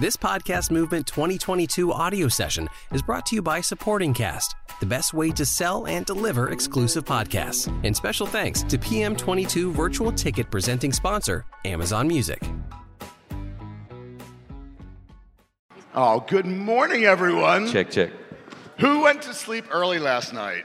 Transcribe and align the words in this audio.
This 0.00 0.16
Podcast 0.16 0.70
Movement 0.70 1.06
2022 1.08 1.92
audio 1.92 2.26
session 2.26 2.70
is 2.90 3.02
brought 3.02 3.26
to 3.26 3.34
you 3.34 3.42
by 3.42 3.60
Supporting 3.60 4.14
Cast, 4.14 4.56
the 4.80 4.86
best 4.86 5.12
way 5.12 5.30
to 5.32 5.44
sell 5.44 5.86
and 5.86 6.06
deliver 6.06 6.48
exclusive 6.48 7.04
podcasts. 7.04 7.68
And 7.84 7.94
special 7.94 8.26
thanks 8.26 8.62
to 8.62 8.78
PM22 8.78 9.72
virtual 9.72 10.10
ticket 10.10 10.50
presenting 10.50 10.94
sponsor, 10.94 11.44
Amazon 11.66 12.08
Music. 12.08 12.42
Oh, 15.94 16.24
good 16.26 16.46
morning, 16.46 17.04
everyone. 17.04 17.70
Check, 17.70 17.90
check. 17.90 18.10
Who 18.78 19.02
went 19.02 19.20
to 19.20 19.34
sleep 19.34 19.66
early 19.70 19.98
last 19.98 20.32
night? 20.32 20.64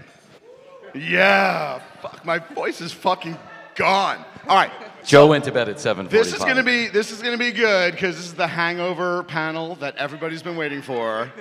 Yeah, 0.93 1.81
fuck, 2.02 2.25
my 2.25 2.39
voice 2.39 2.79
is 2.79 2.93
fucking 2.93 3.38
gone. 3.75 4.23
All 4.47 4.55
right, 4.55 4.71
Joe 5.06 5.28
went 5.28 5.44
to 5.46 5.52
bed 5.52 5.70
at 5.70 5.78
7:45. 5.80 6.10
this 6.10 6.34
is 6.34 6.40
gonna 6.40 6.64
be 6.64 6.88
this 6.88 7.12
is 7.12 7.22
gonna 7.22 7.38
be 7.38 7.52
good 7.52 7.92
because 7.94 8.16
this 8.16 8.26
is 8.26 8.34
the 8.34 8.48
hangover 8.48 9.23
panel 9.23 9.76
that 9.76 9.96
everybody's 9.98 10.41
been 10.44 10.58
waiting 10.58 10.82
for. 10.82 11.32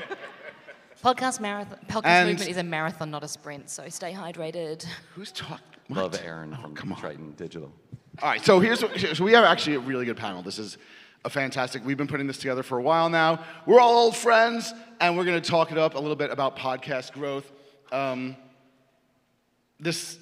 Podcast 1.02 1.40
marathon. 1.40 1.78
Podcast 1.86 2.02
And- 2.06 2.28
movement 2.30 2.50
is 2.50 2.56
a 2.56 2.62
marathon, 2.62 3.10
not 3.10 3.22
a 3.24 3.28
sprint. 3.28 3.68
So 3.70 3.88
stay 3.88 4.12
hydrated. 4.12 4.86
Who's 5.14 5.32
talking? 5.32 5.58
Love 5.90 6.18
Aaron 6.24 6.56
Oh, 6.58 6.62
from 6.62 6.74
come 6.74 6.92
on. 6.92 6.98
Triton 7.00 7.32
Digital. 7.36 7.70
All 8.22 8.28
right, 8.30 8.42
so 8.42 8.58
here's 8.60 8.80
what, 8.82 8.98
so 8.98 9.22
we 9.24 9.32
have 9.32 9.44
actually 9.44 9.76
a 9.76 9.80
really 9.80 10.06
good 10.06 10.16
panel. 10.16 10.42
This 10.42 10.58
is 10.58 10.78
a 11.24 11.30
fantastic. 11.30 11.84
We've 11.84 11.96
been 11.96 12.06
putting 12.06 12.26
this 12.26 12.38
together 12.38 12.62
for 12.62 12.78
a 12.78 12.82
while 12.82 13.10
now. 13.10 13.44
We're 13.66 13.80
all 13.80 13.96
old 14.04 14.16
friends, 14.16 14.72
and 15.00 15.16
we're 15.18 15.24
going 15.24 15.40
to 15.42 15.46
talk 15.50 15.72
it 15.72 15.78
up 15.78 15.94
a 15.94 15.98
little 15.98 16.16
bit 16.16 16.30
about 16.30 16.56
podcast 16.56 17.12
growth. 17.12 17.50
Um, 17.92 18.36
this 19.80 20.16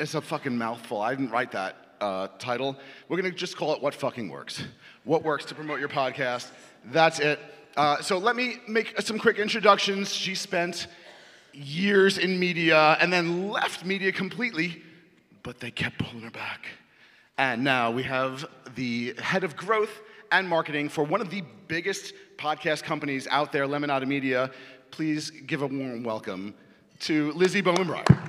is 0.00 0.14
a 0.14 0.20
fucking 0.20 0.56
mouthful. 0.56 1.00
I 1.00 1.14
didn't 1.14 1.30
write 1.30 1.52
that 1.52 1.76
uh, 2.04 2.28
title. 2.38 2.76
We're 3.08 3.20
going 3.20 3.32
to 3.32 3.36
just 3.36 3.56
call 3.56 3.72
it 3.72 3.80
"What 3.80 3.94
Fucking 3.94 4.28
Works." 4.28 4.62
What 5.04 5.22
works 5.22 5.46
to 5.46 5.54
promote 5.54 5.80
your 5.80 5.88
podcast? 5.88 6.50
That's 6.86 7.18
it. 7.18 7.38
Uh, 7.76 8.00
so 8.00 8.18
let 8.18 8.36
me 8.36 8.56
make 8.68 9.00
some 9.00 9.18
quick 9.18 9.38
introductions. 9.38 10.12
She 10.12 10.34
spent 10.34 10.86
years 11.52 12.18
in 12.18 12.38
media 12.38 12.96
and 13.00 13.12
then 13.12 13.50
left 13.50 13.84
media 13.84 14.12
completely, 14.12 14.82
but 15.42 15.60
they 15.60 15.70
kept 15.70 15.98
pulling 15.98 16.22
her 16.22 16.30
back. 16.30 16.66
And 17.38 17.64
now 17.64 17.90
we 17.90 18.02
have 18.04 18.46
the 18.76 19.14
head 19.18 19.42
of 19.42 19.56
growth 19.56 20.00
and 20.30 20.48
marketing 20.48 20.88
for 20.88 21.04
one 21.04 21.20
of 21.20 21.30
the 21.30 21.42
biggest 21.68 22.14
podcast 22.36 22.82
companies 22.82 23.26
out 23.30 23.50
there, 23.50 23.66
Lemonada 23.66 24.06
Media. 24.06 24.50
Please 24.90 25.30
give 25.30 25.62
a 25.62 25.66
warm 25.66 26.04
welcome 26.04 26.54
to 27.00 27.32
Lizzie 27.32 27.60
Bowman 27.60 27.86
Breyer. 27.86 28.23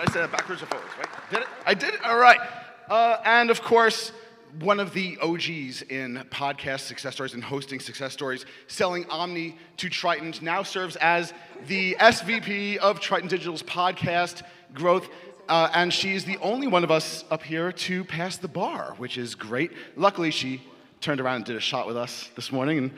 I 0.00 0.06
say 0.06 0.20
that 0.20 0.32
backwards 0.32 0.62
or 0.62 0.66
forwards, 0.66 0.88
right? 0.96 1.08
Did 1.30 1.40
it? 1.40 1.48
I 1.66 1.74
did 1.74 1.92
it? 1.92 2.02
All 2.06 2.16
right. 2.16 2.40
Uh, 2.88 3.18
and 3.22 3.50
of 3.50 3.60
course, 3.60 4.12
one 4.60 4.80
of 4.80 4.94
the 4.94 5.18
OGs 5.18 5.82
in 5.82 6.24
podcast 6.30 6.80
success 6.80 7.12
stories 7.12 7.34
and 7.34 7.44
hosting 7.44 7.80
success 7.80 8.14
stories, 8.14 8.46
selling 8.66 9.04
Omny 9.04 9.56
to 9.76 9.90
Triton, 9.90 10.32
now 10.40 10.62
serves 10.62 10.96
as 10.96 11.34
the 11.66 11.96
SVP 12.00 12.78
of 12.78 13.00
Triton 13.00 13.28
Digital's 13.28 13.62
podcast 13.62 14.42
growth. 14.72 15.06
Uh, 15.50 15.68
and 15.74 15.92
she's 15.92 16.24
the 16.24 16.38
only 16.38 16.66
one 16.66 16.82
of 16.82 16.90
us 16.90 17.24
up 17.30 17.42
here 17.42 17.70
to 17.70 18.02
pass 18.04 18.38
the 18.38 18.48
bar, 18.48 18.94
which 18.96 19.18
is 19.18 19.34
great. 19.34 19.70
Luckily, 19.96 20.30
she 20.30 20.62
turned 21.02 21.20
around 21.20 21.36
and 21.36 21.44
did 21.44 21.56
a 21.56 21.60
shot 21.60 21.86
with 21.86 21.98
us 21.98 22.30
this 22.36 22.50
morning 22.50 22.78
and 22.78 22.90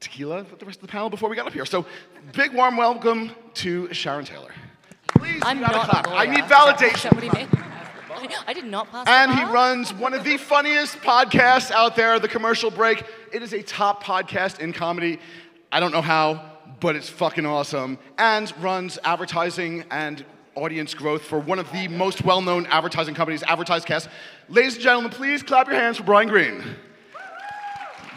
tequila 0.00 0.38
with 0.42 0.58
the 0.58 0.66
rest 0.66 0.78
of 0.78 0.82
the 0.82 0.90
panel 0.90 1.08
before 1.10 1.28
we 1.28 1.36
got 1.36 1.46
up 1.46 1.52
here. 1.52 1.64
So, 1.64 1.86
big 2.32 2.52
warm 2.52 2.76
welcome 2.76 3.30
to 3.54 3.92
Sharon 3.94 4.24
Taylor. 4.24 4.50
Please, 5.16 5.42
I'm 5.44 5.60
not 5.60 6.06
I 6.08 6.26
need 6.26 6.44
validation. 6.44 7.12
What 7.12 7.20
do 7.20 7.26
you 7.26 7.32
mean? 7.32 7.48
I 8.46 8.52
did 8.52 8.64
not 8.64 8.90
pass. 8.90 9.06
And 9.06 9.32
he 9.32 9.44
runs 9.52 9.92
one 9.92 10.14
of 10.14 10.24
the 10.24 10.36
funniest 10.36 10.96
podcasts 10.98 11.70
out 11.70 11.96
there, 11.96 12.18
The 12.18 12.28
Commercial 12.28 12.70
Break. 12.70 13.04
It 13.32 13.42
is 13.42 13.52
a 13.52 13.62
top 13.62 14.02
podcast 14.02 14.60
in 14.60 14.72
comedy. 14.72 15.18
I 15.70 15.80
don't 15.80 15.92
know 15.92 16.02
how, 16.02 16.52
but 16.80 16.96
it's 16.96 17.08
fucking 17.08 17.46
awesome. 17.46 17.98
And 18.18 18.52
runs 18.62 18.98
advertising 19.04 19.84
and 19.90 20.24
audience 20.54 20.94
growth 20.94 21.22
for 21.22 21.38
one 21.38 21.58
of 21.58 21.70
the 21.72 21.88
most 21.88 22.24
well 22.24 22.40
known 22.40 22.66
advertising 22.66 23.14
companies, 23.14 23.42
AdvertiseCast. 23.42 24.08
Ladies 24.48 24.74
and 24.74 24.82
gentlemen, 24.82 25.10
please 25.10 25.42
clap 25.42 25.66
your 25.66 25.76
hands 25.76 25.96
for 25.98 26.04
Bryan 26.04 26.28
Green. 26.28 26.62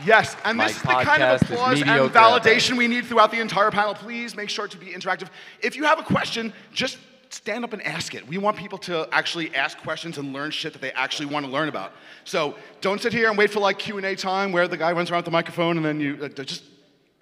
Yes, 0.05 0.35
and 0.43 0.59
this 0.59 0.75
is 0.75 0.81
the 0.81 0.87
kind 0.87 1.23
of 1.23 1.41
applause 1.41 1.81
and 1.81 2.11
validation 2.11 2.77
we 2.77 2.87
need 2.87 3.05
throughout 3.05 3.31
the 3.31 3.39
entire 3.39 3.71
panel. 3.71 3.93
Please 3.93 4.35
make 4.35 4.49
sure 4.49 4.67
to 4.67 4.77
be 4.77 4.87
interactive. 4.87 5.29
If 5.61 5.75
you 5.75 5.83
have 5.85 5.99
a 5.99 6.03
question, 6.03 6.53
just 6.71 6.97
stand 7.29 7.63
up 7.63 7.73
and 7.73 7.81
ask 7.85 8.15
it. 8.15 8.27
We 8.27 8.37
want 8.37 8.57
people 8.57 8.77
to 8.79 9.07
actually 9.11 9.53
ask 9.55 9.77
questions 9.79 10.17
and 10.17 10.33
learn 10.33 10.51
shit 10.51 10.73
that 10.73 10.81
they 10.81 10.91
actually 10.91 11.27
want 11.27 11.45
to 11.45 11.51
learn 11.51 11.67
about. 11.69 11.91
So 12.23 12.55
don't 12.81 13.01
sit 13.01 13.13
here 13.13 13.29
and 13.29 13.37
wait 13.37 13.51
for 13.51 13.59
like 13.59 13.79
Q&A 13.79 14.15
time 14.15 14.51
where 14.51 14.67
the 14.67 14.77
guy 14.77 14.91
runs 14.91 15.11
around 15.11 15.19
with 15.19 15.25
the 15.25 15.31
microphone 15.31 15.77
and 15.77 15.85
then 15.85 15.99
you 15.99 16.17
uh, 16.21 16.29
just 16.29 16.63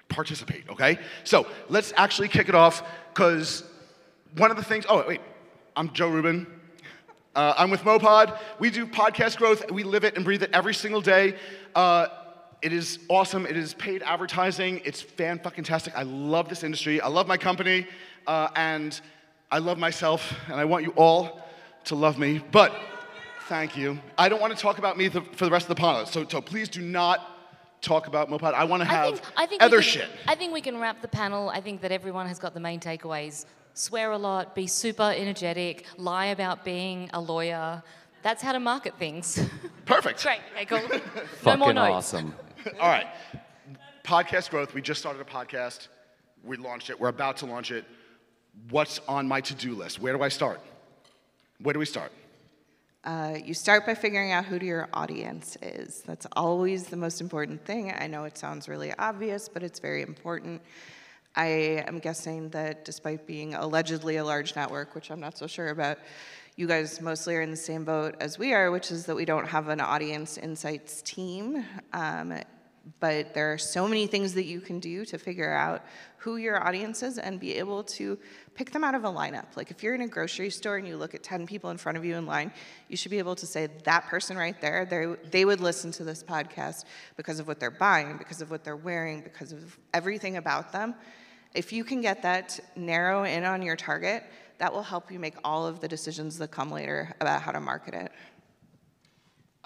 participate, 0.09 0.69
okay? 0.69 1.00
So 1.24 1.47
let's 1.69 1.94
actually 1.97 2.28
kick 2.28 2.50
it 2.50 2.56
off 2.56 2.84
because 3.13 3.63
one 4.38 4.52
of 4.52 4.57
the 4.57 4.63
things, 4.63 4.86
oh, 4.88 5.03
wait, 5.07 5.22
I'm 5.75 5.92
Joe 5.94 6.09
Rubin. 6.09 6.47
Uh, 7.36 7.53
I'm 7.57 7.69
with 7.69 7.81
mowPod. 7.81 8.38
We 8.59 8.69
do 8.69 8.86
podcast 8.86 9.38
growth. 9.38 9.69
We 9.69 9.84
live 9.84 10.06
it 10.06 10.16
and 10.16 10.24
breathe 10.24 10.44
it 10.44 10.52
every 10.53 10.74
single 10.74 11.02
day. 11.02 11.36
Uh, 11.74 12.07
it 12.65 12.73
is 12.73 12.99
awesome. 13.09 13.45
It 13.45 13.55
is 13.55 13.73
paid 13.75 14.01
advertising. 14.03 14.81
It's 14.83 15.01
fan 15.01 15.37
fucking 15.39 15.63
tastic. 15.65 15.95
I 15.95 16.03
love 16.03 16.49
this 16.49 16.63
industry. 16.63 16.99
I 16.99 17.07
love 17.07 17.27
my 17.27 17.37
company, 17.37 17.87
uh, 18.25 18.47
and 18.55 18.99
I 19.51 19.59
love 19.59 19.77
myself. 19.77 20.33
And 20.47 20.55
I 20.59 20.65
want 20.65 20.83
you 20.83 20.91
all 20.95 21.21
to 21.85 21.95
love 21.95 22.17
me. 22.17 22.41
But 22.51 22.73
thank 23.47 23.77
you. 23.77 23.99
I 24.17 24.29
don't 24.29 24.41
want 24.41 24.55
to 24.55 24.59
talk 24.59 24.79
about 24.79 24.97
me 24.97 25.09
th- 25.09 25.23
for 25.33 25.45
the 25.45 25.51
rest 25.51 25.65
of 25.69 25.75
the 25.75 25.81
panel. 25.85 26.05
So, 26.07 26.25
so 26.27 26.41
please 26.41 26.67
do 26.67 26.81
not 26.81 27.17
talk 27.81 28.07
about 28.07 28.29
mowPod. 28.31 28.53
I 28.55 28.63
want 28.63 28.81
to 28.81 28.89
I 28.89 28.93
have 28.93 29.19
think, 29.19 29.33
I 29.37 29.45
think 29.45 29.61
we 29.61 29.65
other 29.67 29.81
can- 29.81 29.91
shit. 29.91 30.09
I 30.27 30.33
think 30.35 30.51
we 30.51 30.61
can 30.61 30.79
wrap 30.79 31.01
the 31.03 31.07
panel. 31.07 31.49
I 31.49 31.61
think 31.61 31.81
that 31.81 31.91
everyone 31.91 32.25
has 32.27 32.39
got 32.39 32.55
the 32.55 32.59
main 32.59 32.79
takeaways. 32.79 33.45
Swear 33.75 34.11
a 34.11 34.17
lot, 34.17 34.55
be 34.55 34.65
super 34.65 35.13
energetic, 35.15 35.85
lie 35.97 36.27
about 36.37 36.65
being 36.65 37.09
a 37.13 37.21
lawyer. 37.21 37.83
That's 38.23 38.41
how 38.41 38.53
to 38.53 38.59
market 38.59 38.97
things. 38.97 39.39
Perfect. 39.85 40.23
Great. 40.27 40.39
Okay, 40.55 40.65
cool. 40.65 40.81
no 40.89 40.99
Fucking 41.45 41.59
more 41.59 41.73
notes. 41.73 42.13
awesome. 42.13 42.33
All 42.79 42.89
right. 42.89 43.07
Podcast 44.03 44.49
growth. 44.49 44.73
We 44.73 44.81
just 44.81 44.99
started 44.99 45.21
a 45.21 45.25
podcast. 45.25 45.87
We 46.43 46.57
launched 46.57 46.89
it. 46.89 46.99
We're 46.99 47.09
about 47.09 47.37
to 47.37 47.45
launch 47.45 47.71
it. 47.71 47.85
What's 48.69 48.99
on 49.07 49.27
my 49.27 49.41
to 49.41 49.53
do 49.53 49.75
list? 49.75 49.99
Where 49.99 50.13
do 50.13 50.23
I 50.23 50.29
start? 50.29 50.59
Where 51.59 51.73
do 51.73 51.79
we 51.79 51.85
start? 51.85 52.11
Uh, 53.03 53.37
you 53.43 53.53
start 53.53 53.85
by 53.85 53.93
figuring 53.93 54.31
out 54.31 54.45
who 54.45 54.57
your 54.57 54.89
audience 54.93 55.57
is. 55.61 56.01
That's 56.07 56.25
always 56.35 56.87
the 56.87 56.97
most 56.97 57.21
important 57.21 57.63
thing. 57.65 57.91
I 57.91 58.07
know 58.07 58.23
it 58.23 58.35
sounds 58.35 58.67
really 58.67 58.91
obvious, 58.97 59.47
but 59.47 59.61
it's 59.61 59.79
very 59.79 60.01
important. 60.01 60.61
I 61.35 61.83
am 61.87 61.99
guessing 61.99 62.49
that 62.49 62.83
despite 62.83 63.27
being 63.27 63.53
allegedly 63.53 64.15
a 64.15 64.25
large 64.25 64.55
network, 64.55 64.95
which 64.95 65.11
I'm 65.11 65.19
not 65.19 65.37
so 65.37 65.45
sure 65.45 65.69
about, 65.69 65.99
you 66.55 66.67
guys 66.67 66.99
mostly 66.99 67.35
are 67.35 67.41
in 67.41 67.51
the 67.51 67.57
same 67.57 67.83
boat 67.83 68.15
as 68.19 68.39
we 68.39 68.53
are, 68.53 68.71
which 68.71 68.89
is 68.89 69.05
that 69.05 69.15
we 69.15 69.25
don't 69.25 69.47
have 69.47 69.67
an 69.67 69.81
audience 69.81 70.37
insights 70.37 71.01
team. 71.03 71.63
Um, 71.93 72.39
but 73.00 73.34
there 73.34 73.51
are 73.51 73.57
so 73.57 73.88
many 73.88 74.07
things 74.07 74.34
that 74.35 74.46
you 74.46 74.62
can 74.62 74.79
do 74.79 75.06
to 75.06 75.18
figure 75.18 75.51
out 75.51 75.84
who 76.18 76.38
your 76.38 76.66
audience 76.66 77.03
is 77.03 77.18
and 77.18 77.40
be 77.40 77.53
able 77.53 77.84
to 77.84 78.18
pick 78.53 78.72
them 78.72 78.84
out 78.84 78.96
of 78.96 79.03
a 79.03 79.09
lineup. 79.09 79.46
Like 79.56 79.72
if 79.72 79.84
you're 79.84 79.96
in 79.96 80.01
a 80.01 80.07
grocery 80.07 80.50
store 80.50 80.78
and 80.78 80.88
you 80.88 80.97
look 80.97 81.13
at 81.13 81.24
10 81.24 81.45
people 81.45 81.69
in 81.69 81.78
front 81.78 81.97
of 81.97 82.06
you 82.06 82.16
in 82.16 82.25
line, 82.25 82.51
you 82.88 82.97
should 82.97 83.12
be 83.12 83.19
able 83.19 83.35
to 83.35 83.45
say 83.45 83.68
that 83.84 84.06
person 84.06 84.38
right 84.38 84.59
there, 84.62 84.85
they 84.85 85.06
they 85.29 85.45
would 85.45 85.62
listen 85.62 85.91
to 85.94 86.03
this 86.03 86.24
podcast 86.24 86.85
because 87.18 87.40
of 87.40 87.47
what 87.47 87.59
they're 87.59 87.69
buying, 87.72 88.18
because 88.18 88.41
of 88.41 88.50
what 88.50 88.63
they're 88.63 88.75
wearing, 88.75 89.22
because 89.22 89.51
of 89.51 89.78
everything 89.94 90.38
about 90.38 90.72
them. 90.72 90.95
If 91.53 91.72
you 91.72 91.84
can 91.84 92.01
get 92.01 92.22
that 92.24 92.59
narrow 92.75 93.24
in 93.24 93.44
on 93.44 93.62
your 93.62 93.75
target, 93.75 94.24
that 94.57 94.74
will 94.74 94.84
help 94.84 95.12
you 95.12 95.19
make 95.19 95.35
all 95.44 95.66
of 95.66 95.79
the 95.79 95.88
decisions 95.88 96.38
that 96.38 96.51
come 96.51 96.72
later 96.72 97.16
about 97.19 97.41
how 97.41 97.51
to 97.51 97.59
market 97.59 97.94
it. 97.94 98.12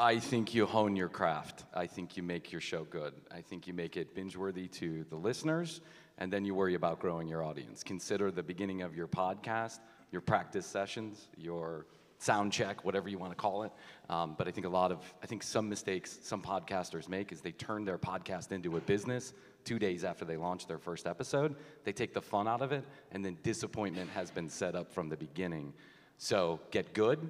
I 0.01 0.17
think 0.17 0.53
you 0.53 0.65
hone 0.65 0.95
your 0.95 1.09
craft. 1.09 1.65
I 1.73 1.85
think 1.85 2.15
you 2.15 2.23
make 2.23 2.53
your 2.53 2.61
show 2.61 2.85
good. 2.85 3.13
I 3.29 3.41
think 3.41 3.67
you 3.67 3.73
make 3.73 3.97
it 3.97 4.16
binge 4.16 4.37
worthy 4.37 4.69
to 4.69 5.03
the 5.09 5.17
listeners, 5.17 5.81
and 6.17 6.31
then 6.31 6.46
you 6.46 6.55
worry 6.55 6.75
about 6.75 7.01
growing 7.01 7.28
your 7.28 7.43
audience. 7.43 7.84
Consider 7.84 8.31
the 8.31 8.41
beginning 8.41 8.81
of 8.81 8.96
your 8.96 9.09
podcast, 9.09 9.79
your 10.13 10.22
practice 10.22 10.66
sessions, 10.66 11.28
your 11.35 11.85
sound 12.17 12.53
check, 12.53 12.85
whatever 12.85 13.09
you 13.09 13.17
want 13.17 13.34
to 13.34 13.35
call 13.35 13.63
it. 13.63 13.73
Um, 14.09 14.35
but 14.37 14.47
I 14.47 14.51
think 14.51 14.66
a 14.66 14.69
lot 14.69 14.93
of, 14.93 15.03
I 15.22 15.25
think 15.25 15.43
some 15.43 15.67
mistakes 15.67 16.17
some 16.22 16.41
podcasters 16.41 17.09
make 17.09 17.34
is 17.34 17.41
they 17.41 17.52
turn 17.52 17.84
their 17.84 17.97
podcast 17.97 18.53
into 18.53 18.78
a 18.78 18.79
business 18.79 19.34
two 19.66 19.79
days 19.79 20.05
after 20.05 20.23
they 20.23 20.37
launch 20.37 20.66
their 20.66 20.79
first 20.79 21.07
episode. 21.07 21.55
They 21.84 21.91
take 21.91 22.13
the 22.13 22.22
fun 22.22 22.47
out 22.47 22.61
of 22.61 22.72
it, 22.72 22.85
and 23.11 23.25
then 23.25 23.37
disappointment 23.43 24.09
has 24.11 24.31
been 24.31 24.47
set 24.47 24.75
up 24.75 24.93
from 24.93 25.09
the 25.09 25.17
beginning. 25.17 25.73
So 26.17 26.61
get 26.72 26.93
good, 26.93 27.29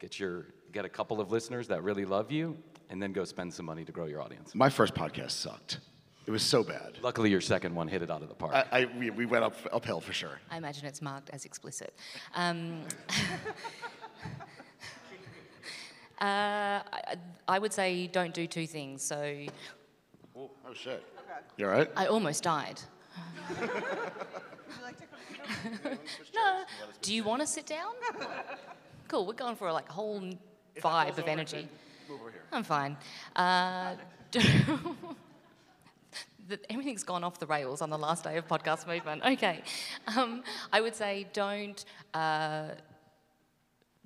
get 0.00 0.18
your 0.18 0.46
get 0.72 0.84
a 0.84 0.88
couple 0.88 1.20
of 1.20 1.30
listeners 1.30 1.68
that 1.68 1.82
really 1.82 2.04
love 2.04 2.30
you, 2.30 2.56
and 2.90 3.02
then 3.02 3.12
go 3.12 3.24
spend 3.24 3.52
some 3.52 3.66
money 3.66 3.84
to 3.84 3.92
grow 3.92 4.06
your 4.06 4.20
audience. 4.22 4.54
My 4.54 4.70
first 4.70 4.94
podcast 4.94 5.32
sucked. 5.32 5.78
It 6.26 6.30
was 6.30 6.42
so 6.42 6.62
bad. 6.62 6.98
Luckily, 7.02 7.30
your 7.30 7.40
second 7.40 7.74
one 7.74 7.88
hit 7.88 8.02
it 8.02 8.10
out 8.10 8.22
of 8.22 8.28
the 8.28 8.34
park. 8.34 8.54
I, 8.54 8.82
I, 8.82 8.84
we, 8.98 9.10
we 9.10 9.24
went 9.24 9.44
up, 9.44 9.54
uphill 9.72 10.00
for 10.00 10.12
sure. 10.12 10.40
I 10.50 10.58
imagine 10.58 10.84
it's 10.84 11.00
marked 11.00 11.30
as 11.30 11.46
explicit. 11.46 11.94
Um, 12.34 12.82
uh, 16.20 16.84
I, 16.92 17.14
I 17.46 17.58
would 17.58 17.72
say 17.72 18.08
don't 18.08 18.34
do 18.34 18.46
two 18.46 18.66
things. 18.66 19.02
So 19.02 19.46
Oh 20.68 20.74
shit. 20.74 21.02
You 21.56 21.66
all 21.66 21.72
right? 21.72 21.90
I 21.96 22.06
almost 22.06 22.42
died. 22.42 22.80
no. 26.34 26.64
Do 27.00 27.14
you 27.14 27.24
want 27.24 27.40
to 27.40 27.46
sit 27.46 27.64
down? 27.66 27.92
Cool. 29.08 29.26
We're 29.26 29.32
going 29.32 29.56
for 29.56 29.72
like 29.72 29.88
a 29.88 29.92
whole 29.92 30.22
vibe 30.80 31.18
of 31.18 31.28
energy. 31.28 31.68
I'm 32.52 32.62
fine. 32.62 32.96
Uh, 33.36 33.94
everything's 36.70 37.04
gone 37.04 37.24
off 37.24 37.38
the 37.38 37.46
rails 37.46 37.82
on 37.82 37.90
the 37.90 37.98
last 37.98 38.24
day 38.24 38.36
of 38.38 38.48
podcast 38.48 38.86
movement. 38.86 39.22
Okay. 39.24 39.62
Um, 40.16 40.42
I 40.72 40.80
would 40.80 40.94
say 40.94 41.26
don't. 41.32 41.84
Uh, 42.14 42.68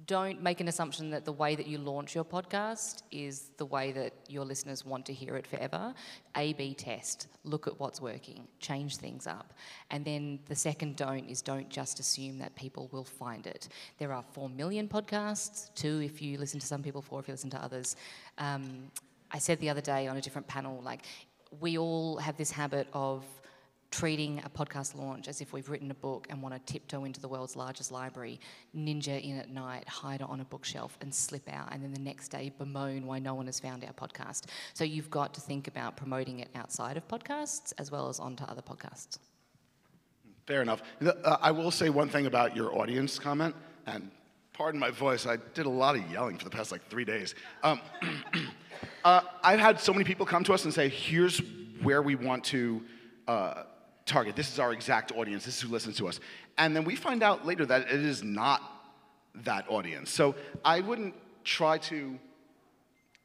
don't 0.07 0.43
make 0.43 0.61
an 0.61 0.69
assumption 0.69 1.11
that 1.11 1.25
the 1.25 1.33
way 1.33 1.55
that 1.55 1.67
you 1.67 1.79
launch 1.79 2.15
your 2.15 2.25
podcast 2.25 3.03
is 3.11 3.51
the 3.57 3.67
way 3.67 3.93
that 3.93 4.13
your 4.29 4.45
listeners 4.45 4.85
want 4.85 5.07
to 5.07 5.13
hear 5.13 5.37
it 5.37 5.47
forever. 5.47 5.95
A 6.37 6.53
B 6.55 6.75
test, 6.75 7.29
look 7.45 7.67
at 7.67 7.79
what's 7.79 8.01
working, 8.01 8.47
change 8.59 8.97
things 8.97 9.27
up. 9.27 9.53
And 9.91 10.05
then 10.05 10.41
the 10.49 10.55
second 10.55 10.97
don't 10.97 11.29
is 11.29 11.43
don't 11.43 11.69
just 11.69 12.01
assume 12.01 12.39
that 12.39 12.55
people 12.57 12.89
will 12.93 13.05
find 13.05 13.47
it. 13.47 13.69
There 13.99 14.13
are 14.13 14.25
4 14.33 14.49
million 14.49 14.89
podcasts, 14.89 15.73
two 15.75 16.01
if 16.03 16.23
you 16.23 16.39
listen 16.39 16.59
to 16.61 16.67
some 16.67 16.83
people, 16.83 17.03
four 17.03 17.21
if 17.21 17.29
you 17.29 17.35
listen 17.35 17.51
to 17.51 17.63
others. 17.63 17.97
Um, 18.39 18.91
I 19.31 19.39
said 19.39 19.61
the 19.61 19.71
other 19.71 19.81
day 19.81 20.09
on 20.09 20.17
a 20.17 20.21
different 20.21 20.47
panel, 20.47 20.81
like, 20.83 21.05
we 21.61 21.79
all 21.79 22.17
have 22.17 22.37
this 22.37 22.51
habit 22.51 22.89
of 22.93 23.25
treating 23.93 24.43
a 24.45 24.49
podcast 24.49 24.97
launch 24.97 25.29
as 25.29 25.41
if 25.41 25.53
we've 25.53 25.69
written 25.69 25.91
a 25.91 25.95
book 25.95 26.27
and 26.31 26.43
want 26.43 26.55
to 26.55 26.73
tiptoe 26.73 27.05
into 27.05 27.21
the 27.21 27.29
world's 27.29 27.55
largest 27.55 27.93
library, 27.93 28.41
ninja 28.75 29.23
in 29.23 29.39
at 29.39 29.51
night, 29.51 29.87
hide 29.87 30.23
on 30.23 30.41
a 30.41 30.45
bookshelf 30.45 30.97
and 31.03 31.15
slip 31.15 31.49
out, 31.53 31.69
and 31.71 31.85
then 31.85 31.93
the 31.93 32.01
next 32.01 32.29
day 32.29 32.51
bemoan 32.59 33.07
why 33.07 33.19
no 33.19 33.35
one 33.35 33.47
has 33.47 33.61
found 33.61 33.85
our 33.85 33.93
podcast. 33.93 34.47
So 34.73 34.83
you've 34.83 35.11
got 35.11 35.35
to 35.35 35.41
think 35.41 35.69
about 35.69 35.97
promoting 35.97 36.41
it 36.41 36.49
outside 36.55 36.97
of 36.97 37.07
podcasts 37.07 37.75
as 37.79 37.93
well 37.93 38.09
as 38.09 38.19
onto 38.19 38.45
other 38.45 38.63
podcasts. 38.63 39.19
Fair 40.47 40.63
enough. 40.63 40.83
Uh, 41.01 41.37
I 41.41 41.51
will 41.51 41.71
say 41.71 41.91
one 41.91 42.09
thing 42.09 42.27
about 42.27 42.57
your 42.57 42.77
audience 42.77 43.19
comment, 43.19 43.55
and 43.87 44.11
pardon 44.55 44.81
my 44.81 44.91
voice, 44.91 45.27
I 45.27 45.37
did 45.55 45.67
a 45.67 45.71
lot 45.71 45.97
of 45.97 46.11
yelling 46.11 46.39
for 46.39 46.45
the 46.45 46.51
past 46.51 46.73
like 46.73 46.89
three 46.89 47.05
days. 47.05 47.35
Um, 47.63 47.81
uh, 49.05 49.21
I've 49.45 49.61
had 49.61 49.79
so 49.79 49.93
many 49.93 50.05
people 50.05 50.25
come 50.25 50.45
to 50.45 50.55
us 50.55 50.65
and 50.65 50.73
say, 50.73 50.89
here's 50.89 51.43
where 51.83 52.01
we 52.01 52.15
want 52.15 52.45
to 52.45 52.83
uh, 53.29 53.65
target. 54.07 54.37
This 54.37 54.53
is 54.53 54.59
our 54.59 54.73
exact 54.73 55.13
audience. 55.13 55.45
This 55.45 55.57
is 55.57 55.63
who 55.63 55.69
listens 55.69 55.97
to 55.99 56.09
us. 56.09 56.21
And 56.59 56.75
then 56.75 56.85
we 56.85 56.97
find 56.97 57.23
out 57.23 57.47
later 57.47 57.67
that 57.67 57.83
it 57.83 58.01
is 58.01 58.23
not 58.23 58.63
that 59.45 59.65
audience. 59.69 60.11
So 60.11 60.35
I 60.65 60.81
wouldn't 60.81 61.15
try 61.45 61.79
to. 61.79 62.19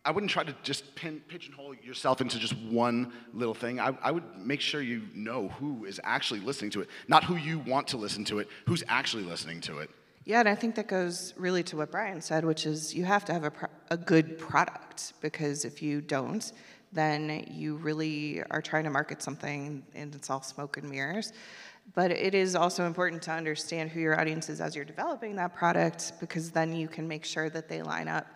I 0.06 0.12
wouldn't 0.12 0.32
try 0.32 0.46
to 0.46 0.56
just 0.64 0.96
pin, 0.96 1.22
pigeonhole 1.28 1.76
yourself 1.84 2.22
into 2.22 2.40
just 2.40 2.56
one 2.58 3.12
little 3.34 3.54
thing. 3.54 3.78
I, 3.78 3.94
I 4.02 4.12
would 4.12 4.24
make 4.38 4.62
sure 4.62 4.82
you 4.82 5.02
know 5.14 5.50
who 5.60 5.84
is 5.84 6.00
actually 6.02 6.40
listening 6.40 6.72
to 6.72 6.82
it, 6.82 6.88
not 7.10 7.26
who 7.26 7.36
you 7.36 7.60
want 7.60 7.90
to 7.90 7.98
listen 7.98 8.24
to 8.26 8.40
it, 8.40 8.48
who's 8.68 8.86
actually 8.88 9.24
listening 9.24 9.60
to 9.62 9.80
it. 9.80 9.90
Yeah, 10.24 10.40
and 10.40 10.50
I 10.50 10.56
think 10.56 10.76
that 10.76 10.88
goes 10.88 11.34
really 11.38 11.64
to 11.64 11.78
what 11.78 11.92
Bryan 11.92 12.22
said, 12.22 12.44
which 12.46 12.66
is 12.66 12.94
you 12.94 13.04
have 13.06 13.24
to 13.26 13.34
have 13.34 13.44
a, 13.44 13.52
pro- 13.52 13.70
a 13.90 13.96
good 13.98 14.38
product 14.38 15.14
because 15.22 15.66
if 15.66 15.82
you 15.82 16.00
don't, 16.00 16.52
then 16.92 17.46
you 17.52 17.76
really 17.76 18.42
are 18.50 18.62
trying 18.62 18.86
to 18.86 18.90
market 18.90 19.22
something 19.22 19.84
and 19.94 20.16
it's 20.16 20.30
all 20.30 20.42
smoke 20.42 20.78
and 20.78 20.90
mirrors. 20.90 21.34
But 21.94 22.12
it 22.12 22.36
is 22.36 22.56
also 22.56 22.86
important 22.86 23.22
to 23.24 23.32
understand 23.32 23.90
who 23.92 24.00
your 24.00 24.20
audience 24.20 24.50
is 24.50 24.60
as 24.60 24.76
you're 24.76 24.86
developing 24.86 25.36
that 25.38 25.56
product 25.56 26.14
because 26.20 26.52
then 26.52 26.76
you 26.76 26.88
can 26.88 27.08
make 27.08 27.24
sure 27.24 27.50
that 27.50 27.70
they 27.70 27.82
line 27.82 28.08
up. 28.08 28.28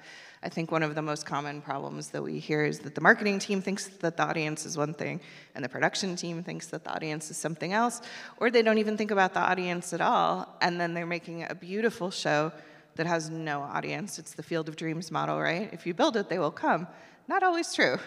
I 0.43 0.49
think 0.49 0.71
one 0.71 0.81
of 0.81 0.95
the 0.95 1.01
most 1.01 1.25
common 1.25 1.61
problems 1.61 2.09
that 2.09 2.23
we 2.23 2.39
hear 2.39 2.65
is 2.65 2.79
that 2.79 2.95
the 2.95 3.01
marketing 3.01 3.37
team 3.37 3.61
thinks 3.61 3.87
that 3.87 4.17
the 4.17 4.23
audience 4.23 4.65
is 4.65 4.75
one 4.75 4.93
thing 4.93 5.21
and 5.53 5.63
the 5.63 5.69
production 5.69 6.15
team 6.15 6.43
thinks 6.43 6.67
that 6.67 6.83
the 6.83 6.91
audience 6.91 7.29
is 7.29 7.37
something 7.37 7.73
else, 7.73 8.01
or 8.37 8.49
they 8.49 8.63
don't 8.63 8.79
even 8.79 8.97
think 8.97 9.11
about 9.11 9.35
the 9.35 9.39
audience 9.39 9.93
at 9.93 10.01
all, 10.01 10.57
and 10.61 10.81
then 10.81 10.95
they're 10.95 11.05
making 11.05 11.43
a 11.43 11.53
beautiful 11.53 12.09
show 12.09 12.51
that 12.95 13.05
has 13.05 13.29
no 13.29 13.61
audience. 13.61 14.17
It's 14.17 14.33
the 14.33 14.43
field 14.43 14.67
of 14.67 14.75
dreams 14.75 15.11
model, 15.11 15.39
right? 15.39 15.69
If 15.71 15.85
you 15.85 15.93
build 15.93 16.17
it, 16.17 16.27
they 16.27 16.39
will 16.39 16.51
come. 16.51 16.87
Not 17.27 17.43
always 17.43 17.73
true. 17.73 17.97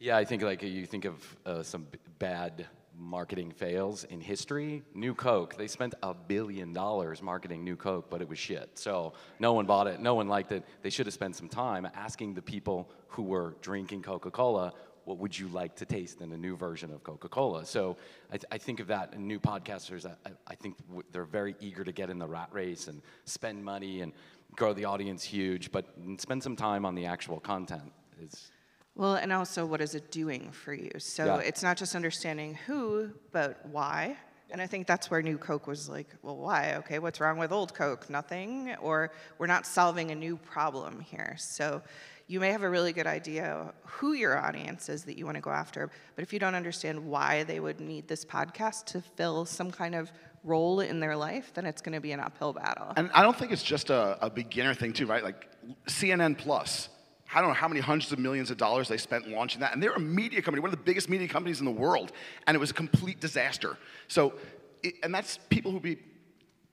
Yeah, 0.00 0.16
I 0.16 0.24
think 0.24 0.42
like 0.42 0.62
you 0.62 0.86
think 0.86 1.04
of 1.06 1.36
uh, 1.44 1.62
some 1.64 1.86
b- 1.90 1.98
bad 2.20 2.66
marketing 2.96 3.50
fails 3.50 4.04
in 4.04 4.20
history. 4.20 4.82
New 4.94 5.12
Coke, 5.12 5.56
they 5.56 5.66
spent 5.66 5.94
a 6.04 6.14
billion 6.14 6.72
dollars 6.72 7.20
marketing 7.20 7.64
New 7.64 7.74
Coke, 7.74 8.08
but 8.08 8.20
it 8.20 8.28
was 8.28 8.38
shit. 8.38 8.70
So 8.78 9.14
no 9.40 9.52
one 9.52 9.66
bought 9.66 9.88
it, 9.88 10.00
no 10.00 10.14
one 10.14 10.28
liked 10.28 10.52
it. 10.52 10.64
They 10.82 10.90
should 10.90 11.06
have 11.06 11.14
spent 11.14 11.34
some 11.34 11.48
time 11.48 11.88
asking 11.94 12.34
the 12.34 12.42
people 12.42 12.88
who 13.08 13.24
were 13.24 13.56
drinking 13.60 14.02
Coca 14.02 14.30
Cola, 14.30 14.72
what 15.04 15.18
would 15.18 15.36
you 15.36 15.48
like 15.48 15.74
to 15.76 15.86
taste 15.86 16.20
in 16.20 16.30
a 16.32 16.36
new 16.36 16.54
version 16.54 16.92
of 16.92 17.02
Coca 17.02 17.28
Cola? 17.28 17.64
So 17.64 17.96
I, 18.30 18.36
th- 18.36 18.44
I, 18.52 18.58
think 18.58 18.78
of 18.78 18.88
that, 18.88 19.14
and 19.14 19.26
new 19.26 19.40
podcasters, 19.40 20.06
I, 20.06 20.30
I 20.46 20.54
think 20.54 20.76
w- 20.86 21.02
they're 21.10 21.24
very 21.24 21.56
eager 21.60 21.82
to 21.82 21.92
get 21.92 22.10
in 22.10 22.18
the 22.18 22.26
rat 22.26 22.50
race 22.52 22.88
and 22.88 23.00
spend 23.24 23.64
money 23.64 24.02
and 24.02 24.12
grow 24.54 24.74
the 24.74 24.84
audience 24.84 25.24
huge, 25.24 25.72
but 25.72 25.86
spend 26.18 26.42
some 26.42 26.56
time 26.56 26.84
on 26.84 26.94
the 26.94 27.06
actual 27.06 27.40
content. 27.40 27.90
Is, 28.20 28.50
well, 28.98 29.14
and 29.14 29.32
also, 29.32 29.64
what 29.64 29.80
is 29.80 29.94
it 29.94 30.10
doing 30.10 30.50
for 30.50 30.74
you? 30.74 30.90
So 30.98 31.24
Yeah. 31.24 31.38
it's 31.38 31.62
not 31.62 31.76
just 31.78 31.94
understanding 31.94 32.54
who, 32.66 33.12
but 33.32 33.64
why. 33.66 34.18
And 34.50 34.60
I 34.60 34.66
think 34.66 34.86
that's 34.86 35.10
where 35.10 35.22
New 35.22 35.38
Coke 35.38 35.66
was 35.66 35.88
like, 35.88 36.08
well, 36.22 36.36
why? 36.36 36.74
Okay, 36.76 36.98
what's 36.98 37.20
wrong 37.20 37.38
with 37.38 37.52
old 37.52 37.74
Coke? 37.74 38.10
Nothing. 38.10 38.74
Or 38.80 39.12
we're 39.38 39.46
not 39.46 39.66
solving 39.66 40.10
a 40.10 40.14
new 40.14 40.36
problem 40.36 41.00
here. 41.00 41.36
So 41.38 41.80
you 42.26 42.40
may 42.40 42.50
have 42.50 42.62
a 42.62 42.68
really 42.68 42.92
good 42.92 43.06
idea 43.06 43.72
who 43.84 44.14
your 44.14 44.36
audience 44.36 44.88
is 44.88 45.04
that 45.04 45.16
you 45.16 45.24
want 45.26 45.36
to 45.36 45.40
go 45.40 45.50
after, 45.50 45.90
but 46.16 46.22
if 46.22 46.32
you 46.32 46.38
don't 46.38 46.54
understand 46.54 47.06
why 47.06 47.44
they 47.44 47.60
would 47.60 47.80
need 47.80 48.08
this 48.08 48.24
podcast 48.24 48.86
to 48.86 49.00
fill 49.00 49.44
some 49.44 49.70
kind 49.70 49.94
of 49.94 50.10
role 50.44 50.80
in 50.80 50.98
their 51.00 51.16
life, 51.16 51.52
then 51.54 51.64
it's 51.66 51.80
going 51.82 51.94
to 51.94 52.00
be 52.00 52.12
an 52.12 52.20
uphill 52.20 52.52
battle. 52.52 52.92
And 52.96 53.10
I 53.14 53.22
don't 53.22 53.36
think 53.36 53.52
it's 53.52 53.62
just 53.62 53.90
a, 53.90 54.18
a 54.24 54.28
beginner 54.28 54.74
thing, 54.74 54.92
too, 54.92 55.06
right? 55.06 55.22
Like 55.22 55.48
CNN 55.86 56.36
Plus. 56.36 56.88
I 57.34 57.40
don't 57.40 57.48
know 57.50 57.54
how 57.54 57.68
many 57.68 57.80
hundreds 57.80 58.12
of 58.12 58.18
millions 58.18 58.50
of 58.50 58.56
dollars 58.56 58.88
they 58.88 58.96
spent 58.96 59.28
launching 59.28 59.60
that. 59.60 59.72
And 59.74 59.82
they're 59.82 59.92
a 59.92 60.00
media 60.00 60.40
company, 60.40 60.60
one 60.60 60.70
of 60.72 60.76
the 60.78 60.82
biggest 60.84 61.08
media 61.08 61.28
companies 61.28 61.60
in 61.60 61.66
the 61.66 61.70
world. 61.70 62.12
And 62.46 62.54
it 62.54 62.58
was 62.58 62.70
a 62.70 62.74
complete 62.74 63.20
disaster. 63.20 63.76
So, 64.08 64.34
it, 64.82 64.94
and 65.02 65.14
that's 65.14 65.38
people 65.50 65.70
who 65.70 65.80
be 65.80 65.98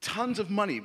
tons 0.02 0.40
of 0.40 0.50
money 0.50 0.82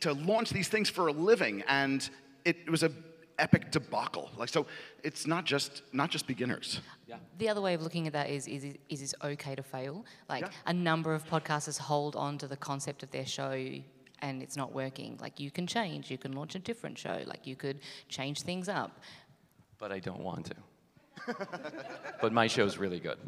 to 0.00 0.12
launch 0.12 0.50
these 0.50 0.68
things 0.68 0.88
for 0.88 1.08
a 1.08 1.12
living. 1.12 1.62
And 1.66 2.08
it, 2.44 2.56
it 2.66 2.70
was 2.70 2.82
a 2.82 2.92
epic 3.38 3.70
debacle. 3.70 4.30
Like, 4.36 4.50
so 4.50 4.66
it's 5.02 5.26
not 5.26 5.44
just, 5.44 5.82
not 5.92 6.10
just 6.10 6.26
beginners. 6.26 6.80
Yeah. 7.08 7.16
The 7.38 7.48
other 7.48 7.60
way 7.60 7.74
of 7.74 7.82
looking 7.82 8.06
at 8.06 8.12
that 8.12 8.30
is 8.30 8.46
is 8.46 8.64
is 8.88 9.02
it's 9.02 9.14
okay 9.24 9.54
to 9.56 9.62
fail. 9.62 10.04
Like 10.28 10.42
Yeah. 10.42 10.50
a 10.66 10.72
number 10.72 11.14
of 11.14 11.26
podcasters 11.26 11.78
hold 11.78 12.14
on 12.14 12.38
to 12.38 12.46
the 12.46 12.56
concept 12.56 13.02
of 13.02 13.10
their 13.10 13.26
show 13.26 13.50
and 14.22 14.42
it's 14.42 14.56
not 14.56 14.72
working. 14.72 15.18
Like 15.20 15.40
you 15.40 15.50
can 15.50 15.66
change, 15.66 16.10
you 16.10 16.18
can 16.18 16.32
launch 16.32 16.54
a 16.54 16.58
different 16.58 16.98
show, 16.98 17.20
like 17.26 17.46
you 17.46 17.56
could 17.56 17.80
change 18.08 18.42
things 18.42 18.68
up. 18.68 19.00
but 19.78 19.92
I 19.92 19.98
don't 19.98 20.20
want 20.20 20.46
to. 20.46 21.36
but 22.20 22.32
my 22.32 22.46
show's 22.46 22.78
really 22.78 23.00
good. 23.00 23.18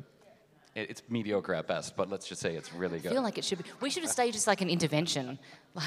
It, 0.75 0.91
it's 0.91 1.03
mediocre 1.09 1.55
at 1.55 1.67
best, 1.67 1.97
but 1.97 2.09
let's 2.11 2.27
just 2.27 2.41
say 2.41 2.55
it's 2.55 2.73
really 2.73 2.99
good. 2.99 3.13
I 3.13 3.15
feel 3.15 3.23
like 3.23 3.39
it 3.39 3.45
should 3.45 3.59
be. 3.59 3.65
We 3.81 3.91
should 3.91 4.03
have 4.03 4.13
staged 4.13 4.37
this 4.37 4.47
like 4.47 4.61
an 4.61 4.71
intervention. 4.71 5.39
Like, 5.75 5.87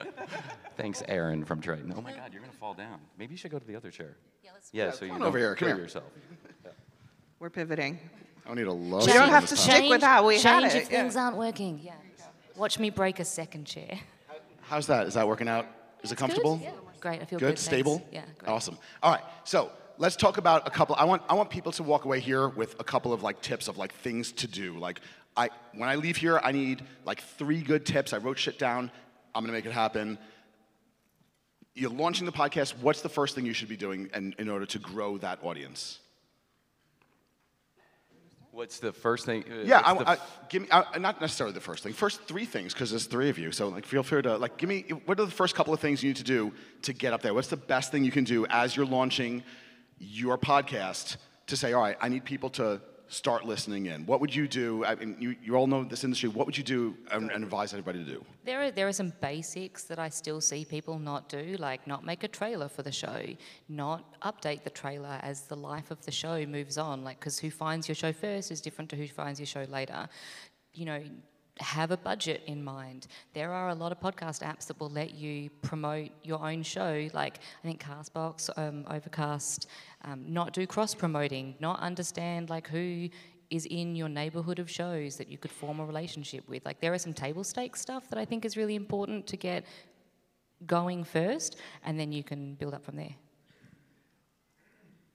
Thanks, 0.76 1.02
Aaron 1.06 1.44
from 1.44 1.60
Triton. 1.60 1.94
Oh 1.96 2.00
my 2.00 2.12
God, 2.12 2.32
you're 2.32 2.40
gonna 2.42 2.52
fall 2.52 2.74
down. 2.74 2.98
Maybe 3.18 3.32
you 3.32 3.38
should 3.38 3.52
go 3.52 3.58
to 3.60 3.66
the 3.66 3.76
other 3.76 3.90
chair. 3.90 4.16
Yeah, 4.42 4.50
let's- 4.52 4.70
Yeah, 4.72 4.90
so 4.90 5.04
you 5.04 5.12
on 5.12 5.22
over 5.22 5.38
here, 5.38 5.54
come 5.54 5.68
kill 5.68 5.76
here. 5.76 5.84
yourself. 5.84 6.04
We're 7.38 7.50
pivoting. 7.50 7.98
I 8.44 8.48
don't 8.48 8.56
need 8.56 8.66
a 8.66 8.72
low. 8.72 8.98
We 9.00 9.12
don't 9.12 9.28
have 9.28 9.46
to 9.46 9.56
stick 9.56 9.88
with 9.88 10.02
how 10.02 10.26
we 10.26 10.38
had 10.38 10.60
change 10.60 10.74
it, 10.74 10.82
if 10.84 10.90
yeah. 10.90 11.02
things 11.02 11.16
aren't 11.16 11.36
working. 11.36 11.80
Yeah. 11.82 11.94
Watch 12.56 12.78
me 12.78 12.90
break 12.90 13.20
a 13.20 13.24
second 13.24 13.64
chair. 13.66 13.98
How's 14.74 14.88
that? 14.88 15.06
Is 15.06 15.14
that 15.14 15.28
working 15.28 15.46
out? 15.46 15.68
Is 16.02 16.10
it 16.10 16.18
comfortable? 16.18 16.56
Good? 16.56 16.64
Yeah. 16.64 16.72
Great. 16.98 17.22
I 17.22 17.26
feel 17.26 17.38
Good, 17.38 17.44
good. 17.44 17.46
thanks. 17.50 17.60
stable? 17.62 18.04
Yeah. 18.10 18.24
Great. 18.38 18.50
Awesome. 18.50 18.76
All 19.04 19.12
right. 19.12 19.22
So 19.44 19.70
let's 19.98 20.16
talk 20.16 20.36
about 20.36 20.66
a 20.66 20.70
couple. 20.72 20.96
I 20.96 21.04
want 21.04 21.22
I 21.28 21.34
want 21.34 21.48
people 21.48 21.70
to 21.70 21.84
walk 21.84 22.06
away 22.06 22.18
here 22.18 22.48
with 22.48 22.74
a 22.80 22.82
couple 22.82 23.12
of 23.12 23.22
like 23.22 23.40
tips 23.40 23.68
of 23.68 23.78
like 23.78 23.94
things 23.94 24.32
to 24.32 24.48
do. 24.48 24.76
Like 24.76 24.98
I 25.36 25.50
when 25.74 25.88
I 25.88 25.94
leave 25.94 26.16
here, 26.16 26.40
I 26.42 26.50
need 26.50 26.82
like 27.04 27.20
three 27.22 27.62
good 27.62 27.86
tips. 27.86 28.12
I 28.12 28.16
wrote 28.16 28.36
shit 28.36 28.58
down. 28.58 28.90
I'm 29.32 29.44
gonna 29.44 29.52
make 29.52 29.64
it 29.64 29.70
happen. 29.70 30.18
You're 31.76 31.92
launching 31.92 32.26
the 32.26 32.32
podcast. 32.32 32.74
What's 32.80 33.00
the 33.00 33.08
first 33.08 33.36
thing 33.36 33.46
you 33.46 33.52
should 33.52 33.68
be 33.68 33.76
doing 33.76 34.10
in, 34.12 34.34
in 34.40 34.48
order 34.48 34.66
to 34.66 34.80
grow 34.80 35.18
that 35.18 35.38
audience? 35.44 36.00
What's 38.54 38.78
the 38.78 38.92
first 38.92 39.26
thing? 39.26 39.42
uh, 39.50 39.64
Yeah, 39.64 39.80
I, 39.84 39.94
I, 39.94 40.12
f- 40.12 40.40
give 40.48 40.62
me 40.62 40.68
I, 40.70 40.98
not 40.98 41.20
necessarily 41.20 41.52
the 41.52 41.60
first 41.60 41.82
thing. 41.82 41.92
First 41.92 42.22
three 42.22 42.44
things, 42.44 42.72
because 42.72 42.90
there's 42.90 43.06
three 43.06 43.28
of 43.28 43.36
you. 43.36 43.50
So 43.50 43.66
like, 43.68 43.84
feel 43.84 44.04
free 44.04 44.22
to 44.22 44.36
like 44.36 44.58
give 44.58 44.68
me 44.68 44.82
what 45.06 45.18
are 45.18 45.24
the 45.24 45.30
first 45.32 45.56
couple 45.56 45.74
of 45.74 45.80
things 45.80 46.04
you 46.04 46.10
need 46.10 46.16
to 46.18 46.22
do 46.24 46.52
to 46.82 46.92
get 46.92 47.12
up 47.12 47.20
there. 47.20 47.34
What's 47.34 47.48
the 47.48 47.56
best 47.56 47.90
thing 47.90 48.04
you 48.04 48.12
can 48.12 48.22
do 48.22 48.46
as 48.48 48.76
you're 48.76 48.86
launching 48.86 49.42
your 49.98 50.38
podcast 50.38 51.16
to 51.48 51.56
say, 51.56 51.72
all 51.72 51.82
right, 51.82 51.96
I 52.00 52.08
need 52.08 52.24
people 52.24 52.48
to 52.50 52.80
start 53.14 53.44
listening 53.44 53.86
in? 53.86 54.06
What 54.06 54.20
would 54.20 54.34
you 54.34 54.46
do? 54.48 54.84
I 54.84 54.94
mean, 54.94 55.16
you, 55.18 55.36
you 55.42 55.56
all 55.56 55.66
know 55.66 55.84
this 55.84 56.04
industry. 56.04 56.28
What 56.28 56.46
would 56.46 56.58
you 56.58 56.64
do 56.64 56.96
and, 57.10 57.30
and 57.30 57.44
advise 57.44 57.72
everybody 57.72 58.04
to 58.04 58.10
do? 58.10 58.24
There 58.44 58.62
are, 58.62 58.70
there 58.70 58.88
are 58.88 58.92
some 58.92 59.12
basics 59.20 59.84
that 59.84 59.98
I 59.98 60.08
still 60.08 60.40
see 60.40 60.64
people 60.64 60.98
not 60.98 61.28
do, 61.28 61.56
like 61.58 61.86
not 61.86 62.04
make 62.04 62.24
a 62.24 62.28
trailer 62.28 62.68
for 62.68 62.82
the 62.82 62.92
show, 62.92 63.22
not 63.68 64.20
update 64.20 64.64
the 64.64 64.70
trailer 64.70 65.18
as 65.22 65.42
the 65.42 65.56
life 65.56 65.90
of 65.90 66.04
the 66.04 66.12
show 66.12 66.44
moves 66.46 66.76
on, 66.76 67.04
like 67.04 67.20
because 67.20 67.38
who 67.38 67.50
finds 67.50 67.88
your 67.88 67.94
show 67.94 68.12
first 68.12 68.50
is 68.50 68.60
different 68.60 68.90
to 68.90 68.96
who 68.96 69.06
finds 69.06 69.38
your 69.38 69.46
show 69.46 69.64
later. 69.70 70.08
You 70.72 70.86
know, 70.86 71.02
have 71.60 71.90
a 71.90 71.96
budget 71.96 72.42
in 72.46 72.62
mind. 72.64 73.06
There 73.32 73.52
are 73.52 73.68
a 73.68 73.74
lot 73.74 73.92
of 73.92 74.00
podcast 74.00 74.42
apps 74.42 74.66
that 74.66 74.78
will 74.80 74.90
let 74.90 75.14
you 75.14 75.50
promote 75.62 76.10
your 76.22 76.44
own 76.44 76.62
show, 76.62 77.08
like 77.12 77.38
I 77.62 77.66
think 77.66 77.82
Castbox, 77.82 78.50
um, 78.56 78.84
Overcast, 78.90 79.68
um, 80.02 80.24
not 80.26 80.52
do 80.52 80.66
cross 80.66 80.94
promoting, 80.94 81.54
not 81.60 81.78
understand 81.80 82.50
like 82.50 82.68
who 82.68 83.08
is 83.50 83.66
in 83.66 83.94
your 83.94 84.08
neighborhood 84.08 84.58
of 84.58 84.68
shows 84.68 85.16
that 85.16 85.28
you 85.28 85.38
could 85.38 85.52
form 85.52 85.78
a 85.78 85.84
relationship 85.84 86.48
with. 86.48 86.64
Like 86.64 86.80
there 86.80 86.92
are 86.92 86.98
some 86.98 87.12
table 87.12 87.44
stakes 87.44 87.80
stuff 87.80 88.08
that 88.10 88.18
I 88.18 88.24
think 88.24 88.44
is 88.44 88.56
really 88.56 88.74
important 88.74 89.26
to 89.28 89.36
get 89.36 89.64
going 90.66 91.04
first, 91.04 91.56
and 91.84 92.00
then 92.00 92.10
you 92.10 92.24
can 92.24 92.54
build 92.54 92.74
up 92.74 92.84
from 92.84 92.96
there. 92.96 93.14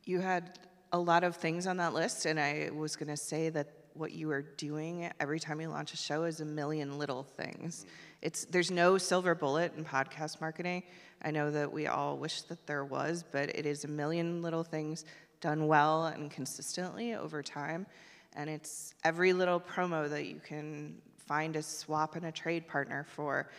You 0.06 0.20
had 0.22 0.58
a 0.94 1.00
lot 1.00 1.24
of 1.24 1.36
things 1.36 1.68
on 1.68 1.78
that 1.78 1.94
list, 1.94 2.26
and 2.26 2.40
I 2.40 2.70
was 2.74 2.96
going 2.96 3.10
to 3.10 3.18
say 3.18 3.50
that 3.50 3.79
what 4.00 4.14
you 4.14 4.32
are 4.32 4.42
doing 4.42 5.12
every 5.20 5.40
time 5.40 5.60
you 5.60 5.68
launch 5.68 5.94
a 5.94 5.98
show 5.98 6.24
is 6.24 6.40
a 6.40 6.46
million 6.46 6.98
little 6.98 7.24
things. 7.24 7.86
It's 8.22 8.46
there's 8.46 8.72
no 8.72 8.98
silver 8.98 9.36
bullet 9.36 9.74
in 9.76 9.84
podcast 9.84 10.40
marketing. 10.40 10.84
I 11.22 11.32
know 11.32 11.52
that 11.52 11.72
we 11.72 11.88
all 11.88 12.18
wish 12.18 12.44
that 12.44 12.66
there 12.66 12.86
was, 12.86 13.26
but 13.30 13.50
it 13.50 13.66
is 13.66 13.84
a 13.84 13.90
million 13.90 14.42
little 14.42 14.64
things 14.64 15.04
done 15.42 15.68
well 15.68 16.06
and 16.06 16.32
consistently 16.32 17.14
over 17.14 17.44
time. 17.44 17.86
And 18.36 18.50
it's 18.50 18.94
every 19.04 19.34
little 19.34 19.60
promo 19.60 20.10
that 20.10 20.26
you 20.26 20.40
can 20.46 21.02
find 21.18 21.56
a 21.58 21.62
swap 21.62 22.16
and 22.16 22.26
a 22.26 22.32
trade 22.32 22.68
partner 22.68 23.06
for. 23.10 23.50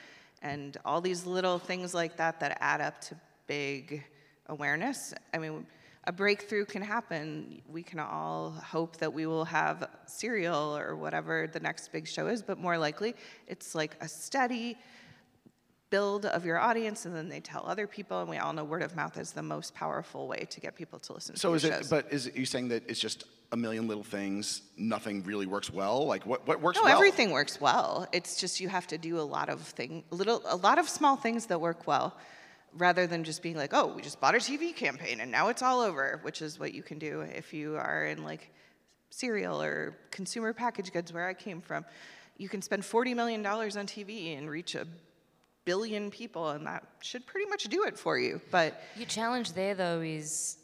And 0.42 0.76
all 0.86 1.02
these 1.02 1.26
little 1.26 1.58
things 1.58 1.92
like 1.92 2.16
that 2.16 2.40
that 2.40 2.56
add 2.60 2.80
up 2.80 3.00
to 3.02 3.14
big 3.46 4.02
awareness. 4.46 5.12
I 5.34 5.38
mean, 5.38 5.66
a 6.04 6.12
breakthrough 6.12 6.64
can 6.64 6.82
happen. 6.82 7.60
We 7.68 7.82
can 7.82 7.98
all 7.98 8.50
hope 8.50 8.96
that 8.98 9.12
we 9.12 9.26
will 9.26 9.44
have 9.44 9.88
serial 10.06 10.76
or 10.76 10.96
whatever 10.96 11.46
the 11.52 11.60
next 11.60 11.92
big 11.92 12.08
show 12.08 12.26
is, 12.28 12.42
but 12.42 12.58
more 12.58 12.78
likely 12.78 13.14
it's 13.46 13.74
like 13.74 13.96
a 14.00 14.08
steady 14.08 14.78
build 15.90 16.24
of 16.24 16.46
your 16.46 16.58
audience 16.58 17.04
and 17.04 17.14
then 17.14 17.28
they 17.28 17.40
tell 17.40 17.64
other 17.66 17.86
people 17.86 18.20
and 18.20 18.30
we 18.30 18.38
all 18.38 18.52
know 18.52 18.62
word 18.62 18.82
of 18.82 18.94
mouth 18.94 19.18
is 19.18 19.32
the 19.32 19.42
most 19.42 19.74
powerful 19.74 20.28
way 20.28 20.46
to 20.48 20.60
get 20.60 20.76
people 20.76 21.00
to 21.00 21.12
listen 21.12 21.34
So 21.36 21.50
to 21.50 21.54
is 21.56 21.64
it? 21.64 21.72
shows. 21.74 21.88
But 21.88 22.06
is 22.12 22.28
it, 22.28 22.36
you 22.36 22.46
saying 22.46 22.68
that 22.68 22.88
it's 22.88 23.00
just 23.00 23.24
a 23.52 23.56
million 23.56 23.88
little 23.88 24.04
things? 24.04 24.62
Nothing 24.78 25.24
really 25.24 25.46
works 25.46 25.70
well. 25.70 26.06
Like 26.06 26.24
what? 26.24 26.46
What 26.46 26.60
works 26.60 26.78
no, 26.78 26.84
well? 26.84 26.94
everything 26.94 27.32
works 27.32 27.60
well. 27.60 28.06
It's 28.12 28.40
just 28.40 28.60
you 28.60 28.68
have 28.68 28.86
to 28.86 28.98
do 28.98 29.18
a 29.18 29.22
lot 29.36 29.48
of 29.48 29.60
thing, 29.60 30.04
little, 30.10 30.40
a 30.46 30.56
lot 30.56 30.78
of 30.78 30.88
small 30.88 31.16
things 31.16 31.46
that 31.46 31.60
work 31.60 31.86
well, 31.88 32.16
rather 32.76 33.06
than 33.06 33.24
just 33.24 33.42
being 33.42 33.56
like, 33.56 33.72
oh, 33.72 33.86
we 33.94 34.02
just 34.02 34.20
bought 34.20 34.34
a 34.34 34.38
TV 34.38 34.74
campaign 34.74 35.20
and 35.20 35.30
now 35.30 35.48
it's 35.48 35.62
all 35.62 35.80
over, 35.80 36.20
which 36.22 36.42
is 36.42 36.58
what 36.58 36.72
you 36.74 36.82
can 36.82 36.98
do 36.98 37.22
if 37.22 37.52
you 37.52 37.76
are 37.76 38.06
in 38.06 38.24
like 38.24 38.50
cereal 39.10 39.60
or 39.60 39.96
consumer 40.10 40.52
packaged 40.52 40.92
goods 40.92 41.12
where 41.12 41.26
I 41.26 41.34
came 41.34 41.60
from. 41.60 41.84
You 42.38 42.48
can 42.48 42.62
spend 42.62 42.84
forty 42.84 43.12
million 43.12 43.42
dollars 43.42 43.76
on 43.76 43.86
TV 43.86 44.38
and 44.38 44.48
reach 44.48 44.74
a 44.74 44.86
billion 45.64 46.10
people, 46.10 46.48
and 46.48 46.66
that 46.66 46.84
should 47.00 47.26
pretty 47.26 47.48
much 47.48 47.64
do 47.64 47.84
it 47.84 47.98
for 47.98 48.18
you. 48.18 48.40
But 48.50 48.80
Your 48.96 49.06
challenge 49.06 49.52
there, 49.52 49.74
though, 49.74 50.00
is 50.00 50.56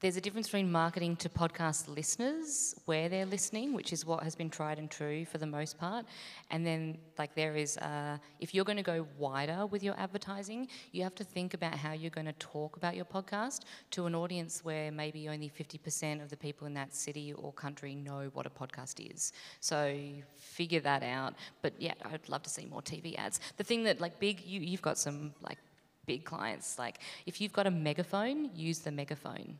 there's 0.00 0.16
a 0.16 0.20
difference 0.20 0.46
between 0.46 0.70
marketing 0.70 1.16
to 1.16 1.28
podcast 1.28 1.88
listeners, 1.88 2.76
where 2.84 3.08
they're 3.08 3.26
listening, 3.26 3.72
which 3.72 3.92
is 3.92 4.06
what 4.06 4.22
has 4.22 4.36
been 4.36 4.48
tried 4.48 4.78
and 4.78 4.88
true 4.88 5.24
for 5.24 5.38
the 5.38 5.46
most 5.46 5.76
part. 5.76 6.06
And 6.52 6.64
then, 6.64 6.98
like, 7.18 7.34
there 7.34 7.56
is, 7.56 7.76
uh, 7.78 8.18
if 8.38 8.54
you're 8.54 8.64
going 8.64 8.76
to 8.76 8.84
go 8.84 9.08
wider 9.18 9.66
with 9.66 9.82
your 9.82 9.98
advertising, 9.98 10.68
you 10.92 11.02
have 11.02 11.16
to 11.16 11.24
think 11.24 11.52
about 11.52 11.74
how 11.74 11.94
you're 11.94 12.12
going 12.12 12.28
to 12.28 12.32
talk 12.34 12.76
about 12.76 12.94
your 12.94 13.06
podcast 13.06 13.62
to 13.90 14.06
an 14.06 14.14
audience 14.14 14.64
where 14.64 14.92
maybe 14.92 15.28
only 15.28 15.50
50% 15.50 16.22
of 16.22 16.30
the 16.30 16.36
people 16.36 16.68
in 16.68 16.74
that 16.74 16.94
city 16.94 17.32
or 17.32 17.52
country 17.52 17.96
know 17.96 18.30
what 18.34 18.46
a 18.46 18.50
podcast 18.50 19.00
is. 19.12 19.32
So 19.58 19.98
figure 20.36 20.80
that 20.80 21.02
out. 21.02 21.34
But 21.60 21.72
yeah, 21.76 21.94
I'd 22.04 22.28
love 22.28 22.44
to 22.44 22.50
see 22.50 22.66
more 22.66 22.82
TV 22.82 23.18
ads. 23.18 23.40
The 23.56 23.64
thing 23.64 23.82
that, 23.82 24.00
like, 24.00 24.20
big, 24.20 24.44
you, 24.44 24.60
you've 24.60 24.82
got 24.82 24.96
some, 24.96 25.34
like, 25.42 25.58
big 26.06 26.24
clients. 26.24 26.78
Like, 26.78 27.00
if 27.26 27.40
you've 27.40 27.52
got 27.52 27.66
a 27.66 27.70
megaphone, 27.72 28.50
use 28.54 28.78
the 28.78 28.92
megaphone. 28.92 29.58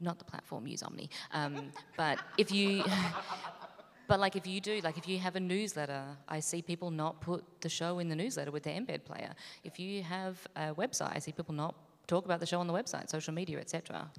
Not 0.00 0.18
the 0.18 0.24
platform, 0.24 0.66
use 0.66 0.82
Omny. 0.82 1.08
Um, 1.32 1.70
but 1.96 2.18
if 2.38 2.50
you, 2.50 2.82
but 4.08 4.18
like 4.18 4.36
if 4.36 4.46
you 4.46 4.60
do, 4.60 4.80
like 4.82 4.96
if 4.96 5.06
you 5.06 5.18
have 5.18 5.36
a 5.36 5.40
newsletter, 5.40 6.04
I 6.28 6.40
see 6.40 6.62
people 6.62 6.90
not 6.90 7.20
put 7.20 7.44
the 7.60 7.68
show 7.68 7.98
in 7.98 8.08
the 8.08 8.16
newsletter 8.16 8.50
with 8.50 8.62
their 8.62 8.80
embed 8.80 9.04
player. 9.04 9.34
If 9.62 9.78
you 9.78 10.02
have 10.02 10.38
a 10.56 10.74
website, 10.74 11.14
I 11.14 11.18
see 11.18 11.32
people 11.32 11.54
not 11.54 11.74
talk 12.06 12.24
about 12.24 12.40
the 12.40 12.46
show 12.46 12.60
on 12.60 12.66
the 12.66 12.72
website, 12.72 13.10
social 13.10 13.34
media, 13.34 13.58
etc. 13.58 14.10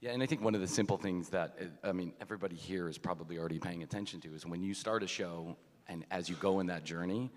Yeah, 0.00 0.10
and 0.10 0.22
I 0.22 0.26
think 0.26 0.42
one 0.42 0.54
of 0.54 0.60
the 0.60 0.68
simple 0.68 0.96
things 0.96 1.28
that, 1.28 1.56
uh, 1.60 1.88
I 1.88 1.92
mean, 1.92 2.12
everybody 2.20 2.56
here 2.56 2.88
is 2.88 2.98
probably 2.98 3.38
already 3.38 3.58
paying 3.58 3.82
attention 3.82 4.20
to 4.22 4.34
is 4.34 4.44
when 4.44 4.62
you 4.62 4.74
start 4.74 5.02
a 5.02 5.06
show 5.06 5.56
and 5.88 6.04
as 6.10 6.28
you 6.28 6.34
go 6.36 6.60
in 6.60 6.66
that 6.66 6.84
journey, 6.84 7.30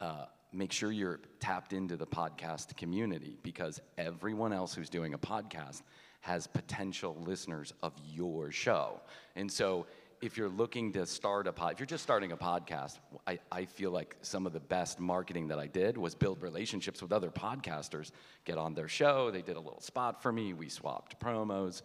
uh, 0.00 0.26
make 0.52 0.72
sure 0.72 0.92
you're 0.92 1.20
tapped 1.40 1.72
into 1.72 1.96
the 1.96 2.06
podcast 2.06 2.76
community 2.76 3.38
because 3.42 3.80
everyone 3.96 4.52
else 4.52 4.74
who's 4.74 4.88
doing 4.88 5.14
a 5.14 5.18
podcast 5.18 5.82
has 6.22 6.46
potential 6.46 7.16
listeners 7.24 7.72
of 7.82 7.92
your 8.12 8.50
show. 8.50 9.00
And 9.36 9.50
so 9.50 9.86
if 10.20 10.36
you're 10.36 10.48
looking 10.48 10.92
to 10.92 11.04
start 11.04 11.46
a 11.46 11.52
pod, 11.52 11.72
if 11.72 11.80
you're 11.80 11.86
just 11.86 12.04
starting 12.04 12.32
a 12.32 12.36
podcast, 12.36 12.98
I, 13.26 13.38
I 13.50 13.64
feel 13.64 13.90
like 13.90 14.16
some 14.22 14.46
of 14.46 14.52
the 14.52 14.60
best 14.60 15.00
marketing 15.00 15.48
that 15.48 15.58
I 15.58 15.66
did 15.66 15.98
was 15.98 16.14
build 16.14 16.40
relationships 16.40 17.02
with 17.02 17.12
other 17.12 17.30
podcasters, 17.30 18.12
get 18.44 18.56
on 18.56 18.74
their 18.74 18.88
show, 18.88 19.30
they 19.30 19.42
did 19.42 19.56
a 19.56 19.60
little 19.60 19.80
spot 19.80 20.22
for 20.22 20.32
me, 20.32 20.54
we 20.54 20.68
swapped 20.68 21.20
promos 21.20 21.82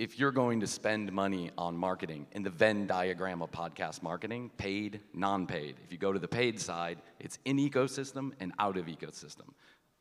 if 0.00 0.18
you're 0.18 0.32
going 0.32 0.60
to 0.60 0.66
spend 0.66 1.12
money 1.12 1.50
on 1.58 1.76
marketing 1.76 2.26
in 2.32 2.42
the 2.42 2.48
Venn 2.48 2.86
diagram 2.86 3.42
of 3.42 3.50
podcast 3.50 4.02
marketing, 4.02 4.50
paid, 4.56 5.00
non 5.12 5.46
paid, 5.46 5.76
if 5.84 5.92
you 5.92 5.98
go 5.98 6.10
to 6.10 6.18
the 6.18 6.26
paid 6.26 6.58
side, 6.58 7.02
it's 7.18 7.38
in 7.44 7.58
ecosystem 7.58 8.32
and 8.40 8.52
out 8.58 8.78
of 8.78 8.86
ecosystem. 8.86 9.52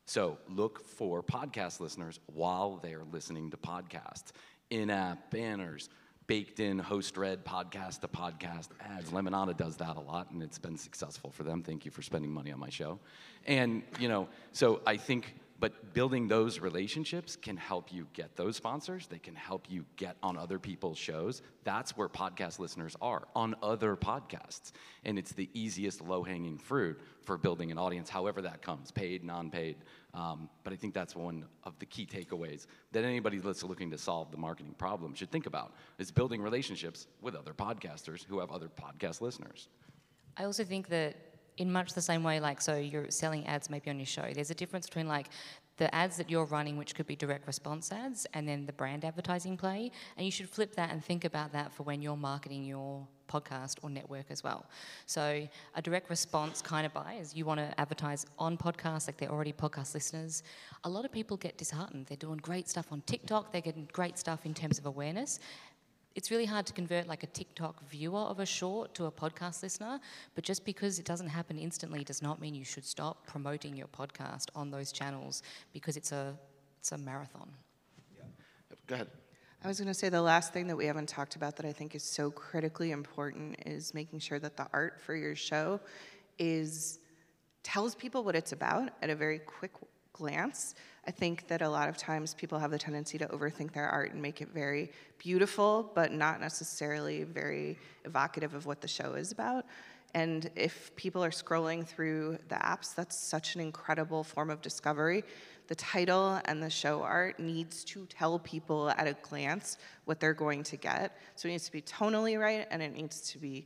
So 0.09 0.39
look 0.49 0.83
for 0.83 1.21
podcast 1.21 1.79
listeners 1.79 2.19
while 2.25 2.77
they're 2.77 3.03
listening 3.11 3.51
to 3.51 3.57
podcasts, 3.57 4.31
in 4.71 4.89
app 4.89 5.29
banners, 5.29 5.87
baked 6.25 6.59
in 6.59 6.79
host 6.79 7.15
read 7.15 7.45
podcast 7.45 7.99
to 7.99 8.07
podcast 8.07 8.69
ads. 8.83 9.11
Lemonada 9.11 9.55
does 9.55 9.77
that 9.77 9.97
a 9.97 9.99
lot 9.99 10.31
and 10.31 10.41
it's 10.41 10.57
been 10.57 10.79
successful 10.79 11.29
for 11.29 11.43
them. 11.43 11.61
Thank 11.61 11.85
you 11.85 11.91
for 11.91 12.01
spending 12.01 12.31
money 12.31 12.51
on 12.51 12.59
my 12.59 12.71
show. 12.71 12.97
And, 13.45 13.83
you 13.99 14.09
know, 14.09 14.27
so 14.51 14.81
I 14.87 14.97
think 14.97 15.35
but 15.59 15.93
building 15.93 16.27
those 16.27 16.59
relationships 16.59 17.35
can 17.35 17.57
help 17.57 17.91
you 17.91 18.07
get 18.13 18.35
those 18.35 18.55
sponsors. 18.55 19.07
They 19.07 19.19
can 19.19 19.35
help 19.35 19.69
you 19.69 19.85
get 19.97 20.15
on 20.23 20.37
other 20.37 20.57
people's 20.57 20.97
shows. 20.97 21.41
That's 21.63 21.97
where 21.97 22.07
podcast 22.07 22.59
listeners 22.59 22.95
are, 23.01 23.27
on 23.35 23.55
other 23.61 23.95
podcasts. 23.95 24.71
And 25.03 25.19
it's 25.19 25.33
the 25.33 25.49
easiest 25.53 26.01
low 26.01 26.23
hanging 26.23 26.57
fruit 26.57 26.99
for 27.23 27.37
building 27.37 27.71
an 27.71 27.77
audience, 27.77 28.09
however 28.09 28.41
that 28.43 28.61
comes 28.61 28.91
paid, 28.91 29.23
non 29.23 29.51
paid. 29.51 29.77
Um, 30.13 30.49
but 30.63 30.73
I 30.73 30.75
think 30.75 30.93
that's 30.93 31.15
one 31.15 31.45
of 31.63 31.77
the 31.79 31.85
key 31.85 32.05
takeaways 32.05 32.65
that 32.93 33.03
anybody 33.03 33.37
that's 33.37 33.63
looking 33.63 33.91
to 33.91 33.97
solve 33.97 34.31
the 34.31 34.37
marketing 34.37 34.73
problem 34.77 35.13
should 35.13 35.31
think 35.31 35.45
about 35.45 35.73
is 35.97 36.09
building 36.09 36.41
relationships 36.41 37.07
with 37.21 37.35
other 37.35 37.53
podcasters 37.53 38.25
who 38.25 38.39
have 38.39 38.49
other 38.49 38.69
podcast 38.69 39.21
listeners. 39.21 39.67
I 40.37 40.45
also 40.45 40.63
think 40.63 40.87
that 40.87 41.15
in 41.59 41.71
much 41.71 41.93
the 41.93 42.01
same 42.01 42.23
way, 42.23 42.39
like, 42.39 42.61
so 42.61 42.75
you're 42.75 43.11
selling 43.11 43.45
ads 43.45 43.69
maybe 43.69 43.89
on 43.89 43.99
your 43.99 44.05
show, 44.05 44.25
there's 44.33 44.49
a 44.49 44.55
difference 44.55 44.87
between 44.87 45.07
like 45.07 45.27
the 45.77 45.93
ads 45.95 46.17
that 46.17 46.29
you're 46.29 46.45
running, 46.45 46.77
which 46.77 46.93
could 46.95 47.07
be 47.07 47.15
direct 47.15 47.47
response 47.47 47.91
ads, 47.91 48.27
and 48.33 48.47
then 48.47 48.65
the 48.65 48.73
brand 48.73 49.05
advertising 49.05 49.55
play. 49.55 49.91
And 50.17 50.25
you 50.25 50.31
should 50.31 50.49
flip 50.49 50.75
that 50.75 50.91
and 50.91 51.03
think 51.03 51.23
about 51.25 51.53
that 51.53 51.71
for 51.73 51.83
when 51.83 52.01
you're 52.01 52.17
marketing 52.17 52.65
your 52.65 53.07
podcast 53.29 53.75
or 53.81 53.89
network 53.89 54.25
as 54.29 54.43
well. 54.43 54.65
So 55.05 55.47
a 55.75 55.81
direct 55.81 56.09
response 56.09 56.61
kind 56.61 56.85
of 56.85 56.93
buy 56.93 57.17
is 57.21 57.35
you 57.35 57.45
want 57.45 57.59
to 57.59 57.79
advertise 57.79 58.25
on 58.37 58.57
podcasts, 58.57 59.07
like 59.07 59.17
they're 59.17 59.31
already 59.31 59.53
podcast 59.53 59.93
listeners. 59.93 60.43
A 60.83 60.89
lot 60.89 61.05
of 61.05 61.11
people 61.11 61.37
get 61.37 61.57
disheartened. 61.57 62.07
They're 62.07 62.17
doing 62.17 62.37
great 62.37 62.67
stuff 62.67 62.87
on 62.91 63.01
TikTok, 63.01 63.51
they're 63.51 63.61
getting 63.61 63.87
great 63.93 64.17
stuff 64.17 64.45
in 64.45 64.53
terms 64.53 64.79
of 64.79 64.85
awareness 64.85 65.39
it's 66.19 66.31
really 66.31 66.43
hard 66.45 66.65
to 66.65 66.73
convert 66.73 67.07
like 67.07 67.23
a 67.23 67.27
TikTok 67.27 67.81
viewer 67.89 68.19
of 68.19 68.41
a 68.41 68.45
short 68.45 68.93
to 68.95 69.05
a 69.05 69.11
podcast 69.11 69.63
listener, 69.63 70.01
but 70.35 70.43
just 70.43 70.65
because 70.65 70.99
it 70.99 71.05
doesn't 71.05 71.29
happen 71.29 71.57
instantly 71.57 72.03
does 72.03 72.21
not 72.21 72.41
mean 72.41 72.53
you 72.53 72.65
should 72.65 72.83
stop 72.83 73.25
promoting 73.25 73.77
your 73.77 73.87
podcast 73.87 74.47
on 74.53 74.69
those 74.69 74.91
channels 74.91 75.43
because 75.71 75.95
it's 75.95 76.11
a 76.11 76.37
it's 76.77 76.91
a 76.91 76.97
marathon. 76.97 77.49
Yeah. 78.17 78.23
Go 78.87 78.95
ahead. 78.95 79.07
I 79.63 79.69
was 79.69 79.79
going 79.79 79.87
to 79.87 79.93
say 79.93 80.09
the 80.09 80.21
last 80.21 80.51
thing 80.51 80.67
that 80.67 80.75
we 80.75 80.87
haven't 80.87 81.07
talked 81.07 81.37
about 81.37 81.55
that 81.55 81.65
I 81.65 81.71
think 81.71 81.95
is 81.95 82.03
so 82.03 82.31
critically 82.31 82.91
important 82.91 83.55
is 83.65 83.93
making 83.93 84.19
sure 84.19 84.39
that 84.39 84.57
the 84.57 84.67
art 84.73 84.99
for 84.99 85.15
your 85.15 85.37
show 85.37 85.79
is 86.37 86.99
tells 87.63 87.95
people 87.95 88.25
what 88.25 88.35
it's 88.35 88.51
about 88.51 88.89
at 89.01 89.09
a 89.09 89.15
very 89.15 89.39
quick 89.39 89.71
glance. 90.11 90.75
I 91.09 91.11
think 91.11 91.47
that 91.47 91.63
a 91.63 91.69
lot 91.69 91.89
of 91.89 91.97
times 91.97 92.35
people 92.35 92.59
have 92.59 92.69
the 92.69 92.77
tendency 92.77 93.17
to 93.17 93.25
overthink 93.29 93.71
their 93.71 93.89
art 93.89 94.13
and 94.13 94.21
make 94.21 94.41
it 94.41 94.49
very 94.53 94.91
beautiful, 95.17 95.91
but 95.95 96.11
not 96.11 96.39
necessarily 96.39 97.23
very 97.23 97.79
evocative 98.05 98.53
of 98.53 98.67
what 98.67 98.79
the 98.79 98.87
show 98.87 99.15
is 99.15 99.31
about. 99.31 99.65
And 100.13 100.51
if 100.55 100.95
people 100.95 101.23
are 101.23 101.31
scrolling 101.31 101.83
through 101.83 102.37
the 102.49 102.57
apps, 102.57 102.93
that's 102.93 103.17
such 103.17 103.55
an 103.55 103.61
incredible 103.61 104.23
form 104.23 104.51
of 104.51 104.61
discovery. 104.61 105.23
The 105.65 105.73
title 105.73 106.39
and 106.45 106.61
the 106.61 106.69
show 106.69 107.01
art 107.01 107.39
needs 107.39 107.83
to 107.85 108.05
tell 108.05 108.37
people 108.37 108.91
at 108.91 109.07
a 109.07 109.15
glance 109.23 109.79
what 110.05 110.19
they're 110.19 110.35
going 110.35 110.61
to 110.61 110.77
get. 110.77 111.17
So 111.35 111.49
it 111.49 111.53
needs 111.53 111.65
to 111.65 111.71
be 111.71 111.81
tonally 111.81 112.39
right 112.39 112.67
and 112.69 112.83
it 112.83 112.93
needs 112.93 113.31
to 113.31 113.39
be 113.39 113.65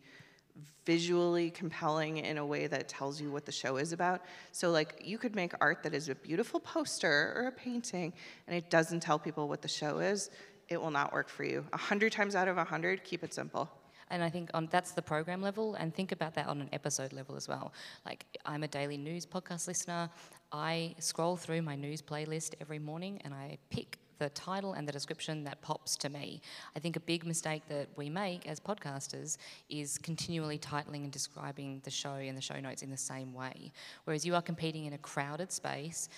visually 0.85 1.49
compelling 1.49 2.17
in 2.17 2.37
a 2.37 2.45
way 2.45 2.67
that 2.67 2.87
tells 2.87 3.19
you 3.21 3.31
what 3.31 3.45
the 3.45 3.51
show 3.51 3.77
is 3.77 3.93
about. 3.93 4.21
So 4.51 4.69
like 4.69 5.01
you 5.03 5.17
could 5.17 5.35
make 5.35 5.53
art 5.61 5.81
that 5.83 5.93
is 5.93 6.09
a 6.09 6.15
beautiful 6.15 6.59
poster 6.59 7.33
or 7.35 7.47
a 7.47 7.51
painting 7.51 8.13
and 8.47 8.55
it 8.55 8.69
doesn't 8.69 8.99
tell 8.99 9.17
people 9.17 9.47
what 9.47 9.61
the 9.61 9.67
show 9.67 9.99
is, 9.99 10.29
it 10.69 10.79
will 10.79 10.91
not 10.91 11.13
work 11.13 11.29
for 11.29 11.43
you. 11.43 11.65
A 11.73 11.77
hundred 11.77 12.11
times 12.11 12.35
out 12.35 12.47
of 12.47 12.57
a 12.57 12.63
hundred, 12.63 13.03
keep 13.03 13.23
it 13.23 13.33
simple. 13.33 13.69
And 14.09 14.23
I 14.23 14.29
think 14.29 14.51
on 14.53 14.67
that's 14.69 14.91
the 14.91 15.01
program 15.01 15.41
level, 15.41 15.75
and 15.75 15.93
think 15.93 16.11
about 16.11 16.35
that 16.35 16.47
on 16.47 16.61
an 16.61 16.69
episode 16.71 17.13
level 17.13 17.35
as 17.35 17.47
well. 17.47 17.73
Like 18.05 18.25
I'm 18.45 18.61
a 18.63 18.67
daily 18.67 18.97
news 18.97 19.25
podcast 19.25 19.67
listener. 19.67 20.09
I 20.51 20.93
scroll 20.99 21.35
through 21.35 21.63
my 21.63 21.75
news 21.75 22.01
playlist 22.01 22.53
every 22.61 22.79
morning, 22.79 23.19
and 23.23 23.33
I 23.33 23.57
pick 23.71 23.97
the 24.19 24.29
title 24.29 24.73
and 24.73 24.87
the 24.87 24.91
description 24.91 25.43
that 25.43 25.61
pops 25.61 25.95
to 25.97 26.09
me. 26.09 26.41
I 26.75 26.79
think 26.79 26.95
a 26.95 26.99
big 26.99 27.25
mistake 27.25 27.63
that 27.69 27.87
we 27.95 28.09
make 28.09 28.47
as 28.47 28.59
podcasters 28.59 29.37
is 29.69 29.97
continually 29.97 30.57
titling 30.57 31.03
and 31.03 31.11
describing 31.11 31.81
the 31.83 31.91
show 31.91 32.13
and 32.15 32.37
the 32.37 32.41
show 32.41 32.59
notes 32.59 32.81
in 32.81 32.89
the 32.89 32.97
same 32.97 33.33
way. 33.33 33.71
Whereas 34.05 34.25
you 34.25 34.35
are 34.35 34.41
competing 34.41 34.85
in 34.85 34.93
a 34.93 34.97
crowded 34.97 35.51
space. 35.51 36.09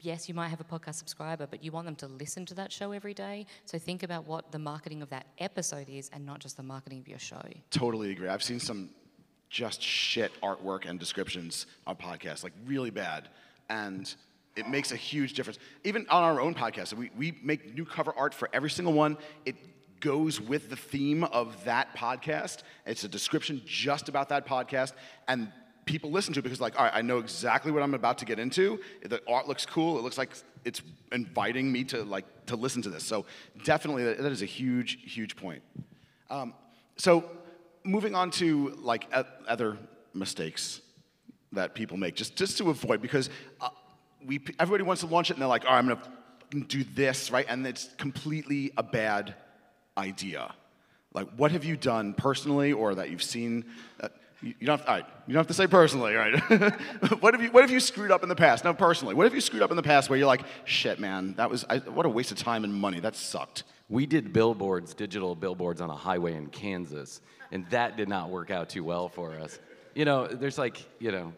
Yes, 0.00 0.28
you 0.28 0.34
might 0.34 0.48
have 0.48 0.60
a 0.60 0.64
podcast 0.64 0.96
subscriber, 0.96 1.46
but 1.46 1.64
you 1.64 1.72
want 1.72 1.86
them 1.86 1.96
to 1.96 2.06
listen 2.06 2.44
to 2.46 2.54
that 2.54 2.70
show 2.70 2.92
every 2.92 3.14
day. 3.14 3.46
So 3.64 3.78
think 3.78 4.02
about 4.02 4.26
what 4.26 4.52
the 4.52 4.58
marketing 4.58 5.02
of 5.02 5.10
that 5.10 5.26
episode 5.38 5.88
is 5.88 6.10
and 6.12 6.26
not 6.26 6.40
just 6.40 6.56
the 6.56 6.62
marketing 6.62 6.98
of 6.98 7.08
your 7.08 7.18
show. 7.18 7.42
Totally 7.70 8.10
agree. 8.10 8.28
I've 8.28 8.42
seen 8.42 8.60
some 8.60 8.90
just 9.48 9.80
shit 9.80 10.30
artwork 10.42 10.88
and 10.88 10.98
descriptions 10.98 11.66
on 11.86 11.96
podcasts, 11.96 12.44
like 12.44 12.52
really 12.66 12.90
bad. 12.90 13.28
And 13.70 14.14
it 14.58 14.68
makes 14.68 14.92
a 14.92 14.96
huge 14.96 15.34
difference. 15.34 15.58
Even 15.84 16.06
on 16.08 16.22
our 16.22 16.40
own 16.40 16.54
podcast, 16.54 16.92
we, 16.94 17.10
we 17.16 17.38
make 17.42 17.74
new 17.74 17.84
cover 17.84 18.12
art 18.16 18.34
for 18.34 18.48
every 18.52 18.70
single 18.70 18.92
one. 18.92 19.16
It 19.46 19.56
goes 20.00 20.40
with 20.40 20.70
the 20.70 20.76
theme 20.76 21.24
of 21.24 21.64
that 21.64 21.96
podcast. 21.96 22.62
It's 22.86 23.04
a 23.04 23.08
description 23.08 23.62
just 23.64 24.08
about 24.08 24.28
that 24.30 24.46
podcast. 24.46 24.92
And 25.26 25.52
people 25.86 26.10
listen 26.10 26.34
to 26.34 26.40
it 26.40 26.42
because, 26.42 26.60
like, 26.60 26.78
all 26.78 26.84
right, 26.84 26.94
I 26.94 27.02
know 27.02 27.18
exactly 27.18 27.72
what 27.72 27.82
I'm 27.82 27.94
about 27.94 28.18
to 28.18 28.24
get 28.24 28.38
into. 28.38 28.80
The 29.02 29.22
art 29.28 29.48
looks 29.48 29.64
cool. 29.64 29.98
It 29.98 30.02
looks 30.02 30.18
like 30.18 30.32
it's 30.64 30.82
inviting 31.12 31.70
me 31.72 31.84
to, 31.84 32.04
like, 32.04 32.46
to 32.46 32.56
listen 32.56 32.82
to 32.82 32.90
this. 32.90 33.04
So 33.04 33.26
definitely, 33.64 34.04
that, 34.04 34.18
that 34.18 34.32
is 34.32 34.42
a 34.42 34.46
huge, 34.46 34.98
huge 35.02 35.36
point. 35.36 35.62
Um, 36.30 36.54
so 36.96 37.24
moving 37.84 38.14
on 38.14 38.30
to, 38.32 38.76
like, 38.80 39.06
other 39.46 39.78
mistakes 40.14 40.80
that 41.52 41.74
people 41.74 41.96
make, 41.96 42.14
just, 42.14 42.36
just 42.36 42.58
to 42.58 42.70
avoid, 42.70 43.00
because 43.00 43.30
uh, 43.60 43.70
we, 44.26 44.40
everybody 44.58 44.84
wants 44.84 45.02
to 45.02 45.06
launch 45.06 45.30
it 45.30 45.34
and 45.34 45.42
they're 45.42 45.48
like, 45.48 45.64
all 45.64 45.72
right, 45.72 45.78
I'm 45.78 45.88
gonna 45.88 46.64
do 46.64 46.84
this, 46.84 47.30
right? 47.30 47.46
And 47.48 47.66
it's 47.66 47.88
completely 47.98 48.72
a 48.76 48.82
bad 48.82 49.34
idea. 49.96 50.52
Like, 51.14 51.28
what 51.36 51.52
have 51.52 51.64
you 51.64 51.76
done 51.76 52.14
personally 52.14 52.72
or 52.72 52.94
that 52.94 53.10
you've 53.10 53.22
seen? 53.22 53.64
That, 54.00 54.12
you, 54.42 54.54
you, 54.60 54.66
don't 54.66 54.78
have, 54.78 54.88
all 54.88 54.94
right, 54.96 55.04
you 55.26 55.34
don't 55.34 55.40
have 55.40 55.48
to 55.48 55.54
say 55.54 55.66
personally, 55.66 56.14
right? 56.14 56.38
what, 57.20 57.34
have 57.34 57.42
you, 57.42 57.50
what 57.50 57.62
have 57.62 57.70
you 57.70 57.80
screwed 57.80 58.12
up 58.12 58.22
in 58.22 58.28
the 58.28 58.36
past? 58.36 58.64
No, 58.64 58.72
personally. 58.72 59.14
What 59.14 59.24
have 59.24 59.34
you 59.34 59.40
screwed 59.40 59.62
up 59.62 59.70
in 59.70 59.76
the 59.76 59.82
past 59.82 60.08
where 60.08 60.18
you're 60.18 60.28
like, 60.28 60.44
shit, 60.64 61.00
man, 61.00 61.34
that 61.34 61.50
was, 61.50 61.64
I, 61.68 61.78
what 61.78 62.06
a 62.06 62.08
waste 62.08 62.30
of 62.30 62.38
time 62.38 62.62
and 62.62 62.72
money. 62.72 63.00
That 63.00 63.16
sucked. 63.16 63.64
We 63.88 64.06
did 64.06 64.32
billboards, 64.32 64.94
digital 64.94 65.34
billboards 65.34 65.80
on 65.80 65.90
a 65.90 65.96
highway 65.96 66.34
in 66.34 66.48
Kansas, 66.48 67.20
and 67.50 67.68
that 67.70 67.96
did 67.96 68.08
not 68.08 68.30
work 68.30 68.50
out 68.50 68.68
too 68.68 68.84
well 68.84 69.08
for 69.08 69.32
us. 69.32 69.58
You 69.94 70.04
know, 70.04 70.28
there's 70.28 70.58
like, 70.58 70.86
you 71.00 71.10
know, 71.10 71.32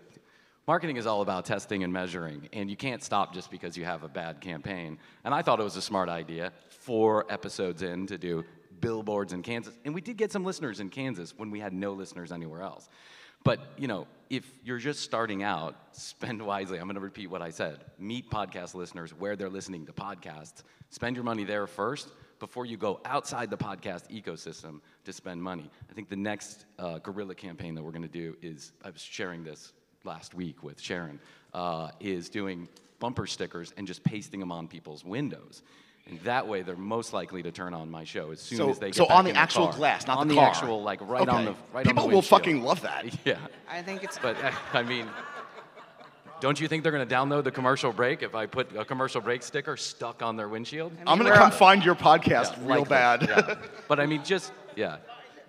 Marketing 0.71 0.99
is 0.99 1.05
all 1.05 1.21
about 1.21 1.45
testing 1.45 1.83
and 1.83 1.93
measuring, 1.93 2.49
and 2.53 2.71
you 2.71 2.77
can't 2.77 3.03
stop 3.03 3.35
just 3.35 3.51
because 3.51 3.77
you 3.77 3.85
have 3.85 4.05
a 4.05 4.09
bad 4.09 4.41
campaign. 4.41 4.99
And 5.25 5.35
I 5.35 5.43
thought 5.43 5.59
it 5.59 5.65
was 5.65 5.75
a 5.75 5.83
smart 5.83 6.09
idea, 6.09 6.53
four 6.69 7.27
episodes 7.29 7.83
in, 7.83 8.07
to 8.07 8.17
do 8.17 8.45
billboards 8.79 9.33
in 9.33 9.43
Kansas. 9.43 9.75
And 9.85 9.93
we 9.93 10.01
did 10.01 10.17
get 10.17 10.31
some 10.31 10.45
listeners 10.45 10.79
in 10.79 10.89
Kansas 10.89 11.35
when 11.37 11.51
we 11.51 11.59
had 11.59 11.73
no 11.73 11.93
listeners 11.93 12.31
anywhere 12.31 12.63
else. 12.63 12.89
But, 13.43 13.59
you 13.79 13.89
know, 13.89 14.07
if 14.29 14.45
you're 14.63 14.79
just 14.79 15.01
starting 15.01 15.43
out, 15.43 15.75
spend 15.91 16.41
wisely. 16.41 16.79
I'm 16.79 16.85
going 16.85 16.95
to 16.95 17.01
repeat 17.01 17.27
what 17.27 17.43
I 17.43 17.51
said. 17.51 17.87
Meet 17.99 18.31
podcast 18.31 18.77
listeners 18.77 19.13
where 19.13 19.35
they're 19.35 19.51
listening 19.51 19.87
to 19.87 19.93
podcasts. 19.93 20.63
Spend 20.91 21.17
your 21.17 21.25
money 21.25 21.43
there 21.43 21.67
first 21.67 22.13
before 22.39 22.65
you 22.65 22.77
go 22.77 23.01
outside 23.05 23.51
the 23.51 23.59
podcast 23.59 24.09
ecosystem 24.09 24.83
to 25.05 25.13
spend 25.13 25.43
money. 25.43 25.69
I 25.91 25.95
think 25.95 26.09
the 26.09 26.15
next 26.15 26.67
uh, 26.79 27.01
guerrilla 27.01 27.35
campaign 27.35 27.75
that 27.75 27.83
we're 27.83 27.91
going 27.91 28.03
to 28.03 28.09
do 28.09 28.37
is, 28.41 28.71
I 28.85 28.91
was 28.91 29.03
sharing 29.03 29.43
this 29.43 29.73
last 30.05 30.35
week 30.35 30.63
with 30.63 30.81
Sharon, 30.81 31.21
uh, 31.55 31.91
is 32.01 32.29
doing 32.29 32.69
bumper 32.99 33.27
stickers 33.27 33.73
and 33.77 33.87
just 33.87 34.03
pasting 34.05 34.41
them 34.41 34.53
on 34.53 34.69
people's 34.69 35.05
windows. 35.05 35.63
And 36.07 36.19
that 36.21 36.49
way, 36.49 36.63
they're 36.63 36.77
most 36.77 37.13
likely 37.13 37.43
to 37.43 37.53
turn 37.53 37.73
on 37.75 37.91
my 37.91 38.05
show 38.05 38.31
as 38.33 38.41
soon 38.41 38.59
so, 38.59 38.71
as 38.71 38.79
they 38.79 38.87
get 38.89 38.97
so 38.97 39.07
back 39.07 39.17
on 39.19 39.25
the 39.25 39.31
in 39.31 39.37
actual 39.37 39.69
car. 39.69 39.77
glass, 39.77 40.07
not 40.07 40.19
on 40.19 40.29
the 40.29 40.35
the, 40.35 40.41
car. 40.41 40.49
actual, 40.51 40.83
like 40.83 41.01
right 41.03 41.23
okay. 41.23 41.31
on 41.31 41.45
the 41.45 41.55
right 41.73 41.87
People 41.87 42.05
on 42.05 42.09
the 42.09 42.15
will 42.15 42.23
fucking 42.23 42.63
love 42.63 42.81
that. 42.83 43.05
Yeah, 43.25 43.39
I 43.71 43.83
think 43.83 44.03
it's 44.03 44.19
but 44.19 44.37
I 44.73 44.83
mean, 44.83 45.07
don't 46.41 46.59
you 46.59 46.67
think 46.69 46.83
they're 46.83 46.91
going 46.93 47.07
to 47.07 47.15
download 47.15 47.45
the 47.45 47.51
commercial 47.51 47.93
break 47.93 48.23
if 48.23 48.35
I 48.35 48.47
put 48.47 48.75
a 48.75 48.85
commercial 48.85 49.21
break 49.21 49.43
sticker 49.43 49.77
stuck 49.77 50.23
on 50.23 50.37
their 50.37 50.49
windshield? 50.49 50.93
I'm 51.07 51.19
gonna 51.19 51.35
come 51.35 51.51
find 51.51 51.85
your 51.85 51.95
podcast 51.95 52.57
Yeah, 52.57 52.61
real 52.61 52.69
likely, 52.81 52.89
bad. 52.89 53.23
yeah. 53.29 53.55
But 53.89 54.01
I 54.01 54.07
mean, 54.07 54.25
just 54.25 54.53
yeah. 54.75 54.97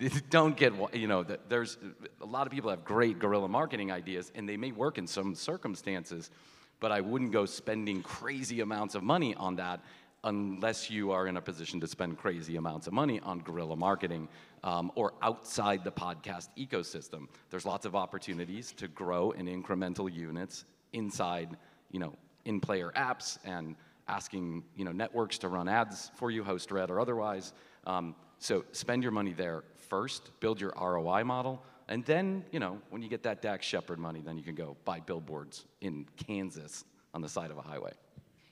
Don't 0.30 0.56
get 0.58 0.74
you 0.94 1.08
know. 1.08 1.26
There's 1.48 1.78
a 2.22 2.26
lot 2.26 2.48
of 2.48 2.54
people 2.54 2.70
have 2.70 2.84
great 2.84 3.20
guerrilla 3.20 3.48
marketing 3.48 3.92
ideas, 3.92 4.32
and 4.36 4.48
they 4.48 4.58
may 4.58 4.72
work 4.72 4.98
in 4.98 5.08
some 5.08 5.36
circumstances, 5.36 6.32
but 6.80 6.92
I 6.92 7.02
wouldn't 7.02 7.32
go 7.32 7.46
spending 7.46 8.02
crazy 8.02 8.62
amounts 8.62 8.96
of 8.96 9.04
money 9.04 9.36
on 9.36 9.56
that 9.58 9.82
unless 10.24 10.90
you 10.90 11.12
are 11.12 11.26
in 11.28 11.38
a 11.38 11.42
position 11.42 11.80
to 11.80 11.88
spend 11.88 12.18
crazy 12.18 12.56
amounts 12.56 12.86
of 12.86 12.94
money 12.94 13.20
on 13.22 13.40
guerrilla 13.40 13.76
marketing 13.76 14.28
um, 14.64 14.92
or 14.94 15.14
outside 15.24 15.84
the 15.84 15.92
podcast 15.92 16.50
ecosystem. 16.58 17.28
There's 17.50 17.66
lots 17.66 17.88
of 17.88 17.96
opportunities 17.96 18.72
to 18.74 18.88
grow 18.88 19.32
in 19.32 19.48
incremental 19.48 20.14
units 20.14 20.66
inside, 20.94 21.58
you 21.92 22.00
know, 22.00 22.14
in-player 22.46 22.92
apps 22.96 23.40
and 23.46 23.76
asking, 24.08 24.64
you 24.76 24.86
know, 24.86 24.92
networks 24.92 25.40
to 25.40 25.48
run 25.48 25.68
ads 25.68 26.12
for 26.16 26.30
you, 26.30 26.44
host 26.44 26.72
red 26.72 26.92
or 26.92 27.00
otherwise. 27.00 27.54
Um, 27.88 28.14
so 28.38 28.64
spend 28.72 29.02
your 29.02 29.12
money 29.12 29.34
there 29.34 29.64
first, 29.96 30.32
build 30.40 30.60
your 30.62 30.74
ROI 30.80 31.24
model, 31.26 31.62
and 31.90 32.06
then, 32.06 32.46
you 32.54 32.60
know, 32.62 32.80
when 32.92 33.02
you 33.02 33.10
get 33.10 33.22
that 33.24 33.42
Dax 33.42 33.66
Shepard 33.66 34.00
money, 34.00 34.22
then 34.26 34.38
you 34.38 34.44
can 34.44 34.56
go 34.56 34.78
buy 34.86 35.02
billboards 35.02 35.66
in 35.82 36.06
Kansas 36.16 36.86
on 37.14 37.20
the 37.22 37.28
side 37.28 37.52
of 37.52 37.58
a 37.58 37.62
highway. 37.62 37.92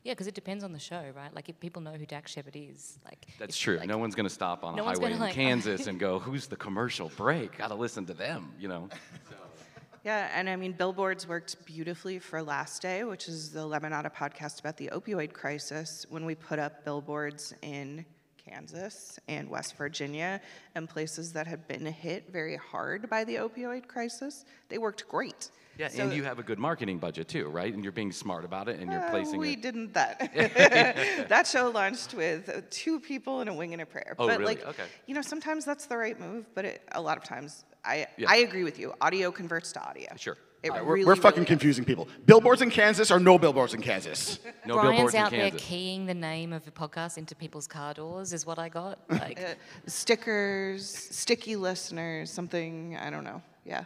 Yeah, 0.04 0.12
because 0.13 0.28
it 0.28 0.34
depends 0.36 0.63
on 0.65 0.73
the 0.73 0.80
show, 0.80 1.02
right? 1.15 1.34
Like 1.34 1.47
if 1.47 1.58
people 1.62 1.82
know 1.82 1.93
who 1.93 2.06
Dax 2.06 2.32
Shepard 2.34 2.58
is, 2.58 2.99
like 3.06 3.25
That's 3.39 3.56
if- 3.56 3.62
true. 3.62 3.78
like- 3.78 3.88
no 3.88 3.97
one's 3.97 4.15
going 4.15 4.28
to 4.28 4.36
stop 4.41 4.65
on 4.65 4.75
no 4.75 4.84
a 4.84 4.86
highway 4.88 4.99
gonna, 5.04 5.15
in 5.15 5.19
like- 5.21 5.34
Kansas 5.45 5.88
and 5.88 5.97
go, 5.97 6.19
"Who's 6.19 6.47
the 6.47 6.58
commercial 6.58 7.10
break?" 7.15 7.58
Got 7.58 7.69
to 7.69 7.75
listen 7.75 8.06
to 8.08 8.13
them, 8.13 8.52
you 8.60 8.67
know. 8.67 8.89
Yeah, 10.04 10.30
and 10.34 10.49
I 10.49 10.56
mean, 10.58 10.71
billboards 10.73 11.28
worked 11.28 11.63
beautifully 11.65 12.19
for 12.19 12.41
Last 12.41 12.82
Day, 12.82 13.04
which 13.04 13.28
is 13.28 13.52
the 13.52 13.60
Lemonada 13.60 14.10
podcast 14.13 14.60
about 14.62 14.78
the 14.78 14.89
opioid 14.93 15.32
crisis. 15.34 16.06
When 16.10 16.23
we 16.25 16.36
put 16.36 16.58
up 16.60 16.86
billboards 16.86 17.54
in 17.62 18.06
Kansas 18.50 19.20
and 19.28 19.50
West 19.50 19.76
Virginia 19.78 20.42
and 20.76 20.90
places 20.90 21.32
that 21.34 21.48
had 21.48 21.68
been 21.68 21.86
hit 21.86 22.32
very 22.32 22.56
hard 22.58 23.10
by 23.10 23.24
the 23.24 23.36
opioid 23.36 23.88
crisis, 23.88 24.46
they 24.70 24.78
worked 24.78 25.08
great. 25.08 25.52
Yeah, 25.78 25.88
So- 25.88 26.04
and 26.04 26.14
you 26.14 26.24
have 26.26 26.40
a 26.40 26.44
good 26.44 26.60
marketing 26.60 26.98
budget 27.00 27.28
too, 27.30 27.48
right? 27.48 27.74
And 27.74 27.84
you're 27.84 27.94
being 27.94 28.12
smart 28.12 28.44
about 28.44 28.68
it, 28.68 28.80
and 28.80 28.92
you're 28.92 29.02
Uh, 29.02 29.10
placing 29.12 29.40
we 29.40 29.54
it. 29.54 29.62
didn't 29.62 29.94
that. 29.94 30.20
that 31.30 31.48
show 31.48 31.70
launched 31.70 32.14
with 32.14 32.70
two 32.70 33.00
people 33.00 33.40
and 33.40 33.50
a 33.50 33.54
wing 33.54 33.72
and 33.74 33.82
a 33.82 33.86
prayer. 33.86 34.14
Oh, 34.20 34.28
but 34.28 34.40
really? 34.40 34.56
like, 34.56 34.66
Okay. 34.68 34.84
you 35.06 35.16
know, 35.16 35.22
sometimes 35.22 35.64
that's 35.64 35.86
the 35.86 35.96
right 35.98 36.20
move, 36.20 36.46
but 36.54 36.66
it, 36.66 36.82
a 36.92 37.02
lot 37.02 37.18
of 37.18 37.24
times, 37.24 37.64
I 37.86 38.08
Yeah. 38.18 38.30
I 38.30 38.38
agree 38.38 38.64
with 38.66 38.78
you. 38.78 38.94
Audio 39.00 39.32
converts 39.32 39.72
to 39.74 39.82
audio. 39.82 40.10
Sure. 40.18 40.38
It 40.62 40.72
All 40.72 40.76
right, 40.76 40.86
really, 40.86 41.06
we're, 41.06 41.12
we're 41.12 41.15
fucking 41.15 41.38
really 41.38 41.45
does. 41.45 41.50
confusing 41.52 41.86
people. 41.86 42.08
Billboards 42.26 42.62
in 42.62 42.69
Kansas 42.69 43.12
or 43.12 43.19
no 43.19 43.38
billboards 43.39 43.74
in 43.74 43.82
Kansas? 43.82 44.39
No 44.65 44.76
Bryan's 44.76 45.13
billboards 45.13 45.13
in 45.13 45.22
out 45.22 45.32
there 45.32 45.52
keying 45.52 46.06
the 46.06 46.13
name 46.13 46.52
of 46.52 46.65
the 46.65 46.72
podcast 46.72 47.17
into 47.17 47.34
people's 47.34 47.65
car 47.65 47.93
doors, 47.93 48.34
is 48.34 48.45
what 48.45 48.60
I 48.60 48.67
got. 48.67 49.00
Like, 49.10 49.39
Uh, 49.39 49.54
stickers, 49.88 50.86
sticky 50.89 51.56
listeners, 51.56 52.30
something, 52.30 52.98
I 52.98 53.10
don't 53.10 53.24
know. 53.24 53.41
Yeah. 53.65 53.86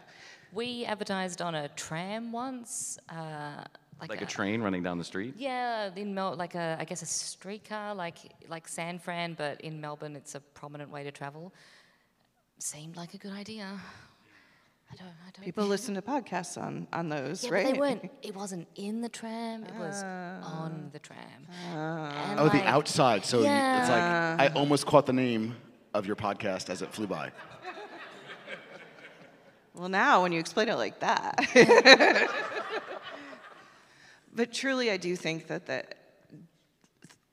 we 0.52 0.84
advertised 0.84 1.40
on 1.42 1.54
a 1.54 1.68
tram 1.68 2.32
once, 2.32 2.98
uh, 3.08 3.62
like, 4.00 4.10
like 4.10 4.22
a 4.22 4.26
train 4.26 4.60
running 4.60 4.82
down 4.82 4.98
the 4.98 5.04
street. 5.04 5.34
Yeah, 5.36 5.90
in 5.94 6.12
Mel, 6.14 6.34
like 6.34 6.56
a, 6.56 6.76
I 6.80 6.84
guess 6.84 7.02
a 7.02 7.06
streetcar, 7.06 7.94
like 7.94 8.16
like 8.48 8.66
San 8.66 8.98
Fran, 8.98 9.34
but 9.34 9.60
in 9.60 9.80
Melbourne, 9.80 10.16
it's 10.16 10.34
a 10.34 10.40
prominent 10.40 10.90
way 10.90 11.04
to 11.04 11.12
travel. 11.12 11.54
Seemed 12.58 12.96
like 12.96 13.14
a 13.14 13.18
good 13.18 13.32
idea. 13.32 13.78
I 14.92 14.96
don't, 14.96 15.08
I 15.08 15.30
don't 15.32 15.44
People 15.44 15.66
listen 15.66 15.94
to 15.94 16.02
podcasts 16.02 16.60
on, 16.60 16.86
on 16.92 17.08
those, 17.08 17.44
Yeah, 17.44 17.50
right? 17.50 17.64
but 17.66 17.72
they 17.72 17.78
weren't. 17.78 18.10
It 18.22 18.34
wasn't 18.34 18.68
in 18.76 19.00
the 19.00 19.08
tram. 19.08 19.64
It 19.64 19.74
was 19.74 20.02
on 20.02 20.84
ah. 20.86 20.90
the 20.92 20.98
tram. 20.98 21.18
Ah. 21.72 22.30
And, 22.30 22.40
Oh, 22.40 22.48
the 22.48 22.62
outside. 22.64 23.24
So 23.24 23.38
you- 23.38 23.44
it's 23.44 23.88
like 23.88 24.02
I 24.02 24.50
almost 24.54 24.86
caught 24.86 25.06
the 25.06 25.12
name 25.12 25.56
of 25.94 26.06
your 26.06 26.16
podcast 26.16 26.70
as 26.70 26.82
it 26.82 26.92
flew 26.92 27.06
by. 27.06 27.32
Well, 29.74 29.88
now 29.88 30.22
when 30.22 30.30
you 30.30 30.38
explain 30.38 30.68
it 30.68 30.76
like 30.76 31.00
that. 31.00 31.34
but 34.34 34.52
truly, 34.52 34.90
I 34.90 34.96
do 34.96 35.16
think 35.16 35.48
that 35.48 35.66
the 35.66 35.82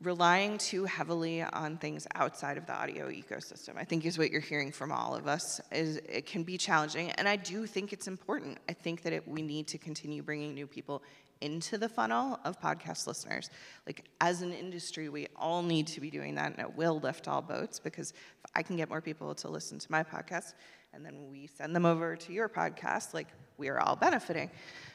relying 0.01 0.57
too 0.57 0.85
heavily 0.85 1.43
on 1.43 1.77
things 1.77 2.07
outside 2.15 2.57
of 2.57 2.65
the 2.65 2.73
audio 2.73 3.09
ecosystem, 3.09 3.77
I 3.77 3.83
think 3.83 4.05
is 4.05 4.17
what 4.17 4.31
you're 4.31 4.41
hearing 4.41 4.71
from 4.71 4.91
all 4.91 5.15
of 5.15 5.27
us. 5.27 5.61
Is 5.71 5.97
it 5.97 6.25
can 6.25 6.43
be 6.43 6.57
challenging, 6.57 7.11
and 7.11 7.27
I 7.27 7.35
do 7.35 7.65
think 7.67 7.93
it's 7.93 8.07
important. 8.07 8.57
I 8.67 8.73
think 8.73 9.03
that 9.03 9.13
it, 9.13 9.27
we 9.27 9.41
need 9.41 9.67
to 9.67 9.77
continue 9.77 10.23
bringing 10.23 10.53
new 10.53 10.67
people 10.67 11.03
into 11.41 11.77
the 11.77 11.89
funnel 11.89 12.39
of 12.45 12.59
podcast 12.61 13.07
listeners. 13.07 13.49
Like 13.85 14.05
as 14.21 14.41
an 14.41 14.53
industry, 14.53 15.09
we 15.09 15.27
all 15.35 15.63
need 15.63 15.87
to 15.87 16.01
be 16.01 16.09
doing 16.09 16.35
that, 16.35 16.51
and 16.51 16.59
it 16.59 16.75
will 16.75 16.99
lift 16.99 17.27
all 17.27 17.41
boats 17.41 17.79
because 17.79 18.11
if 18.11 18.51
I 18.55 18.63
can 18.63 18.77
get 18.77 18.89
more 18.89 19.01
people 19.01 19.33
to 19.35 19.49
listen 19.49 19.79
to 19.79 19.91
my 19.91 20.03
podcast, 20.03 20.53
and 20.93 21.05
then 21.05 21.29
we 21.29 21.47
send 21.47 21.75
them 21.75 21.85
over 21.85 22.15
to 22.15 22.33
your 22.33 22.49
podcast, 22.49 23.13
like 23.13 23.27
we 23.57 23.69
are 23.69 23.79
all 23.79 23.95
benefiting. 23.95 24.49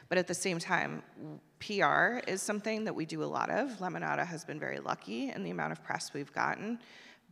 But 0.09 0.17
at 0.17 0.27
the 0.27 0.33
same 0.33 0.59
time, 0.59 1.03
PR 1.59 2.19
is 2.27 2.41
something 2.41 2.85
that 2.85 2.95
we 2.95 3.05
do 3.05 3.23
a 3.23 3.25
lot 3.25 3.49
of. 3.49 3.69
Lemonada 3.79 4.25
has 4.25 4.45
been 4.45 4.59
very 4.59 4.79
lucky 4.79 5.29
in 5.29 5.43
the 5.43 5.51
amount 5.51 5.71
of 5.71 5.83
press 5.83 6.13
we've 6.13 6.31
gotten, 6.33 6.79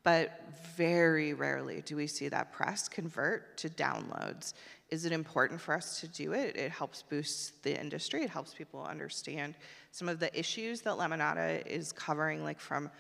but 0.04 0.42
very 0.76 1.34
rarely 1.34 1.82
do 1.82 1.96
we 1.96 2.08
see 2.08 2.28
that 2.30 2.52
press 2.52 2.88
convert 2.88 3.58
to 3.58 3.70
downloads. 3.70 4.54
Is 4.90 5.06
it 5.06 5.12
important 5.12 5.60
for 5.60 5.74
us 5.74 6.00
to 6.02 6.08
do 6.08 6.34
it? 6.34 6.56
It 6.56 6.72
helps 6.72 7.02
boost 7.02 7.64
the 7.64 7.80
industry. 7.80 8.24
It 8.24 8.30
helps 8.30 8.54
people 8.54 8.84
understand 8.84 9.56
some 9.92 10.08
of 10.08 10.20
the 10.20 10.38
issues 10.38 10.82
that 10.82 10.94
Lemonada 10.96 11.66
is 11.66 11.92
covering, 11.92 12.44
like 12.44 12.60
from 12.60 12.92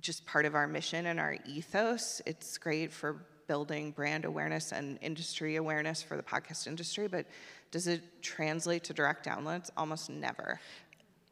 just 0.00 0.24
part 0.26 0.44
of 0.44 0.54
our 0.54 0.66
mission 0.66 1.06
and 1.06 1.18
our 1.18 1.36
ethos. 1.46 2.22
It's 2.24 2.56
great 2.56 2.92
for 2.92 3.26
building 3.48 3.90
brand 3.90 4.24
awareness 4.24 4.72
and 4.72 4.98
industry 5.02 5.56
awareness 5.56 6.02
for 6.02 6.16
the 6.16 6.22
podcast 6.22 6.66
industry, 6.66 7.08
but 7.08 7.26
does 7.72 7.88
it 7.88 8.22
translate 8.22 8.84
to 8.84 8.92
direct 8.92 9.26
downloads? 9.26 9.70
Almost 9.76 10.10
never. 10.10 10.60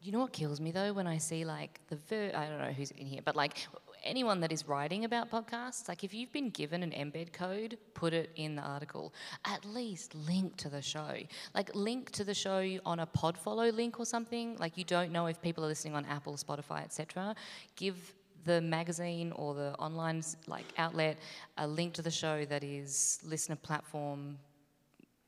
You 0.01 0.11
know 0.11 0.19
what 0.19 0.33
kills 0.33 0.59
me 0.59 0.71
though 0.71 0.91
when 0.91 1.05
I 1.07 1.19
see 1.19 1.45
like 1.45 1.79
the 1.87 1.95
ver- 1.95 2.31
I 2.35 2.47
don't 2.47 2.59
know 2.59 2.73
who's 2.73 2.91
in 2.91 3.05
here, 3.05 3.21
but 3.23 3.35
like 3.35 3.67
anyone 4.03 4.39
that 4.39 4.51
is 4.51 4.67
writing 4.67 5.05
about 5.05 5.29
podcasts, 5.29 5.87
like 5.87 6.03
if 6.03 6.11
you've 6.11 6.31
been 6.31 6.49
given 6.49 6.81
an 6.81 6.89
embed 6.89 7.31
code, 7.31 7.77
put 7.93 8.11
it 8.11 8.31
in 8.35 8.55
the 8.55 8.63
article. 8.63 9.13
At 9.45 9.63
least 9.63 10.15
link 10.15 10.57
to 10.57 10.69
the 10.69 10.81
show. 10.81 11.13
Like 11.53 11.73
link 11.75 12.09
to 12.11 12.23
the 12.23 12.33
show 12.33 12.79
on 12.83 12.99
a 12.99 13.05
pod 13.05 13.37
follow 13.37 13.69
link 13.69 13.99
or 13.99 14.05
something. 14.05 14.57
Like 14.57 14.75
you 14.75 14.83
don't 14.83 15.11
know 15.11 15.27
if 15.27 15.39
people 15.39 15.63
are 15.63 15.67
listening 15.67 15.93
on 15.93 16.05
Apple, 16.05 16.33
Spotify, 16.33 16.83
etc. 16.83 17.35
Give 17.75 17.95
the 18.43 18.59
magazine 18.59 19.31
or 19.33 19.53
the 19.53 19.75
online 19.75 20.23
like 20.47 20.65
outlet 20.79 21.19
a 21.59 21.67
link 21.67 21.93
to 21.93 22.01
the 22.01 22.09
show 22.09 22.43
that 22.45 22.63
is 22.63 23.19
listener 23.23 23.55
platform 23.55 24.39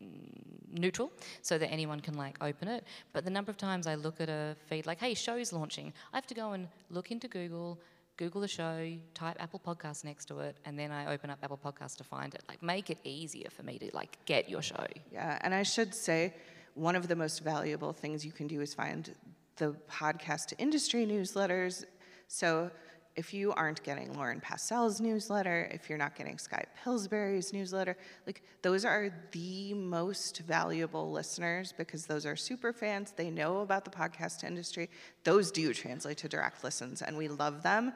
Mm, 0.03 0.79
neutral 0.79 1.11
so 1.41 1.57
that 1.57 1.71
anyone 1.71 1.99
can 1.99 2.15
like 2.15 2.37
open 2.41 2.67
it. 2.67 2.83
But 3.13 3.25
the 3.25 3.29
number 3.29 3.51
of 3.51 3.57
times 3.57 3.87
I 3.87 3.95
look 3.95 4.19
at 4.19 4.29
a 4.29 4.55
feed 4.67 4.85
like, 4.85 4.99
hey, 4.99 5.13
show's 5.13 5.53
launching, 5.53 5.93
I 6.11 6.17
have 6.17 6.27
to 6.27 6.33
go 6.33 6.53
and 6.53 6.67
look 6.89 7.11
into 7.11 7.27
Google, 7.27 7.79
Google 8.17 8.41
the 8.41 8.47
show, 8.47 8.91
type 9.13 9.37
Apple 9.39 9.61
Podcasts 9.65 10.03
next 10.03 10.25
to 10.25 10.39
it, 10.39 10.57
and 10.65 10.77
then 10.77 10.91
I 10.91 11.13
open 11.13 11.29
up 11.29 11.39
Apple 11.43 11.59
Podcasts 11.63 11.95
to 11.97 12.03
find 12.03 12.33
it. 12.33 12.43
Like 12.47 12.61
make 12.61 12.89
it 12.89 12.97
easier 13.03 13.49
for 13.49 13.63
me 13.63 13.77
to 13.79 13.89
like 13.93 14.17
get 14.25 14.49
your 14.49 14.61
show. 14.61 14.85
Yeah, 15.11 15.37
and 15.41 15.53
I 15.53 15.63
should 15.63 15.93
say 15.93 16.33
one 16.75 16.95
of 16.95 17.07
the 17.07 17.15
most 17.15 17.43
valuable 17.43 17.93
things 17.93 18.25
you 18.25 18.31
can 18.31 18.47
do 18.47 18.61
is 18.61 18.73
find 18.73 19.13
the 19.57 19.75
podcast 19.89 20.53
industry 20.57 21.05
newsletters. 21.05 21.85
So 22.27 22.71
if 23.15 23.33
you 23.33 23.53
aren't 23.53 23.83
getting 23.83 24.13
Lauren 24.13 24.41
Passell's 24.41 24.99
newsletter, 24.99 25.69
if 25.71 25.87
you're 25.87 25.97
not 25.97 26.15
getting 26.15 26.37
Skye 26.37 26.65
Pillsbury's 26.83 27.53
newsletter, 27.53 27.95
like 28.25 28.41
those 28.61 28.85
are 28.85 29.11
the 29.31 29.73
most 29.73 30.39
valuable 30.39 31.11
listeners 31.11 31.73
because 31.77 32.05
those 32.05 32.25
are 32.25 32.35
super 32.35 32.73
fans. 32.73 33.13
They 33.15 33.29
know 33.29 33.59
about 33.59 33.85
the 33.85 33.91
podcast 33.91 34.43
industry. 34.43 34.89
Those 35.23 35.51
do 35.51 35.73
translate 35.73 36.17
to 36.19 36.27
direct 36.27 36.63
listens, 36.63 37.01
and 37.01 37.15
we 37.15 37.27
love 37.27 37.61
them. 37.61 37.93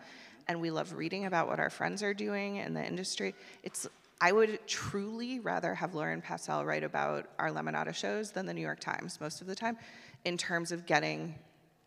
And 0.49 0.61
we 0.61 0.71
love 0.71 0.93
reading 0.93 1.25
about 1.25 1.49
what 1.49 1.59
our 1.59 1.69
friends 1.69 2.01
are 2.01 2.13
doing 2.13 2.57
in 2.57 2.73
the 2.73 2.85
industry. 2.85 3.35
It's 3.63 3.87
I 4.19 4.31
would 4.31 4.65
truly 4.65 5.39
rather 5.39 5.75
have 5.75 5.93
Lauren 5.93 6.21
Passell 6.21 6.65
write 6.65 6.83
about 6.83 7.27
our 7.37 7.51
Lemonada 7.51 7.93
shows 7.93 8.31
than 8.31 8.45
the 8.45 8.53
New 8.53 8.61
York 8.61 8.79
Times 8.79 9.19
most 9.21 9.41
of 9.41 9.47
the 9.47 9.53
time 9.53 9.77
in 10.25 10.37
terms 10.37 10.71
of 10.71 10.85
getting 10.87 11.35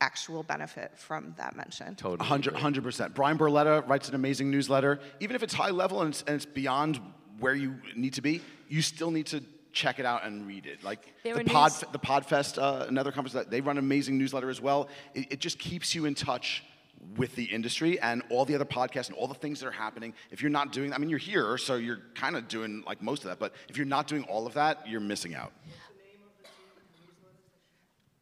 actual 0.01 0.43
benefit 0.43 0.93
from 0.97 1.35
that 1.37 1.57
mention. 1.57 1.95
Totally. 1.95 2.29
100 2.29 2.83
percent. 2.83 3.15
Bryan 3.15 3.39
Barletta 3.39 3.87
writes 3.89 4.09
an 4.09 4.15
amazing 4.15 4.51
newsletter. 4.51 5.01
Even 5.21 5.37
if 5.37 5.43
it's 5.43 5.55
high 5.55 5.71
level 5.71 6.01
and 6.03 6.11
it's, 6.13 6.23
and 6.23 6.37
it's 6.37 6.47
beyond 6.47 7.01
where 7.39 7.55
you 7.55 7.77
need 7.97 8.15
to 8.15 8.23
be, 8.23 8.41
you 8.69 8.83
still 8.83 9.11
need 9.11 9.27
to 9.27 9.43
check 9.73 9.99
it 9.99 10.07
out 10.07 10.25
and 10.25 10.47
read 10.47 10.67
it. 10.67 10.83
Like 10.83 11.15
There 11.23 11.35
the 11.37 11.45
pod, 11.45 11.73
news- 11.73 11.85
the 11.93 11.99
Podfest, 11.99 12.61
uh, 12.61 12.87
another 12.89 13.13
conference 13.13 13.35
that 13.35 13.51
they 13.51 13.61
run 13.61 13.79
an 13.79 13.85
amazing 13.85 14.19
newsletter 14.19 14.51
as 14.51 14.61
well. 14.61 14.89
It, 15.15 15.33
it 15.33 15.41
just 15.41 15.59
keeps 15.59 15.95
you 15.95 16.07
in 16.07 16.15
touch 16.15 16.65
with 17.17 17.35
the 17.35 17.45
industry 17.45 17.99
and 18.01 18.23
all 18.29 18.45
the 18.45 18.55
other 18.55 18.65
podcasts 18.67 19.09
and 19.09 19.17
all 19.17 19.27
the 19.27 19.35
things 19.35 19.61
that 19.61 19.67
are 19.67 19.71
happening. 19.73 20.13
If 20.31 20.43
you're 20.43 20.51
not 20.51 20.71
doing, 20.73 20.93
I 20.93 20.99
mean, 20.99 21.09
you're 21.09 21.19
here, 21.19 21.57
so 21.57 21.77
you're 21.77 22.01
kind 22.15 22.37
of 22.37 22.47
doing 22.49 22.83
like 22.87 23.01
most 23.01 23.25
of 23.25 23.31
that. 23.31 23.39
But 23.39 23.55
if 23.69 23.77
you're 23.79 23.87
not 23.87 24.07
doing 24.07 24.25
all 24.25 24.47
of 24.47 24.55
that, 24.55 24.87
you're 24.87 25.01
missing 25.01 25.35
out. 25.35 25.53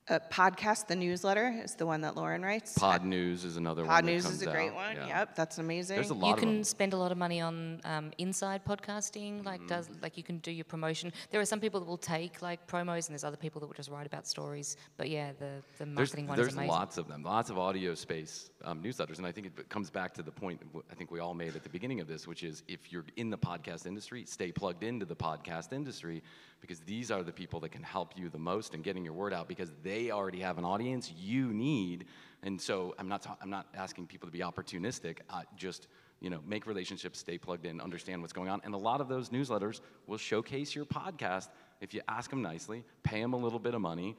Uh, 0.08 0.18
podcast, 0.30 0.86
the 0.86 0.96
newsletter, 0.96 1.54
is 1.62 1.74
the 1.74 1.84
one 1.84 2.00
that 2.00 2.16
Lauren 2.16 2.42
writes. 2.42 2.78
Podnews 2.78 3.44
is 3.44 3.58
another 3.58 3.84
one. 3.84 3.90
Podnews 4.04 4.22
comes 4.22 4.36
is 4.36 4.42
a 4.42 4.50
great 4.50 4.70
out, 4.70 4.74
one. 4.74 4.96
yeah. 4.96 5.06
Yep, 5.08 5.36
that's 5.36 5.58
amazing. 5.58 5.96
There's 5.96 6.10
a 6.10 6.14
You 6.14 6.20
lot 6.20 6.32
of 6.34 6.38
can 6.38 6.54
them. 6.54 6.64
spend 6.64 6.94
a 6.94 6.96
lot 6.96 7.12
of 7.12 7.18
money 7.18 7.42
on 7.42 7.80
um, 7.84 8.10
inside 8.16 8.64
podcasting, 8.64 9.44
like 9.44 9.66
does 9.66 9.90
like 10.00 10.16
you 10.16 10.22
can 10.22 10.38
do 10.38 10.50
your 10.50 10.64
promotion. 10.64 11.12
There 11.30 11.40
are 11.42 11.44
some 11.44 11.60
people 11.60 11.78
that 11.80 11.86
will 11.86 11.98
take 11.98 12.40
like 12.40 12.66
promos, 12.66 13.06
and 13.08 13.10
there's 13.10 13.24
other 13.24 13.36
people 13.36 13.60
that 13.60 13.66
will 13.66 13.74
just 13.74 13.90
write 13.90 14.06
about 14.06 14.26
stories. 14.26 14.76
But 14.96 15.10
yeah, 15.10 15.32
the 15.38 15.62
the 15.78 15.84
There's, 15.84 15.94
marketing 15.94 16.26
one 16.26 16.36
there's 16.36 16.48
is 16.48 16.54
amazing. 16.54 16.70
lots 16.70 16.96
of 16.96 17.06
them, 17.08 17.22
lots 17.22 17.50
of 17.50 17.58
audio 17.58 17.94
space 17.94 18.50
um, 18.64 18.82
newsletters, 18.82 19.18
and 19.18 19.26
I 19.26 19.32
think 19.32 19.46
it 19.46 19.68
comes 19.68 19.90
back 19.90 20.12
to 20.14 20.22
the 20.22 20.32
point 20.32 20.60
I 20.90 20.94
think 20.94 21.10
we 21.10 21.20
all 21.20 21.34
made 21.34 21.54
at 21.54 21.62
the 21.62 21.68
beginning 21.68 22.00
of 22.00 22.08
this, 22.08 22.26
which 22.26 22.42
is 22.42 22.62
if 22.66 22.92
you're 22.92 23.04
in 23.16 23.30
the 23.30 23.38
podcast 23.38 23.86
industry, 23.86 24.24
stay 24.26 24.50
plugged 24.50 24.82
into 24.82 25.06
the 25.06 25.14
podcast 25.14 25.72
industry 25.72 26.22
because 26.60 26.80
these 26.80 27.10
are 27.10 27.22
the 27.22 27.32
people 27.32 27.60
that 27.60 27.70
can 27.70 27.82
help 27.82 28.16
you 28.16 28.28
the 28.28 28.38
most 28.38 28.74
in 28.74 28.82
getting 28.82 29.04
your 29.04 29.12
word 29.14 29.32
out 29.32 29.46
because 29.46 29.70
they 29.82 30.10
already 30.10 30.40
have 30.40 30.58
an 30.58 30.64
audience 30.64 31.12
you 31.16 31.52
need, 31.52 32.06
and 32.42 32.60
so 32.60 32.94
I'm 32.98 33.08
not 33.08 33.22
ta- 33.22 33.36
I'm 33.40 33.50
not 33.50 33.66
asking 33.74 34.06
people 34.06 34.26
to 34.28 34.32
be 34.32 34.40
opportunistic, 34.40 35.18
uh, 35.30 35.42
just 35.56 35.86
you 36.20 36.30
know 36.30 36.40
make 36.46 36.66
relationships, 36.66 37.20
stay 37.20 37.38
plugged 37.38 37.64
in, 37.64 37.80
understand 37.80 38.22
what's 38.22 38.32
going 38.32 38.48
on, 38.48 38.60
and 38.64 38.74
a 38.74 38.78
lot 38.78 39.00
of 39.00 39.08
those 39.08 39.28
newsletters 39.28 39.80
will 40.06 40.18
showcase 40.18 40.74
your 40.74 40.84
podcast. 40.84 41.48
If 41.80 41.94
you 41.94 42.00
ask 42.08 42.28
them 42.28 42.42
nicely, 42.42 42.84
pay 43.04 43.20
them 43.20 43.34
a 43.34 43.36
little 43.36 43.60
bit 43.60 43.74
of 43.74 43.80
money. 43.80 44.16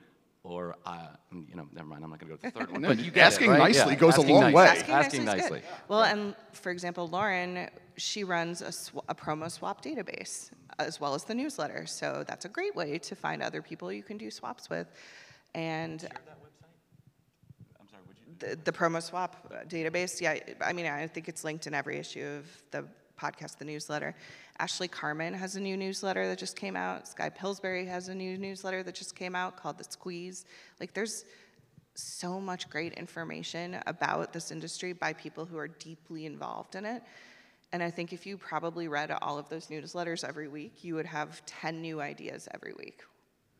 Or, 0.49 0.75
uh, 0.83 1.07
you 1.31 1.55
know, 1.55 1.67
never 1.71 1.87
mind. 1.87 2.03
I'm 2.03 2.09
not 2.09 2.19
going 2.19 2.31
to 2.35 2.37
go 2.37 2.49
to 2.49 2.53
the 2.53 2.59
third 2.65 2.71
one. 2.71 2.81
No, 2.81 2.87
But 2.89 2.97
you 2.99 3.11
get 3.11 3.27
asking 3.27 3.47
it, 3.51 3.53
right? 3.53 3.59
nicely 3.75 3.93
Yeah, 3.93 3.99
goes 3.99 4.17
a 4.17 4.21
long 4.21 4.41
nice- 4.41 4.53
way. 4.55 4.65
Asking, 4.67 4.93
Asking 4.95 5.25
nicely 5.25 5.59
is 5.59 5.65
good. 5.65 5.71
Well, 5.87 6.03
and 6.03 6.35
for 6.53 6.71
example, 6.71 7.07
Lauren, 7.07 7.69
she 7.97 8.23
runs 8.23 8.61
a, 8.63 8.71
sw- 8.71 8.95
a 9.07 9.13
promo 9.13 9.51
swap 9.51 9.83
database 9.83 10.49
as 10.79 10.99
well 10.99 11.13
as 11.13 11.23
the 11.23 11.35
newsletter. 11.35 11.85
So 11.85 12.23
that's 12.27 12.45
a 12.45 12.49
great 12.49 12.75
way 12.75 12.97
to 12.97 13.15
find 13.15 13.43
other 13.43 13.61
people 13.61 13.91
you 13.93 14.01
can 14.01 14.17
do 14.17 14.31
swaps 14.31 14.69
with. 14.71 14.87
And 15.53 16.07
the, 18.39 18.57
the 18.63 18.71
promo 18.71 19.01
swap 19.03 19.51
uh, 19.53 19.65
database, 19.65 20.19
yeah, 20.21 20.37
I 20.61 20.73
mean, 20.73 20.87
I 20.87 21.05
think 21.07 21.27
it's 21.27 21.43
linked 21.43 21.67
in 21.67 21.73
every 21.75 21.97
issue 21.97 22.25
of 22.39 22.45
the 22.71 22.85
podcast, 23.21 23.57
the 23.57 23.65
newsletter. 23.65 24.15
Ashley 24.59 24.87
Carman 24.87 25.33
has 25.33 25.55
a 25.55 25.59
new 25.59 25.77
newsletter 25.77 26.27
that 26.27 26.37
just 26.37 26.55
came 26.55 26.75
out. 26.75 27.07
Skye 27.07 27.29
Pillsbury 27.29 27.85
has 27.85 28.09
a 28.09 28.15
new 28.15 28.37
newsletter 28.37 28.83
that 28.83 28.93
just 28.93 29.15
came 29.15 29.35
out 29.35 29.55
called 29.55 29.77
The 29.77 29.85
Squeeze. 29.85 30.45
Like, 30.79 30.93
there's 30.93 31.25
so 31.95 32.39
much 32.39 32.69
great 32.69 32.93
information 32.93 33.77
about 33.87 34.33
this 34.33 34.51
industry 34.51 34.93
by 34.93 35.13
people 35.13 35.45
who 35.45 35.57
are 35.57 35.67
deeply 35.67 36.25
involved 36.25 36.75
in 36.75 36.85
it. 36.85 37.03
And 37.71 37.83
I 37.83 37.91
think 37.91 38.13
if 38.13 38.25
you 38.25 38.37
probably 38.37 38.87
read 38.87 39.11
all 39.21 39.37
of 39.37 39.47
those 39.49 39.67
newsletters 39.67 40.27
every 40.27 40.47
week, 40.47 40.83
you 40.83 40.95
would 40.95 41.05
have 41.05 41.45
10 41.45 41.81
new 41.81 42.01
ideas 42.01 42.47
every 42.53 42.73
week. 42.73 43.01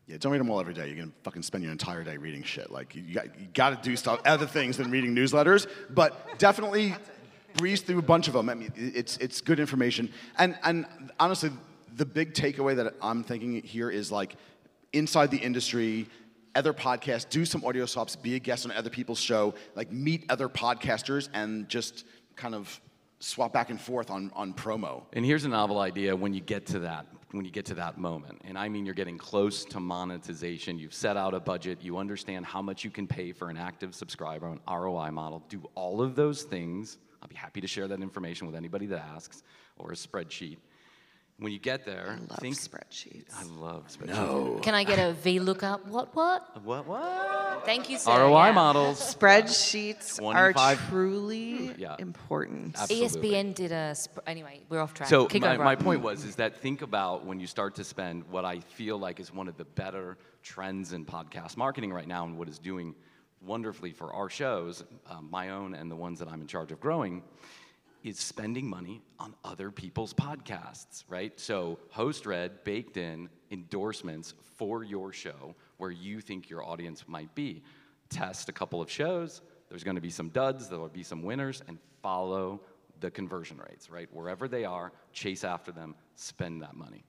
Yeah, 0.08 0.18
don't 0.18 0.32
read 0.32 0.42
them 0.42 0.50
all 0.50 0.60
every 0.60 0.74
day. 0.74 0.88
You're 0.88 0.98
gonna 0.98 1.12
fucking 1.24 1.44
spend 1.44 1.64
your 1.64 1.72
entire 1.72 2.04
day 2.04 2.18
reading 2.18 2.42
shit. 2.42 2.72
Like 2.72 2.96
you 2.96 3.14
got, 3.14 3.40
you 3.40 3.48
got 3.54 3.84
to 3.84 3.90
do 3.90 3.96
stuff, 3.96 4.20
other 4.26 4.48
things 4.48 4.78
than 4.78 4.90
reading 4.90 5.16
newsletters. 5.16 5.68
But 5.92 6.40
definitely 6.40 6.96
breeze 7.56 7.82
through 7.82 8.00
a 8.00 8.04
bunch 8.04 8.28
of 8.28 8.34
them. 8.34 8.50
I 8.50 8.56
mean, 8.56 8.72
it's 8.76 9.18
it's 9.18 9.42
good 9.42 9.60
information. 9.60 10.12
And 10.38 10.58
and 10.64 10.86
honestly, 11.20 11.52
the 11.96 12.06
big 12.06 12.34
takeaway 12.34 12.76
that 12.76 12.96
I'm 13.02 13.24
thinking 13.24 13.62
here 13.62 13.90
is 13.90 14.12
like 14.12 14.36
inside 14.94 15.32
the 15.32 15.38
industry. 15.38 16.08
Other 16.56 16.74
podcasts, 16.74 17.30
do 17.30 17.46
some 17.46 17.64
audio 17.64 17.86
swaps, 17.86 18.16
be 18.16 18.36
a 18.36 18.40
guest 18.40 18.66
on 18.66 18.72
other 18.72 18.90
people's 18.90 19.20
show, 19.20 19.54
like 19.76 19.92
meet 19.92 20.26
other 20.30 20.50
podcasters 20.50 21.30
and 21.34 21.70
just 21.70 22.06
kind 22.36 22.56
of 22.56 22.82
swap 23.20 23.54
back 23.54 23.70
and 23.70 23.80
forth 23.80 24.10
on, 24.10 24.32
on 24.34 24.54
promo. 24.54 25.04
And 25.14 25.24
here's 25.24 25.46
a 25.46 25.50
novel 25.50 25.80
idea 25.80 26.16
when 26.16 26.34
you 26.34 26.42
get 26.42 26.66
to 26.68 26.80
that 26.80 27.06
when 27.32 27.46
you 27.46 27.52
get 27.52 27.66
to 27.66 27.76
that 27.76 27.98
moment. 27.98 28.42
And 28.46 28.58
I 28.58 28.70
mean 28.70 28.86
you're 28.86 28.96
getting 28.96 29.18
close 29.18 29.64
to 29.66 29.80
monetization. 29.80 30.80
You've 30.80 30.94
set 30.94 31.18
out 31.18 31.34
a 31.34 31.40
budget, 31.40 31.80
you 31.82 31.98
understand 31.98 32.46
how 32.46 32.62
much 32.62 32.84
you 32.84 32.90
can 32.90 33.08
pay 33.08 33.32
for 33.32 33.50
an 33.50 33.58
active 33.58 33.94
subscriber, 33.94 34.48
an 34.48 34.60
ROI 34.68 35.12
model. 35.12 35.44
Do 35.50 35.70
all 35.76 36.02
of 36.02 36.16
those 36.16 36.44
things. 36.44 36.98
I'll 37.22 37.30
be 37.30 37.36
happy 37.36 37.62
to 37.62 37.68
share 37.68 37.88
that 37.88 38.02
information 38.02 38.48
with 38.48 38.56
anybody 38.56 38.86
that 38.88 39.06
asks 39.14 39.44
or 39.78 39.92
a 39.92 39.96
spreadsheet. 39.96 40.58
When 41.40 41.54
you 41.54 41.60
get 41.60 41.86
there, 41.86 42.18
I 42.18 42.20
love 42.20 42.40
think 42.40 42.56
spreadsheets. 42.56 43.34
I 43.34 43.44
love 43.44 43.88
spreadsheets. 43.88 44.08
No. 44.08 44.60
Can 44.62 44.76
I 44.76 44.84
get 44.84 45.00
a 45.00 45.16
VLOOKUP? 45.24 45.86
What, 45.86 46.14
what? 46.14 46.64
What 46.64 46.86
what? 46.86 47.64
Thank 47.66 47.90
you, 47.90 47.98
sir. 47.98 48.12
ROI 48.12 48.48
yeah. 48.48 48.52
models. 48.52 49.16
Spreadsheets 49.16 50.22
are 50.22 50.76
truly 50.90 51.68
hmm. 51.68 51.80
Yeah. 51.80 51.96
important. 51.98 52.76
Absolutely. 52.78 53.30
ESPN 53.32 53.56
did 53.56 53.72
a. 53.72 53.96
Sp- 53.96 54.20
anyway, 54.28 54.62
we're 54.68 54.82
off 54.82 54.94
track. 54.94 55.08
So 55.08 55.28
Keep 55.28 55.44
my, 55.44 55.56
going, 55.56 55.64
my 55.64 55.76
point 55.76 56.02
was 56.02 56.26
is 56.26 56.36
that 56.36 56.58
think 56.58 56.82
about 56.82 57.26
when 57.26 57.40
you 57.40 57.48
start 57.48 57.76
to 57.76 57.86
spend 57.86 58.24
what 58.30 58.44
I 58.44 58.60
feel 58.60 58.98
like 58.98 59.22
is 59.22 59.34
one 59.34 59.48
of 59.48 59.56
the 59.56 59.66
better 59.66 60.18
trends 60.44 60.92
in 60.92 61.06
podcast 61.06 61.56
marketing 61.56 61.94
right 61.94 62.08
now, 62.08 62.26
and 62.26 62.38
what 62.38 62.50
is 62.50 62.60
doing 62.60 62.96
wonderfully 63.42 63.92
for 63.92 64.14
our 64.14 64.30
shows, 64.30 64.84
um, 65.10 65.28
my 65.30 65.50
own 65.50 65.74
and 65.74 65.90
the 65.90 65.96
ones 65.96 66.20
that 66.20 66.28
I'm 66.28 66.42
in 66.42 66.48
charge 66.48 66.72
of 66.72 66.80
growing, 66.80 67.24
is 68.04 68.18
spending 68.18 68.70
money 68.70 69.02
on 69.20 69.34
other 69.44 69.72
people's 69.72 70.14
podcasts, 70.14 71.04
right? 71.10 71.38
So 71.40 71.80
host 71.90 72.26
read 72.26 72.64
baked 72.64 72.98
in 72.98 73.30
endorsements 73.52 74.34
for 74.56 74.84
your 74.84 75.12
show 75.12 75.56
where 75.78 75.92
you 75.92 76.22
think 76.22 76.50
your 76.50 76.64
audience 76.64 77.06
might 77.08 77.34
be. 77.36 77.62
Test 78.10 78.50
a 78.50 78.54
couple 78.54 78.82
of 78.82 78.90
shows. 78.90 79.42
There's 79.70 79.84
going 79.84 79.96
to 79.96 80.02
be 80.02 80.10
some 80.10 80.30
duds. 80.30 80.70
There 80.70 80.80
will 80.80 80.88
be 80.88 81.04
some 81.04 81.24
winners, 81.24 81.62
and 81.68 81.78
follow 82.02 82.62
the 83.00 83.12
conversion 83.12 83.58
rates, 83.70 83.90
right? 83.90 84.10
Wherever 84.12 84.48
they 84.48 84.66
are, 84.66 84.92
chase 85.14 85.44
after 85.44 85.72
them, 85.72 85.96
spend 86.16 86.62
that 86.62 86.76
money. 86.76 87.04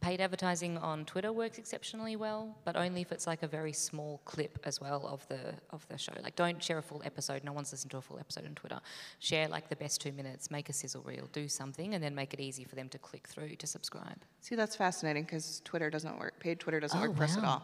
Paid 0.00 0.20
advertising 0.20 0.78
on 0.78 1.04
Twitter 1.04 1.32
works 1.32 1.58
exceptionally 1.58 2.14
well, 2.14 2.56
but 2.64 2.76
only 2.76 3.00
if 3.00 3.10
it's 3.10 3.26
like 3.26 3.42
a 3.42 3.48
very 3.48 3.72
small 3.72 4.20
clip 4.24 4.58
as 4.62 4.80
well 4.80 5.04
of 5.06 5.26
the 5.26 5.54
of 5.70 5.86
the 5.88 5.98
show. 5.98 6.12
Like, 6.22 6.36
don't 6.36 6.62
share 6.62 6.78
a 6.78 6.82
full 6.82 7.02
episode. 7.04 7.42
No 7.42 7.52
one's 7.52 7.72
listened 7.72 7.90
to 7.90 7.96
a 7.96 8.00
full 8.00 8.18
episode 8.20 8.46
on 8.46 8.54
Twitter. 8.54 8.80
Share 9.18 9.48
like 9.48 9.68
the 9.68 9.74
best 9.76 10.00
two 10.00 10.12
minutes. 10.12 10.52
Make 10.52 10.68
a 10.68 10.72
sizzle 10.72 11.02
reel. 11.02 11.28
Do 11.32 11.48
something, 11.48 11.94
and 11.94 12.02
then 12.02 12.14
make 12.14 12.32
it 12.32 12.38
easy 12.38 12.62
for 12.62 12.76
them 12.76 12.88
to 12.90 12.98
click 12.98 13.26
through 13.26 13.56
to 13.56 13.66
subscribe. 13.66 14.18
See, 14.40 14.54
that's 14.54 14.76
fascinating 14.76 15.24
because 15.24 15.60
Twitter 15.64 15.90
doesn't 15.90 16.16
work. 16.18 16.38
Paid 16.38 16.60
Twitter 16.60 16.78
doesn't 16.78 16.98
Oh, 16.98 17.08
work 17.08 17.16
for 17.16 17.24
us 17.24 17.36
at 17.36 17.42
all. 17.44 17.62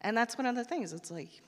And 0.00 0.16
that's 0.16 0.38
one 0.38 0.46
of 0.46 0.56
the 0.56 0.64
things. 0.64 0.94
It's 0.94 1.10
like 1.10 1.42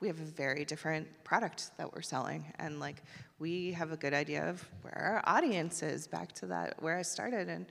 we 0.00 0.08
have 0.08 0.20
a 0.20 0.24
very 0.24 0.64
different 0.64 1.06
product 1.22 1.70
that 1.76 1.92
we're 1.94 2.02
selling, 2.02 2.50
and 2.58 2.80
like 2.80 3.02
we 3.38 3.72
have 3.72 3.92
a 3.92 3.96
good 3.98 4.14
idea 4.14 4.48
of 4.48 4.66
where 4.80 4.96
our 4.98 5.22
audience 5.36 5.82
is. 5.82 6.06
Back 6.06 6.32
to 6.36 6.46
that 6.46 6.82
where 6.82 6.96
I 6.96 7.02
started, 7.02 7.50
and 7.50 7.66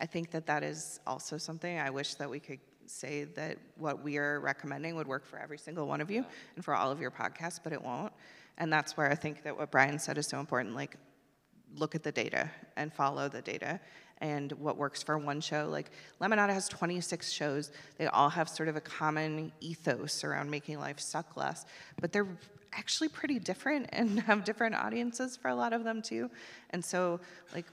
I 0.00 0.06
think 0.06 0.30
that 0.30 0.46
that 0.46 0.62
is 0.62 1.00
also 1.06 1.38
something 1.38 1.78
I 1.78 1.90
wish 1.90 2.14
that 2.14 2.30
we 2.30 2.40
could 2.40 2.60
say 2.86 3.24
that 3.24 3.58
what 3.76 4.02
we 4.02 4.16
are 4.16 4.40
recommending 4.40 4.96
would 4.96 5.06
work 5.06 5.26
for 5.26 5.38
every 5.38 5.58
single 5.58 5.86
one 5.86 6.00
of 6.00 6.10
you 6.10 6.24
and 6.56 6.64
for 6.64 6.74
all 6.74 6.90
of 6.90 7.00
your 7.00 7.10
podcasts, 7.10 7.60
but 7.62 7.72
it 7.72 7.82
won't. 7.82 8.12
And 8.56 8.72
that's 8.72 8.96
where 8.96 9.10
I 9.10 9.14
think 9.14 9.42
that 9.42 9.56
what 9.56 9.70
Bryan 9.70 9.98
said 9.98 10.18
is 10.18 10.26
so 10.26 10.40
important. 10.40 10.74
Like 10.74 10.96
look 11.76 11.94
at 11.94 12.02
the 12.02 12.12
data 12.12 12.50
and 12.76 12.92
follow 12.92 13.28
the 13.28 13.42
data 13.42 13.80
and 14.20 14.52
what 14.52 14.76
works 14.76 15.02
for 15.02 15.18
one 15.18 15.40
show. 15.40 15.68
Like 15.70 15.90
Lemonada 16.20 16.52
has 16.52 16.68
26 16.68 17.30
shows. 17.30 17.70
They 17.98 18.06
all 18.06 18.30
have 18.30 18.48
sort 18.48 18.68
of 18.68 18.76
a 18.76 18.80
common 18.80 19.52
ethos 19.60 20.24
around 20.24 20.50
making 20.50 20.78
life 20.78 20.98
suck 20.98 21.36
less, 21.36 21.66
but 22.00 22.12
they're 22.12 22.26
actually 22.72 23.08
pretty 23.08 23.38
different 23.38 23.86
and 23.92 24.20
have 24.26 24.44
different 24.44 24.74
audiences 24.74 25.36
for 25.36 25.48
a 25.48 25.54
lot 25.54 25.72
of 25.72 25.84
them 25.84 26.02
too. 26.02 26.30
And 26.70 26.84
so, 26.84 27.20
like, 27.54 27.66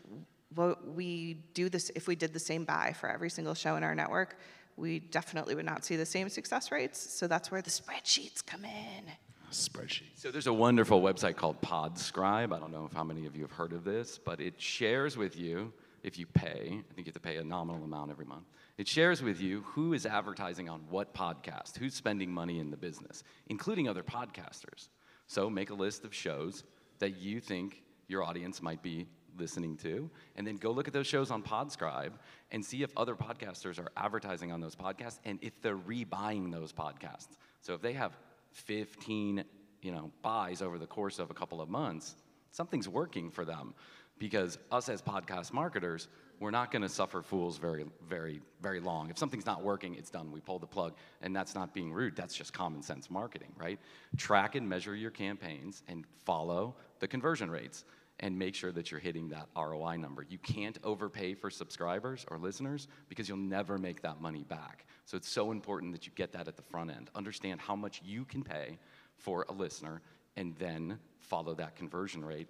what 0.54 0.88
we 0.88 1.36
do 1.54 1.70
this 1.70 1.92
if 1.96 2.08
we 2.08 2.16
did 2.16 2.34
the 2.34 2.40
same 2.40 2.66
buy 2.66 2.94
for 3.00 3.10
every 3.10 3.30
single 3.30 3.54
show 3.54 3.76
in 3.76 3.84
our 3.84 3.96
network, 3.96 4.38
we 4.78 5.00
definitely 5.00 5.56
would 5.56 5.66
not 5.66 5.86
see 5.86 5.96
the 5.96 6.06
same 6.06 6.30
success 6.30 6.72
rates. 6.72 7.00
So 7.00 7.28
that's 7.28 7.52
where 7.52 7.62
the 7.62 7.70
spreadsheets 7.70 8.46
come 8.46 8.66
in. 8.66 9.06
Spreadsheet. 9.52 10.04
So 10.16 10.32
there's 10.32 10.48
a 10.48 10.54
wonderful 10.54 11.02
website 11.02 11.36
called 11.38 11.62
Podscribe. 11.62 12.54
I 12.54 12.60
don't 12.60 12.72
know 12.72 12.86
if 12.86 12.94
how 12.94 13.04
many 13.04 13.26
of 13.26 13.36
you 13.36 13.44
have 13.44 13.52
heard 13.52 13.74
of 13.74 13.84
this, 13.84 14.18
but 14.18 14.42
it 14.42 14.60
shares 14.62 15.18
with 15.18 15.38
you 15.38 15.72
if 16.04 16.20
you 16.20 16.26
pay. 16.26 16.84
I 16.90 16.94
think 16.94 17.00
you 17.00 17.06
have 17.06 17.14
to 17.14 17.20
pay 17.20 17.38
a 17.38 17.44
nominal 17.44 17.84
amount 17.84 18.12
every 18.12 18.26
month. 18.26 18.46
It 18.78 18.88
shares 18.88 19.22
with 19.24 19.40
you 19.40 19.62
who 19.62 19.94
is 19.94 20.06
advertising 20.06 20.68
on 20.68 20.82
what 20.90 21.14
podcast, 21.14 21.78
who's 21.78 21.94
spending 21.94 22.32
money 22.32 22.60
in 22.60 22.70
the 22.70 22.78
business, 22.78 23.24
including 23.48 23.88
other 23.88 24.04
podcasters. 24.04 24.90
So 25.28 25.50
make 25.50 25.70
a 25.70 25.74
list 25.74 26.04
of 26.04 26.14
shows 26.14 26.64
that 27.00 27.18
you 27.18 27.40
think 27.40 27.84
your 28.08 28.24
audience 28.24 28.62
might 28.62 28.84
be 28.84 29.08
listening 29.38 29.78
to, 29.78 30.10
and 30.36 30.46
then 30.46 30.56
go 30.56 30.72
look 30.72 30.88
at 30.88 30.94
those 30.94 31.08
shows 31.08 31.32
on 31.32 31.44
Podscribe 31.44 32.12
and 32.52 32.64
see 32.64 32.84
if 32.84 32.92
other 32.98 33.16
podcasters 33.16 33.80
are 33.80 33.92
advertising 33.98 34.52
on 34.52 34.62
those 34.62 34.76
podcasts 34.76 35.20
and 35.26 35.40
if 35.42 35.62
they're 35.62 35.78
rebuying 35.78 36.52
those 36.52 36.72
podcasts. 36.72 37.38
So 37.62 37.74
if 37.74 37.82
they 37.82 37.94
have 37.94 38.18
15, 38.52 39.44
you 39.82 39.92
know, 39.92 40.12
buys 40.22 40.62
over 40.62 40.78
the 40.78 40.88
course 40.88 41.20
of 41.20 41.30
a 41.30 41.34
couple 41.34 41.62
of 41.62 41.70
months, 41.70 42.16
something's 42.52 42.88
working 42.88 43.30
for 43.30 43.46
them. 43.46 43.74
Because 44.18 44.58
us 44.72 44.88
as 44.88 45.02
podcast 45.02 45.52
marketers, 45.52 46.08
we're 46.40 46.52
not 46.52 46.72
going 46.72 46.82
to 46.82 46.90
suffer 46.90 47.22
fools 47.22 47.58
very, 47.58 47.86
very, 48.08 48.42
very 48.62 48.80
long. 48.80 49.10
If 49.10 49.18
something's 49.18 49.46
not 49.46 49.64
working, 49.64 49.96
it's 49.96 50.10
done. 50.10 50.32
We 50.32 50.40
pull 50.40 50.60
the 50.60 50.68
plug, 50.68 50.94
and 51.22 51.36
that's 51.36 51.56
not 51.56 51.74
being 51.74 51.92
rude. 51.92 52.16
That's 52.16 52.36
just 52.36 52.54
common 52.54 52.82
sense 52.82 53.10
marketing, 53.10 53.52
right? 53.58 53.80
Track 54.18 54.56
and 54.56 54.68
measure 54.68 54.96
your 54.96 55.12
campaigns 55.12 55.84
and 55.88 56.06
follow 56.24 56.76
the 57.00 57.08
conversion 57.08 57.52
rates, 57.52 57.84
and 58.20 58.38
make 58.38 58.56
sure 58.56 58.72
that 58.72 58.92
you're 58.92 59.00
hitting 59.00 59.30
that 59.30 59.48
ROI 59.58 59.98
number. 59.98 60.26
You 60.28 60.38
can't 60.38 60.78
overpay 60.84 61.34
for 61.34 61.50
subscribers 61.50 62.26
or 62.30 62.38
listeners 62.38 62.88
because 63.10 63.28
you'll 63.28 63.38
never 63.38 63.78
make 63.78 64.02
that 64.04 64.22
money 64.22 64.44
back. 64.44 64.86
So 65.06 65.18
it's 65.18 65.30
so 65.30 65.52
important 65.52 65.92
that 65.92 66.06
you 66.06 66.12
get 66.16 66.32
that 66.32 66.48
at 66.48 66.56
the 66.56 66.62
front 66.62 66.92
end. 66.92 67.10
Understand 67.14 67.60
how 67.60 67.76
much 67.76 68.02
you 68.06 68.26
can 68.26 68.44
pay 68.44 68.78
for 69.18 69.46
a 69.50 69.54
listener, 69.54 70.02
and 70.36 70.56
then 70.58 71.00
follow 71.20 71.54
that 71.56 71.76
conversion 71.76 72.24
rate 72.24 72.50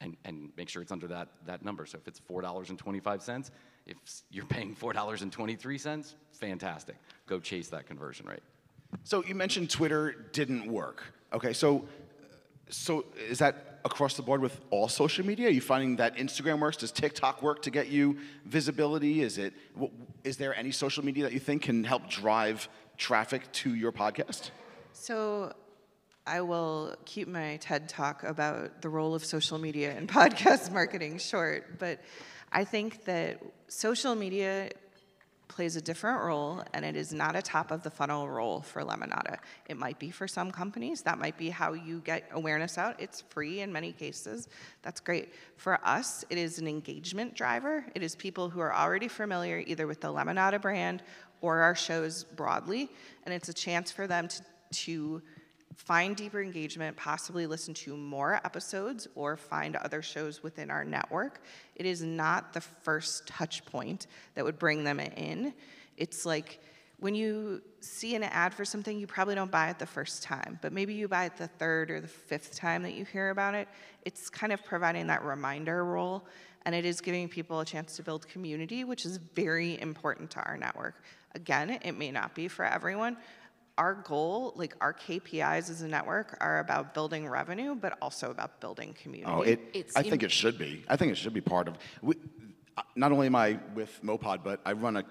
and, 0.00 0.16
and 0.24 0.50
make 0.56 0.68
sure 0.68 0.80
it's 0.80 0.92
under 0.92 1.08
that, 1.08 1.28
that 1.46 1.64
number. 1.64 1.84
So 1.86 1.98
if 1.98 2.06
it's 2.06 2.20
$4.25, 2.20 3.50
if 3.86 3.96
you're 4.30 4.46
paying 4.46 4.74
$4.23, 4.74 6.14
fantastic. 6.32 6.96
Go 7.26 7.40
chase 7.40 7.68
that 7.68 7.86
conversion 7.86 8.26
rate. 8.26 8.42
So 9.02 9.24
you 9.24 9.34
mentioned 9.34 9.70
Twitter 9.70 10.26
didn't 10.32 10.70
work. 10.70 11.02
Okay, 11.32 11.52
so 11.52 11.86
so 12.70 13.06
is 13.28 13.38
that 13.38 13.67
across 13.84 14.14
the 14.14 14.22
board 14.22 14.40
with 14.40 14.60
all 14.70 14.88
social 14.88 15.24
media? 15.24 15.48
Are 15.48 15.50
you 15.50 15.60
finding 15.60 15.96
that 15.96 16.16
Instagram 16.16 16.60
works? 16.60 16.76
Does 16.78 16.92
TikTok 16.92 17.42
work 17.42 17.62
to 17.62 17.70
get 17.70 17.88
you 17.88 18.18
visibility? 18.44 19.22
Is 19.22 19.38
it 19.38 19.54
is 20.24 20.36
there 20.36 20.54
any 20.54 20.70
social 20.70 21.04
media 21.04 21.24
that 21.24 21.32
you 21.32 21.40
think 21.40 21.62
can 21.62 21.84
help 21.84 22.08
drive 22.08 22.68
traffic 22.96 23.50
to 23.52 23.74
your 23.74 23.92
podcast? 23.92 24.50
So 24.92 25.52
I 26.26 26.42
will 26.42 26.94
keep 27.04 27.28
my 27.28 27.56
TED 27.56 27.88
talk 27.88 28.22
about 28.22 28.82
the 28.82 28.88
role 28.88 29.14
of 29.14 29.24
social 29.24 29.58
media 29.58 29.96
in 29.96 30.06
podcast 30.18 30.72
marketing 30.72 31.18
short, 31.18 31.78
but 31.78 32.00
I 32.52 32.64
think 32.64 33.04
that 33.04 33.42
social 33.68 34.14
media 34.14 34.70
plays 35.48 35.76
a 35.76 35.80
different 35.80 36.22
role 36.22 36.62
and 36.74 36.84
it 36.84 36.94
is 36.94 37.12
not 37.12 37.34
a 37.34 37.42
top 37.42 37.70
of 37.70 37.82
the 37.82 37.90
funnel 37.90 38.28
role 38.28 38.60
for 38.60 38.82
Lemonada. 38.82 39.38
It 39.68 39.76
might 39.76 39.98
be 39.98 40.10
for 40.10 40.28
some 40.28 40.50
companies, 40.50 41.02
that 41.02 41.18
might 41.18 41.36
be 41.36 41.50
how 41.50 41.72
you 41.72 42.00
get 42.00 42.28
awareness 42.32 42.78
out. 42.78 43.00
It's 43.00 43.22
free 43.22 43.60
in 43.60 43.72
many 43.72 43.92
cases. 43.92 44.48
That's 44.82 45.00
great. 45.00 45.32
For 45.56 45.80
us, 45.84 46.24
it 46.30 46.38
is 46.38 46.58
an 46.58 46.68
engagement 46.68 47.34
driver. 47.34 47.84
It 47.94 48.02
is 48.02 48.14
people 48.14 48.48
who 48.50 48.60
are 48.60 48.74
already 48.74 49.08
familiar 49.08 49.62
either 49.66 49.86
with 49.86 50.00
the 50.00 50.08
Lemonada 50.08 50.60
brand 50.60 51.02
or 51.40 51.58
our 51.60 51.74
shows 51.74 52.24
broadly, 52.24 52.90
and 53.24 53.34
it's 53.34 53.48
a 53.48 53.54
chance 53.54 53.90
for 53.90 54.06
them 54.06 54.28
to, 54.28 54.42
to 54.70 55.22
find 55.78 56.16
deeper 56.16 56.42
engagement, 56.42 56.96
possibly 56.96 57.46
listen 57.46 57.72
to 57.72 57.96
more 57.96 58.40
episodes, 58.44 59.06
or 59.14 59.36
find 59.36 59.76
other 59.76 60.02
shows 60.02 60.42
within 60.42 60.70
our 60.70 60.84
network. 60.84 61.40
It 61.76 61.86
is 61.86 62.02
not 62.02 62.52
the 62.52 62.60
first 62.60 63.28
touch 63.28 63.64
point 63.64 64.08
that 64.34 64.44
would 64.44 64.58
bring 64.58 64.82
them 64.84 64.98
in. 64.98 65.54
It's 65.96 66.26
like 66.26 66.60
when 66.98 67.14
you 67.14 67.62
see 67.80 68.16
an 68.16 68.24
ad 68.24 68.52
for 68.52 68.64
something, 68.64 68.98
you 68.98 69.06
probably 69.06 69.36
don't 69.36 69.52
buy 69.52 69.70
it 69.70 69.78
the 69.78 69.86
first 69.86 70.24
time, 70.24 70.58
but 70.60 70.72
maybe 70.72 70.94
you 70.94 71.06
buy 71.06 71.26
it 71.26 71.36
the 71.36 71.46
third 71.46 71.92
or 71.92 72.00
the 72.00 72.08
fifth 72.08 72.56
time 72.56 72.82
that 72.82 72.94
you 72.94 73.04
hear 73.04 73.30
about 73.30 73.54
it. 73.54 73.68
It's 74.04 74.28
kind 74.28 74.52
of 74.52 74.64
providing 74.64 75.06
that 75.06 75.24
reminder 75.24 75.84
role, 75.84 76.26
and 76.66 76.74
it 76.74 76.84
is 76.84 77.00
giving 77.00 77.28
people 77.28 77.60
a 77.60 77.64
chance 77.64 77.94
to 77.96 78.02
build 78.02 78.26
community, 78.26 78.82
which 78.82 79.06
is 79.06 79.18
very 79.18 79.80
important 79.80 80.28
to 80.32 80.40
our 80.40 80.56
network. 80.56 80.96
Again, 81.36 81.78
it 81.82 81.92
may 81.92 82.10
not 82.10 82.34
be 82.34 82.48
for 82.48 82.64
everyone, 82.64 83.16
our 83.78 83.94
goal, 83.94 84.52
like 84.56 84.74
our 84.80 84.92
KPIs 84.92 85.70
as 85.70 85.80
a 85.82 85.88
network, 85.88 86.36
are 86.40 86.58
about 86.58 86.92
building 86.92 87.26
revenue, 87.26 87.74
but 87.74 87.96
also 88.02 88.30
about 88.30 88.60
building 88.60 88.94
community. 89.00 89.32
Oh, 89.32 89.42
it, 89.42 89.60
It's 89.72 89.96
I 89.96 90.02
think 90.02 90.22
it 90.22 90.32
should 90.32 90.58
be. 90.58 90.84
I 90.88 90.96
think 90.96 91.12
it 91.12 91.16
should 91.16 91.32
be 91.32 91.40
part 91.40 91.68
of. 91.68 91.78
We, 92.02 92.16
uh, 92.76 92.82
not 92.96 93.12
only 93.12 93.26
am 93.28 93.36
I 93.36 93.58
with 93.74 94.00
mowPod, 94.04 94.42
but 94.42 94.60
I 94.66 94.72
run 94.72 94.96
a 94.96 95.04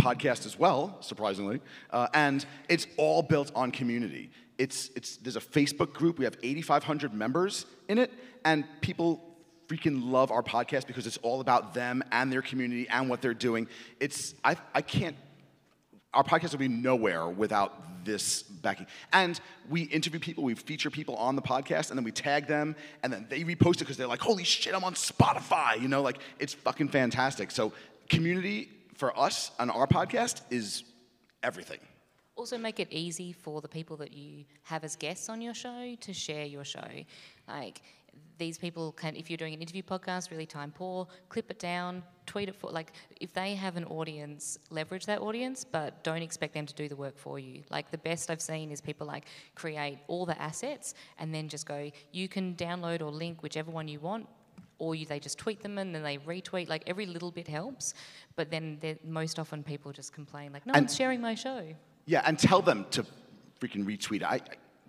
podcast 0.00 0.46
as 0.46 0.58
well, 0.58 0.96
surprisingly, 1.00 1.60
uh, 1.90 2.08
and 2.14 2.44
it's 2.68 2.86
all 2.96 3.22
built 3.22 3.52
on 3.54 3.70
community. 3.70 4.30
It's, 4.58 4.90
it's, 4.96 5.18
there's 5.18 5.36
a 5.36 5.40
Facebook 5.40 5.92
group, 5.92 6.18
we 6.18 6.24
have 6.24 6.36
8,500 6.42 7.12
members 7.12 7.66
in 7.88 7.98
it, 7.98 8.12
and 8.44 8.64
people 8.80 9.34
freaking 9.68 10.10
love 10.10 10.30
our 10.30 10.42
podcast 10.42 10.86
because 10.86 11.06
it's 11.06 11.16
all 11.18 11.40
about 11.40 11.74
them 11.74 12.02
and 12.12 12.32
their 12.32 12.42
community 12.42 12.88
and 12.88 13.08
what 13.08 13.22
they're 13.22 13.34
doing. 13.34 13.68
It's, 14.00 14.34
I, 14.44 14.56
I 14.74 14.82
can't, 14.82 15.16
our 16.14 16.24
podcast 16.24 16.52
would 16.52 16.60
be 16.60 16.68
nowhere 16.68 17.28
without 17.28 18.04
this 18.04 18.42
backing. 18.42 18.86
And 19.12 19.40
we 19.68 19.82
interview 19.82 20.20
people, 20.20 20.44
we 20.44 20.54
feature 20.54 20.90
people 20.90 21.16
on 21.16 21.36
the 21.36 21.42
podcast, 21.42 21.90
and 21.90 21.98
then 21.98 22.04
we 22.04 22.12
tag 22.12 22.46
them, 22.46 22.76
and 23.02 23.12
then 23.12 23.26
they 23.28 23.44
repost 23.44 23.76
it 23.76 23.80
because 23.80 23.96
they're 23.96 24.06
like, 24.06 24.20
holy 24.20 24.44
shit, 24.44 24.74
I'm 24.74 24.84
on 24.84 24.94
Spotify, 24.94 25.80
you 25.80 25.88
know, 25.88 26.02
like, 26.02 26.18
it's 26.38 26.54
fucking 26.54 26.88
fantastic. 26.88 27.50
So, 27.50 27.72
community 28.08 28.68
for 28.94 29.18
us 29.18 29.50
on 29.58 29.70
our 29.70 29.86
podcast 29.86 30.42
is 30.50 30.84
everything. 31.42 31.78
Also, 32.36 32.58
make 32.58 32.80
it 32.80 32.88
easy 32.90 33.32
for 33.32 33.60
the 33.60 33.68
people 33.68 33.96
that 33.98 34.12
you 34.12 34.44
have 34.64 34.82
as 34.84 34.96
guests 34.96 35.28
on 35.28 35.40
your 35.40 35.54
show 35.54 35.94
to 36.00 36.12
share 36.12 36.44
your 36.44 36.64
show. 36.64 36.88
Like, 37.48 37.80
these 38.36 38.58
people 38.58 38.90
can, 38.92 39.14
if 39.14 39.30
you're 39.30 39.36
doing 39.36 39.54
an 39.54 39.60
interview 39.60 39.82
podcast, 39.82 40.30
really 40.30 40.46
time 40.46 40.72
poor, 40.72 41.06
clip 41.28 41.50
it 41.50 41.58
down, 41.60 42.02
tweet 42.26 42.48
it 42.48 42.56
for, 42.56 42.68
like, 42.70 42.92
if 43.20 43.32
they 43.32 43.54
have 43.54 43.76
an 43.76 43.84
audience, 43.84 44.58
leverage 44.70 45.06
that 45.06 45.20
audience, 45.20 45.64
but 45.64 46.02
don't 46.02 46.20
expect 46.22 46.52
them 46.54 46.66
to 46.66 46.74
do 46.74 46.88
the 46.88 46.96
work 46.96 47.16
for 47.16 47.38
you. 47.38 47.62
Like, 47.70 47.90
the 47.92 47.98
best 47.98 48.30
I've 48.30 48.40
seen 48.40 48.72
is 48.72 48.80
people 48.80 49.06
like 49.06 49.26
create 49.54 49.98
all 50.08 50.26
the 50.26 50.40
assets 50.42 50.94
and 51.18 51.32
then 51.32 51.48
just 51.48 51.66
go, 51.66 51.90
you 52.12 52.26
can 52.26 52.54
download 52.56 53.02
or 53.02 53.10
link 53.10 53.42
whichever 53.42 53.70
one 53.70 53.86
you 53.86 54.00
want, 54.00 54.26
or 54.80 54.96
you, 54.96 55.06
they 55.06 55.20
just 55.20 55.38
tweet 55.38 55.62
them 55.62 55.78
and 55.78 55.94
then 55.94 56.02
they 56.02 56.18
retweet. 56.18 56.68
Like, 56.68 56.82
every 56.88 57.06
little 57.06 57.30
bit 57.30 57.46
helps, 57.46 57.94
but 58.34 58.50
then 58.50 58.80
most 59.04 59.38
often 59.38 59.62
people 59.62 59.92
just 59.92 60.12
complain, 60.12 60.52
like, 60.52 60.66
no 60.66 60.72
And- 60.72 60.84
one's 60.86 60.96
sharing 60.96 61.20
my 61.20 61.36
show. 61.36 61.72
Yeah, 62.06 62.22
and 62.26 62.36
tell 62.36 62.60
them 62.62 62.84
to 62.90 63.04
freaking 63.60 63.84
retweet. 63.84 64.24
I, 64.24 64.34
I 64.34 64.40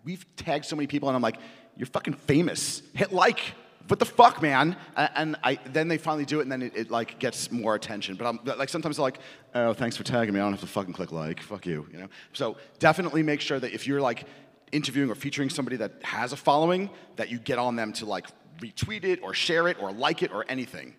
we've 0.03 0.25
tagged 0.35 0.65
so 0.65 0.75
many 0.75 0.87
people, 0.87 1.09
and 1.09 1.15
I'm 1.15 1.21
like, 1.21 1.37
you're 1.77 1.87
fucking 1.87 2.13
famous. 2.13 2.81
Hit 2.93 3.11
like. 3.11 3.39
What 3.87 3.99
the 3.99 4.05
fuck, 4.05 4.41
man? 4.41 4.75
And 4.95 5.35
I 5.43 5.59
then 5.65 5.87
they 5.87 5.99
finally 5.99 6.25
do 6.25 6.39
it, 6.39 6.43
and 6.43 6.51
then 6.51 6.63
it, 6.63 6.75
it 6.75 6.89
like 6.89 7.19
gets 7.19 7.51
more 7.51 7.75
attention. 7.75 8.15
But 8.15 8.25
I'm 8.25 8.39
like 8.57 8.69
sometimes 8.69 8.97
they're 8.97 9.03
like, 9.03 9.19
oh, 9.53 9.73
thanks 9.73 9.95
for 9.95 10.03
tagging 10.03 10.33
me. 10.33 10.39
I 10.39 10.43
don't 10.43 10.53
have 10.53 10.61
to 10.61 10.67
fucking 10.67 10.93
click 10.93 11.11
like. 11.11 11.39
Fuck 11.39 11.67
you, 11.67 11.87
you 11.91 11.99
know. 11.99 12.07
So 12.33 12.57
definitely 12.79 13.21
make 13.21 13.41
sure 13.41 13.59
that 13.59 13.73
if 13.73 13.85
you're 13.85 14.01
like 14.01 14.25
interviewing 14.71 15.11
or 15.11 15.15
featuring 15.15 15.51
somebody 15.51 15.77
that 15.77 16.01
has 16.01 16.33
a 16.33 16.35
following, 16.35 16.89
that 17.17 17.29
you 17.29 17.37
get 17.37 17.59
on 17.59 17.75
them 17.75 17.93
to 17.93 18.07
like 18.07 18.25
retweet 18.59 19.03
it 19.03 19.21
or 19.21 19.35
share 19.35 19.67
it 19.67 19.77
or 19.79 19.91
like 19.91 20.23
it 20.23 20.31
or 20.31 20.45
anything. 20.49 20.95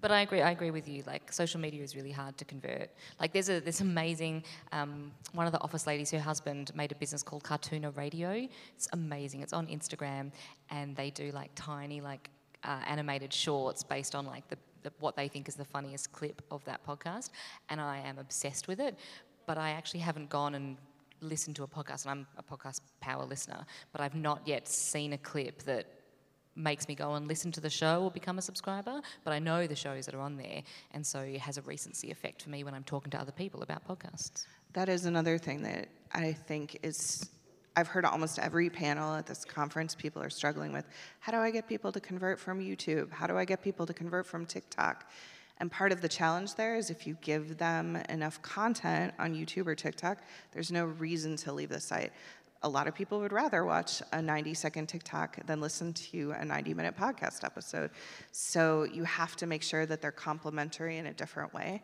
But 0.00 0.10
I 0.10 0.22
agree. 0.22 0.40
I 0.40 0.50
agree 0.50 0.70
with 0.70 0.88
you. 0.88 1.02
Like 1.06 1.32
social 1.32 1.60
media 1.60 1.82
is 1.82 1.94
really 1.94 2.10
hard 2.10 2.38
to 2.38 2.44
convert. 2.44 2.90
Like 3.20 3.32
there's 3.32 3.50
a 3.50 3.60
this 3.60 3.80
amazing 3.80 4.44
um, 4.72 5.12
one 5.32 5.46
of 5.46 5.52
the 5.52 5.60
office 5.60 5.86
ladies. 5.86 6.10
Her 6.10 6.20
husband 6.20 6.72
made 6.74 6.92
a 6.92 6.94
business 6.94 7.22
called 7.22 7.42
Cartooner 7.44 7.94
Radio. 7.96 8.48
It's 8.74 8.88
amazing. 8.92 9.42
It's 9.42 9.52
on 9.52 9.66
Instagram, 9.66 10.32
and 10.70 10.96
they 10.96 11.10
do 11.10 11.30
like 11.32 11.50
tiny 11.54 12.00
like 12.00 12.30
uh, 12.64 12.80
animated 12.86 13.32
shorts 13.32 13.82
based 13.82 14.14
on 14.14 14.26
like 14.26 14.48
the, 14.48 14.56
the 14.82 14.92
what 15.00 15.16
they 15.16 15.28
think 15.28 15.48
is 15.48 15.54
the 15.54 15.64
funniest 15.64 16.12
clip 16.12 16.40
of 16.50 16.64
that 16.64 16.84
podcast. 16.86 17.30
And 17.68 17.80
I 17.80 17.98
am 17.98 18.18
obsessed 18.18 18.68
with 18.68 18.80
it. 18.80 18.98
But 19.46 19.58
I 19.58 19.70
actually 19.70 20.00
haven't 20.00 20.30
gone 20.30 20.54
and 20.54 20.76
listened 21.20 21.56
to 21.56 21.64
a 21.64 21.68
podcast, 21.68 22.06
and 22.06 22.12
I'm 22.12 22.26
a 22.38 22.42
podcast 22.42 22.80
power 23.00 23.24
listener. 23.24 23.66
But 23.92 24.00
I've 24.00 24.14
not 24.14 24.40
yet 24.46 24.66
seen 24.66 25.12
a 25.12 25.18
clip 25.18 25.62
that 25.64 25.86
makes 26.60 26.88
me 26.88 26.94
go 26.94 27.14
and 27.14 27.26
listen 27.26 27.50
to 27.52 27.60
the 27.60 27.70
show 27.70 28.04
or 28.04 28.10
become 28.10 28.38
a 28.38 28.42
subscriber, 28.42 29.00
but 29.24 29.32
I 29.32 29.38
know 29.38 29.66
the 29.66 29.76
shows 29.76 30.06
that 30.06 30.14
are 30.14 30.20
on 30.20 30.36
there, 30.36 30.62
and 30.92 31.06
so 31.06 31.20
it 31.20 31.40
has 31.40 31.58
a 31.58 31.62
recency 31.62 32.10
effect 32.10 32.42
for 32.42 32.50
me 32.50 32.64
when 32.64 32.74
I'm 32.74 32.84
talking 32.84 33.10
to 33.12 33.20
other 33.20 33.32
people 33.32 33.62
about 33.62 33.86
podcasts. 33.86 34.46
That 34.72 34.88
is 34.88 35.04
another 35.04 35.38
thing 35.38 35.62
that 35.62 35.88
I 36.12 36.32
think 36.32 36.78
is. 36.82 37.28
I've 37.76 37.86
heard 37.86 38.04
almost 38.04 38.40
every 38.40 38.68
panel 38.68 39.14
at 39.14 39.26
this 39.26 39.44
conference, 39.44 39.94
people 39.94 40.20
are 40.20 40.28
struggling 40.28 40.72
with 40.72 40.84
how 41.20 41.30
do 41.30 41.38
I 41.38 41.50
get 41.50 41.68
people 41.68 41.92
to 41.92 42.00
convert 42.00 42.38
from 42.40 42.60
YouTube? 42.60 43.12
How 43.12 43.28
do 43.28 43.38
I 43.38 43.44
get 43.44 43.62
people 43.62 43.86
to 43.86 43.94
convert 43.94 44.26
from 44.26 44.44
TikTok? 44.44 45.08
And 45.60 45.70
part 45.70 45.92
of 45.92 46.00
the 46.00 46.08
challenge 46.08 46.54
there 46.54 46.76
is 46.76 46.88
if 46.88 47.06
you 47.06 47.16
give 47.20 47.58
them 47.58 47.96
enough 48.08 48.40
content 48.40 49.12
on 49.18 49.34
YouTube 49.34 49.66
or 49.66 49.74
TikTok, 49.74 50.18
there's 50.52 50.72
no 50.72 50.86
reason 50.86 51.36
to 51.36 51.52
leave 51.52 51.68
the 51.68 51.80
site. 51.80 52.12
A 52.62 52.68
lot 52.68 52.86
of 52.86 52.94
people 52.94 53.20
would 53.20 53.32
rather 53.32 53.64
watch 53.64 54.02
a 54.12 54.20
90 54.20 54.52
second 54.54 54.86
TikTok 54.86 55.46
than 55.46 55.60
listen 55.60 55.94
to 55.94 56.32
a 56.32 56.44
90 56.44 56.74
minute 56.74 56.96
podcast 56.96 57.42
episode. 57.42 57.90
So 58.32 58.84
you 58.84 59.04
have 59.04 59.34
to 59.36 59.46
make 59.46 59.62
sure 59.62 59.86
that 59.86 60.02
they're 60.02 60.12
complementary 60.12 60.98
in 60.98 61.06
a 61.06 61.12
different 61.12 61.54
way 61.54 61.82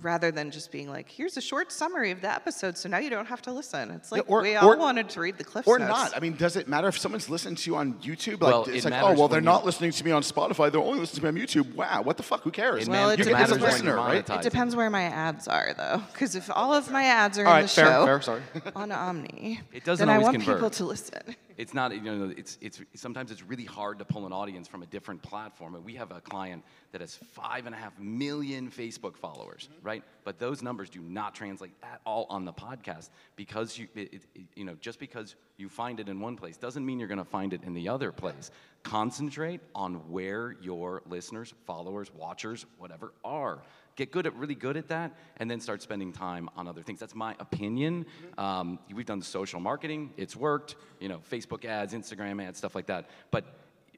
rather 0.00 0.30
than 0.30 0.50
just 0.50 0.70
being 0.72 0.88
like, 0.88 1.10
here's 1.10 1.36
a 1.36 1.40
short 1.40 1.70
summary 1.72 2.10
of 2.10 2.20
the 2.20 2.32
episode, 2.32 2.78
so 2.78 2.88
now 2.88 2.98
you 2.98 3.10
don't 3.10 3.26
have 3.26 3.42
to 3.42 3.52
listen. 3.52 3.90
It's 3.90 4.10
like 4.12 4.24
Yeah, 4.26 4.32
or- 4.34 4.42
we 4.42 4.56
all 4.56 4.68
or- 4.70 4.76
wanted 4.76 5.08
to 5.10 5.20
read 5.20 5.36
the 5.38 5.44
cliff 5.44 5.66
Or 5.68 5.78
notes. 5.78 5.88
not. 5.90 6.16
I 6.16 6.20
mean, 6.20 6.36
does 6.36 6.56
it 6.56 6.68
matter 6.68 6.88
if 6.88 6.98
someone's 6.98 7.28
listening 7.28 7.56
to 7.56 7.70
you 7.70 7.76
on 7.76 7.94
YouTube? 7.94 8.40
Like, 8.40 8.52
Well, 8.52 8.64
it's 8.68 8.84
it 8.86 8.90
like, 8.90 9.02
oh, 9.02 9.12
well, 9.14 9.28
they're 9.28 9.40
not 9.40 9.64
listening 9.64 9.90
to 9.92 10.04
me 10.04 10.10
on 10.10 10.22
Spotify. 10.22 10.70
They're 10.72 10.80
only 10.80 11.00
listening 11.00 11.22
to 11.26 11.32
me 11.32 11.40
on 11.42 11.46
YouTube. 11.46 11.74
Wow, 11.74 12.02
what 12.02 12.16
the 12.16 12.22
fuck? 12.22 12.42
Who 12.42 12.50
cares? 12.50 12.84
It 12.84 12.88
Well, 12.90 13.08
man- 13.08 13.12
it 13.14 13.18
You're 13.24 13.28
depends 13.34 13.52
as 13.52 13.58
a 13.58 13.60
listener, 13.60 13.96
right? 13.96 14.28
It 14.30 14.42
depends 14.42 14.74
where 14.76 14.90
my 14.90 15.02
ads 15.02 15.48
are, 15.48 15.74
though, 15.76 16.02
because 16.12 16.34
if 16.34 16.50
all 16.54 16.72
of 16.72 16.90
my 16.90 17.04
ads 17.04 17.38
are 17.38 17.46
All 17.46 17.52
in 17.52 17.56
right, 17.56 17.62
the 17.62 17.68
fair, 17.68 17.84
show 17.86 18.06
fair, 18.06 18.20
sorry. 18.22 18.42
on 18.74 18.90
Omny, 18.90 19.60
It 19.72 19.84
doesn't 19.84 20.06
then 20.06 20.14
I 20.14 20.18
want 20.18 20.34
convert. 20.36 20.56
people 20.56 20.70
to 20.70 20.84
listen. 20.84 21.36
It's 21.60 21.74
not, 21.74 21.94
you 21.94 22.00
know, 22.00 22.32
it's, 22.34 22.56
it's, 22.62 22.80
sometimes 22.94 23.30
it's 23.30 23.42
really 23.42 23.66
hard 23.66 23.98
to 23.98 24.04
pull 24.06 24.24
an 24.24 24.32
audience 24.32 24.66
from 24.66 24.82
a 24.82 24.86
different 24.86 25.20
platform. 25.20 25.74
And 25.74 25.84
we 25.84 25.94
have 25.94 26.10
a 26.10 26.22
client 26.22 26.64
that 26.92 27.02
has 27.02 27.16
five 27.16 27.66
and 27.66 27.74
a 27.74 27.78
half 27.78 27.98
million 27.98 28.70
Facebook 28.70 29.14
followers, 29.14 29.68
mm-hmm. 29.70 29.86
right? 29.86 30.02
But 30.24 30.38
those 30.38 30.62
numbers 30.62 30.88
do 30.88 31.02
not 31.02 31.34
translate 31.34 31.72
at 31.82 32.00
all 32.06 32.26
on 32.30 32.46
the 32.46 32.52
podcast 32.54 33.10
because 33.36 33.76
you, 33.76 33.88
it, 33.94 34.14
it- 34.14 34.46
you 34.56 34.64
know, 34.64 34.74
just 34.80 34.98
because 34.98 35.36
you 35.60 35.68
find 35.68 36.00
it 36.00 36.08
in 36.08 36.20
one 36.20 36.36
place 36.36 36.56
doesn't 36.56 36.84
mean 36.84 36.98
you're 36.98 37.08
going 37.08 37.18
to 37.18 37.24
find 37.24 37.52
it 37.52 37.62
in 37.64 37.74
the 37.74 37.88
other 37.88 38.10
place. 38.10 38.50
Concentrate 38.82 39.60
on 39.74 40.10
where 40.10 40.56
your 40.60 41.02
listeners, 41.06 41.54
followers, 41.66 42.10
watchers, 42.14 42.66
whatever 42.78 43.12
are. 43.24 43.62
Get 43.96 44.10
good 44.10 44.26
at 44.26 44.34
really 44.36 44.54
good 44.54 44.76
at 44.78 44.88
that, 44.88 45.16
and 45.36 45.50
then 45.50 45.60
start 45.60 45.82
spending 45.82 46.12
time 46.12 46.48
on 46.56 46.66
other 46.66 46.82
things. 46.82 46.98
That's 47.00 47.14
my 47.14 47.36
opinion. 47.38 48.06
Um, 48.38 48.78
we've 48.92 49.04
done 49.04 49.20
social 49.20 49.60
marketing; 49.60 50.14
it's 50.16 50.34
worked. 50.34 50.76
You 51.00 51.08
know, 51.10 51.20
Facebook 51.30 51.66
ads, 51.66 51.92
Instagram 51.92 52.42
ads, 52.42 52.56
stuff 52.56 52.74
like 52.74 52.86
that. 52.86 53.10
But 53.30 53.44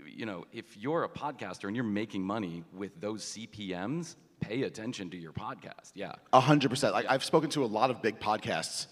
you 0.04 0.26
know, 0.26 0.46
if 0.52 0.76
you're 0.76 1.04
a 1.04 1.08
podcaster 1.08 1.64
and 1.64 1.76
you're 1.76 1.84
making 1.84 2.22
money 2.22 2.64
with 2.72 3.00
those 3.00 3.22
CPMS, 3.24 4.16
pay 4.40 4.62
attention 4.62 5.10
to 5.10 5.16
your 5.16 5.32
podcast. 5.32 5.92
Yeah. 5.94 6.12
A 6.32 6.40
hundred 6.40 6.70
percent. 6.70 6.94
Like 6.94 7.06
I've 7.08 7.24
spoken 7.24 7.50
to 7.50 7.64
a 7.64 7.66
lot 7.66 7.90
of 7.90 8.02
big 8.02 8.18
podcasts 8.18 8.86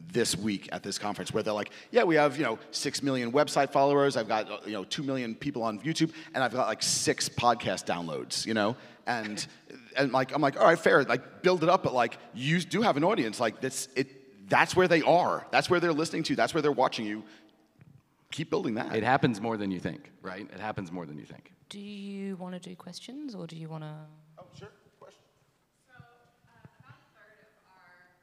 this 0.00 0.36
week 0.36 0.68
at 0.72 0.82
this 0.82 0.98
conference 0.98 1.32
where 1.32 1.42
they're 1.42 1.52
like, 1.52 1.70
yeah, 1.90 2.04
we 2.04 2.14
have, 2.16 2.36
you 2.36 2.44
know, 2.44 2.58
six 2.70 3.02
million 3.02 3.32
website 3.32 3.70
followers. 3.70 4.16
I've 4.16 4.28
got, 4.28 4.66
you 4.66 4.72
know, 4.72 4.84
two 4.84 5.02
million 5.02 5.34
people 5.34 5.62
on 5.62 5.78
YouTube, 5.80 6.12
and 6.34 6.44
I've 6.44 6.52
got 6.52 6.66
like 6.66 6.82
six 6.82 7.28
podcast 7.28 7.84
downloads, 7.86 8.46
you 8.46 8.54
know? 8.54 8.76
And 9.06 9.46
and 9.96 10.12
like 10.12 10.34
I'm 10.34 10.40
like, 10.42 10.58
all 10.58 10.66
right, 10.66 10.78
fair, 10.78 11.04
like 11.04 11.42
build 11.42 11.62
it 11.62 11.68
up, 11.68 11.82
but 11.82 11.94
like 11.94 12.18
you 12.34 12.60
do 12.60 12.82
have 12.82 12.96
an 12.96 13.04
audience. 13.04 13.38
Like 13.40 13.60
this, 13.60 13.88
it 13.96 14.48
that's 14.48 14.76
where 14.76 14.88
they 14.88 15.02
are. 15.02 15.46
That's 15.50 15.70
where 15.70 15.80
they're 15.80 15.92
listening 15.92 16.22
to, 16.24 16.36
that's 16.36 16.52
where 16.54 16.62
they're 16.62 16.72
watching 16.72 17.06
you. 17.06 17.24
Keep 18.30 18.50
building 18.50 18.74
that. 18.74 18.94
It 18.96 19.04
happens 19.04 19.40
more 19.40 19.56
than 19.56 19.70
you 19.70 19.78
think, 19.78 20.10
right? 20.20 20.48
It 20.52 20.60
happens 20.60 20.90
more 20.90 21.06
than 21.06 21.18
you 21.18 21.24
think. 21.24 21.52
Do 21.68 21.78
you 21.78 22.36
want 22.36 22.54
to 22.54 22.60
do 22.60 22.74
questions 22.76 23.34
or 23.34 23.46
do 23.46 23.56
you 23.56 23.68
want 23.68 23.84
to? 23.84 23.94
oh, 24.38 24.46
sure. 24.58 24.68
Question. 24.98 25.22
So, 25.86 25.94
uh, 25.94 26.50
about 26.82 26.98
a 26.98 27.06
third 27.14 27.38
of 27.46 27.54
our 27.70 28.18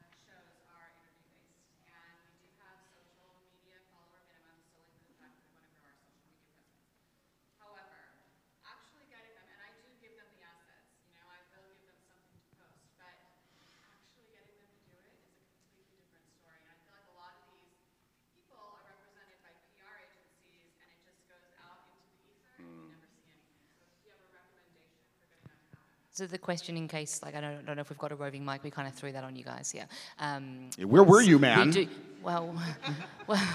uh, 0.00 0.06
shows 0.22 0.54
are 0.70 0.86
interview-based, 1.02 1.90
and 1.90 2.14
we 2.30 2.38
do 2.38 2.46
have 2.62 2.78
social 2.94 3.42
media 3.42 3.78
follower 3.90 4.22
minimums, 4.30 4.70
so 4.70 4.78
like 4.86 5.02
the 5.10 5.18
fact 5.18 5.34
that 5.34 5.50
we 5.50 5.58
want 5.58 5.66
to 5.74 5.74
grow 5.82 5.90
our 5.90 5.98
social 6.06 6.30
media 6.30 6.46
presence. 6.46 6.94
However, 7.58 8.22
actually 8.62 9.06
getting 9.10 9.34
them, 9.34 9.46
and 9.50 9.60
I 9.66 9.70
do 9.82 9.86
give 9.98 10.14
them 10.14 10.30
the 10.38 10.46
assets, 10.46 10.86
you 11.10 11.14
know, 11.18 11.26
I 11.26 11.42
will 11.58 11.74
give 11.82 11.90
them 11.90 12.00
something 12.06 12.38
to 12.38 12.46
post, 12.54 12.78
but 13.02 13.14
actually 13.82 14.30
getting 14.30 14.54
them 14.56 14.70
to 14.70 14.82
do 14.94 14.98
it 15.10 15.14
is 15.18 15.34
a 15.34 15.42
completely 15.66 15.98
different 16.06 16.26
story. 16.38 16.58
And 16.62 16.70
I 16.70 16.76
feel 16.86 16.94
like 16.94 17.08
a 17.10 17.16
lot 17.18 17.34
of 17.34 17.44
these 17.50 17.74
people 18.34 18.56
are 18.58 18.82
represented 18.86 19.38
by 19.42 19.50
PR 19.74 19.94
agencies, 20.06 20.74
and 20.80 20.88
it 20.90 21.00
just 21.06 21.20
goes 21.30 21.50
out 21.60 21.86
into 21.94 22.06
the 22.14 22.22
ether, 22.34 22.54
and 22.62 22.66
we 22.66 22.94
never 22.94 23.08
see 23.10 23.26
anything. 23.30 23.66
So, 23.76 23.84
do 23.86 23.94
you 24.06 24.10
have 24.14 24.22
a 24.22 24.30
recommendation 24.32 25.02
for 25.06 25.26
getting 25.26 25.42
them 25.46 25.60
to 25.72 25.76
happen? 25.76 26.05
So 26.16 26.26
the 26.26 26.38
question, 26.38 26.78
in 26.78 26.88
case 26.88 27.20
like 27.22 27.34
I 27.34 27.42
don't, 27.42 27.66
don't 27.66 27.76
know 27.76 27.82
if 27.82 27.90
we've 27.90 27.98
got 27.98 28.10
a 28.10 28.14
roving 28.14 28.42
mic, 28.42 28.64
we 28.64 28.70
kind 28.70 28.88
of 28.88 28.94
threw 28.94 29.12
that 29.12 29.22
on 29.22 29.36
you 29.36 29.44
guys. 29.44 29.74
Yeah. 29.76 29.84
Um, 30.18 30.70
where 30.82 31.02
were 31.02 31.20
you, 31.20 31.36
we 31.36 31.42
man? 31.42 31.68
do- 31.68 31.86
well, 32.22 32.54
well, 33.26 33.46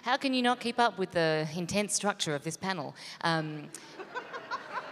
how 0.00 0.16
can 0.16 0.32
you 0.32 0.40
not 0.40 0.58
keep 0.58 0.80
up 0.80 0.96
with 0.96 1.10
the 1.10 1.46
intense 1.54 1.92
structure 1.92 2.34
of 2.34 2.42
this 2.42 2.56
panel? 2.56 2.96
Um, 3.20 3.64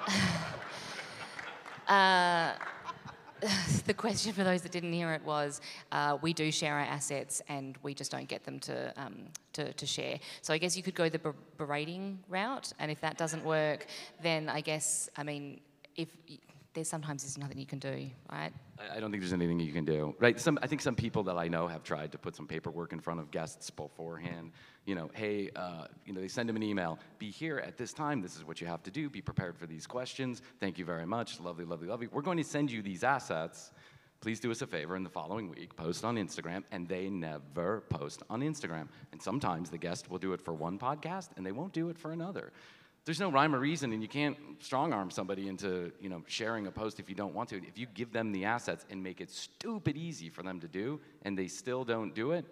uh, 1.89 2.53
the 3.87 3.95
question 3.95 4.35
for 4.35 4.45
those 4.45 4.61
that 4.61 4.73
didn't 4.73 4.93
hear 4.93 5.11
it 5.13 5.25
was 5.25 5.63
uh, 5.93 6.19
we 6.21 6.35
do 6.35 6.53
share 6.53 6.75
our 6.75 6.81
assets 6.81 7.41
and 7.49 7.79
we 7.83 7.95
just 7.95 8.11
don't 8.11 8.29
get 8.29 8.45
them 8.45 8.61
to, 8.61 8.93
um, 8.99 9.15
to, 9.55 9.73
to 9.73 9.87
share. 9.87 10.21
So 10.43 10.53
I 10.53 10.59
guess 10.59 10.77
you 10.77 10.83
could 10.83 10.95
go 10.95 11.09
the 11.09 11.21
ber- 11.21 11.35
berating 11.57 12.19
route, 12.29 12.71
and 12.79 12.91
if 12.91 13.01
that 13.01 13.17
doesn't 13.17 13.47
work, 13.47 13.87
then 14.23 14.51
I 14.51 14.61
guess, 14.61 15.09
I 15.17 15.23
mean, 15.23 15.61
if 15.97 16.09
there's 16.75 16.89
sometimes 16.89 17.23
there's 17.23 17.39
nothing 17.39 17.59
you 17.59 17.67
can 17.67 17.79
do, 17.79 18.11
right? 18.31 18.53
I 18.79 18.97
I 18.97 19.01
don't 19.01 19.11
think 19.11 19.23
there's 19.23 19.33
anything 19.33 19.61
you 19.61 19.73
can 19.73 19.85
do, 19.85 20.15
right? 20.19 20.39
Some, 20.39 20.59
I 20.63 20.67
think 20.67 20.83
some 20.83 20.95
people 20.95 21.23
that 21.25 21.37
I 21.37 21.49
know 21.49 21.67
have 21.67 21.83
tried 21.83 22.13
to 22.13 22.19
put 22.19 22.37
some 22.37 22.47
paperwork 22.47 22.93
in 22.93 23.01
front 23.01 23.21
of 23.21 23.31
guests 23.31 23.71
beforehand. 23.71 24.51
You 24.85 24.95
know, 24.97 25.11
hey, 25.15 25.51
uh, 25.57 25.87
you 26.05 26.13
know, 26.13 26.21
they 26.21 26.29
send 26.29 26.49
them 26.49 26.57
an 26.57 26.63
email. 26.63 26.99
Be 27.19 27.31
here 27.31 27.59
at 27.59 27.77
this 27.77 27.93
time. 27.93 28.21
This 28.21 28.37
is 28.37 28.45
what 28.45 28.61
you 28.61 28.67
have 28.67 28.83
to 28.83 28.91
do. 28.91 29.09
Be 29.09 29.23
prepared 29.23 29.57
for 29.57 29.67
these 29.67 29.87
questions. 29.87 30.43
Thank 30.61 30.79
you 30.79 30.85
very 30.85 31.07
much. 31.07 31.41
Lovely, 31.41 31.65
lovely, 31.65 31.89
lovely. 31.89 32.09
We're 32.09 32.23
going 32.23 32.39
to 32.39 32.45
send 32.45 32.71
you 32.71 32.83
these 32.83 33.05
assets. 33.05 33.73
Please 34.21 34.41
do 34.41 34.51
us 34.51 34.63
a 34.63 34.67
favor 34.67 34.97
in 34.97 35.03
the 35.03 35.11
following 35.11 35.51
week. 35.51 35.77
Post 35.77 36.05
on 36.05 36.17
Instagram, 36.17 36.65
and 36.73 36.89
they 36.89 37.09
never 37.09 37.83
post 37.91 38.23
on 38.31 38.41
Instagram. 38.41 38.89
And 39.13 39.23
sometimes 39.23 39.71
the 39.71 39.79
guest 39.79 40.11
will 40.11 40.19
do 40.19 40.33
it 40.33 40.41
for 40.41 40.55
one 40.55 40.79
podcast, 40.79 41.29
and 41.37 41.45
they 41.45 41.53
won't 41.53 41.73
do 41.73 41.89
it 41.91 41.99
for 41.99 42.13
another 42.13 42.53
there's 43.05 43.21
no 43.21 43.31
rhyme 43.31 43.55
or 43.55 43.59
reason 43.59 43.93
and 43.93 44.03
you 44.03 44.09
can't 44.09 44.37
strong 44.61 44.93
arm 44.93 45.11
somebody 45.11 45.49
into 45.49 45.93
you 46.01 46.09
know 46.09 46.23
sharing 46.27 46.67
a 46.67 46.71
post 46.71 46.99
if 47.01 47.09
you 47.09 47.15
don't 47.15 47.35
want 47.35 47.49
to 47.49 47.57
if 47.57 47.79
you 47.79 47.87
give 47.95 48.13
them 48.13 48.33
the 48.33 48.45
assets 48.45 48.85
and 48.91 49.03
make 49.03 49.21
it 49.21 49.31
stupid 49.31 49.97
easy 49.97 50.29
for 50.29 50.43
them 50.43 50.61
to 50.61 50.69
do 50.69 51.01
and 51.23 51.37
they 51.37 51.47
still 51.47 51.85
don't 51.85 52.15
do 52.15 52.33
it 52.33 52.45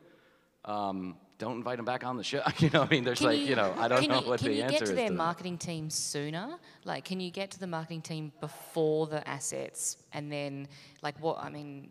um, 0.65 1.17
don't 1.39 1.57
invite 1.57 1.77
them 1.77 1.85
back 1.85 2.05
on 2.05 2.17
the 2.17 2.23
show 2.23 2.43
you 2.59 2.71
know 2.71 2.83
i 2.83 2.89
mean 2.89 3.03
there's 3.03 3.19
Can 3.19 3.29
like 3.29 3.41
you, 3.41 3.57
know 3.57 3.75
i 3.79 3.89
don't 3.89 4.07
know 4.09 4.21
you, 4.21 4.29
what 4.29 4.39
can 4.39 4.49
the 4.49 4.55
you 4.55 4.63
answer 4.63 4.79
get 4.79 4.87
to 4.87 4.93
is 4.93 4.97
their 4.97 5.09
to 5.09 5.15
marketing 5.15 5.59
team 5.59 5.91
sooner? 5.91 6.59
Like, 6.85 7.05
can 7.05 7.21
you 7.21 7.31
get 7.31 7.51
to 7.53 7.61
the 7.61 7.67
marketing 7.67 8.03
team 8.03 8.33
before 8.41 9.07
the 9.07 9.27
assets, 9.29 9.97
and 10.13 10.31
then, 10.31 10.69
like, 11.03 11.19
what? 11.21 11.39
I 11.39 11.49
mean, 11.49 11.91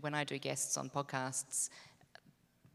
when 0.00 0.14
I 0.14 0.24
do 0.24 0.38
guests 0.38 0.76
on 0.76 0.88
podcasts, 0.90 1.68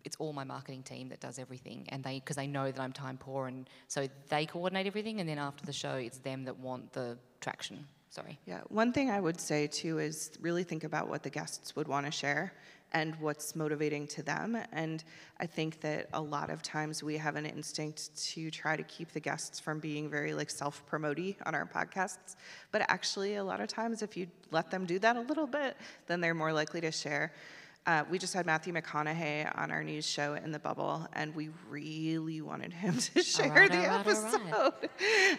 it's 0.06 0.16
all 0.18 0.32
my 0.32 0.46
marketing 0.46 0.84
team 0.84 1.10
that 1.10 1.20
does 1.20 1.38
everything, 1.40 1.86
and 1.90 2.04
they 2.04 2.20
because 2.20 2.38
they 2.38 2.48
know 2.48 2.72
that 2.72 2.80
I'm 2.80 2.94
time 2.94 3.18
poor, 3.18 3.48
and 3.48 3.70
so 3.88 4.08
they 4.30 4.46
coordinate 4.46 4.88
everything, 4.88 5.20
and 5.20 5.28
then 5.28 5.40
after 5.40 5.66
the 5.66 5.74
show, 5.74 5.96
it's 5.96 6.20
them 6.20 6.46
that 6.46 6.58
want 6.58 6.94
the 6.94 7.18
traction. 7.42 7.86
Sorry. 8.10 8.40
Yeah, 8.46 8.62
one 8.70 8.94
thing 8.94 9.10
I 9.10 9.20
would 9.20 9.42
say 9.42 9.68
too 9.68 10.00
is 10.00 10.32
really 10.40 10.64
think 10.64 10.86
about 10.86 11.10
what 11.10 11.22
the 11.22 11.30
guests 11.30 11.76
would 11.76 11.90
want 11.90 12.06
to 12.06 12.12
share 12.14 12.54
and 12.94 13.14
what's 13.20 13.58
motivating 13.58 14.08
to 14.08 14.24
them. 14.24 14.58
And 14.72 15.04
I 15.38 15.46
think 15.46 15.82
that 15.82 16.08
a 16.14 16.22
lot 16.22 16.50
of 16.50 16.62
times 16.62 17.04
we 17.04 17.18
have 17.18 17.36
an 17.36 17.46
instinct 17.46 18.16
to 18.30 18.50
try 18.50 18.78
to 18.78 18.84
keep 18.84 19.12
the 19.12 19.20
guests 19.20 19.60
from 19.60 19.80
being 19.80 20.10
very 20.10 20.34
like 20.34 20.50
self-promoty 20.50 21.36
on 21.46 21.54
our 21.56 21.66
podcasts. 21.66 22.38
But 22.72 22.86
actually, 22.88 23.36
a 23.36 23.44
lot 23.44 23.60
of 23.60 23.68
times, 23.68 24.02
if 24.02 24.16
you 24.16 24.28
let 24.50 24.72
them 24.72 24.86
do 24.86 24.98
that 25.00 25.18
a 25.18 25.22
little 25.22 25.48
bit, 25.48 25.76
then 26.08 26.22
they're 26.22 26.34
more 26.34 26.54
likely 26.54 26.80
to 26.82 26.92
share. 26.92 27.34
Uh, 27.88 28.04
we 28.10 28.18
just 28.18 28.34
had 28.34 28.48
Matthew 28.48 28.74
McConaughey 28.74 29.48
on 29.56 29.70
our 29.70 29.84
news 29.84 30.08
show 30.08 30.34
in 30.34 30.52
the 30.52 30.58
bubble, 30.58 31.08
and 31.14 31.36
we 31.36 31.52
really 31.70 32.42
wanted 32.42 32.74
him 32.74 32.98
to 33.14 33.22
share 33.22 33.52
right, 33.52 33.72
the 33.72 33.78
right, 33.78 34.00
episode. 34.00 34.42
right. 34.52 34.90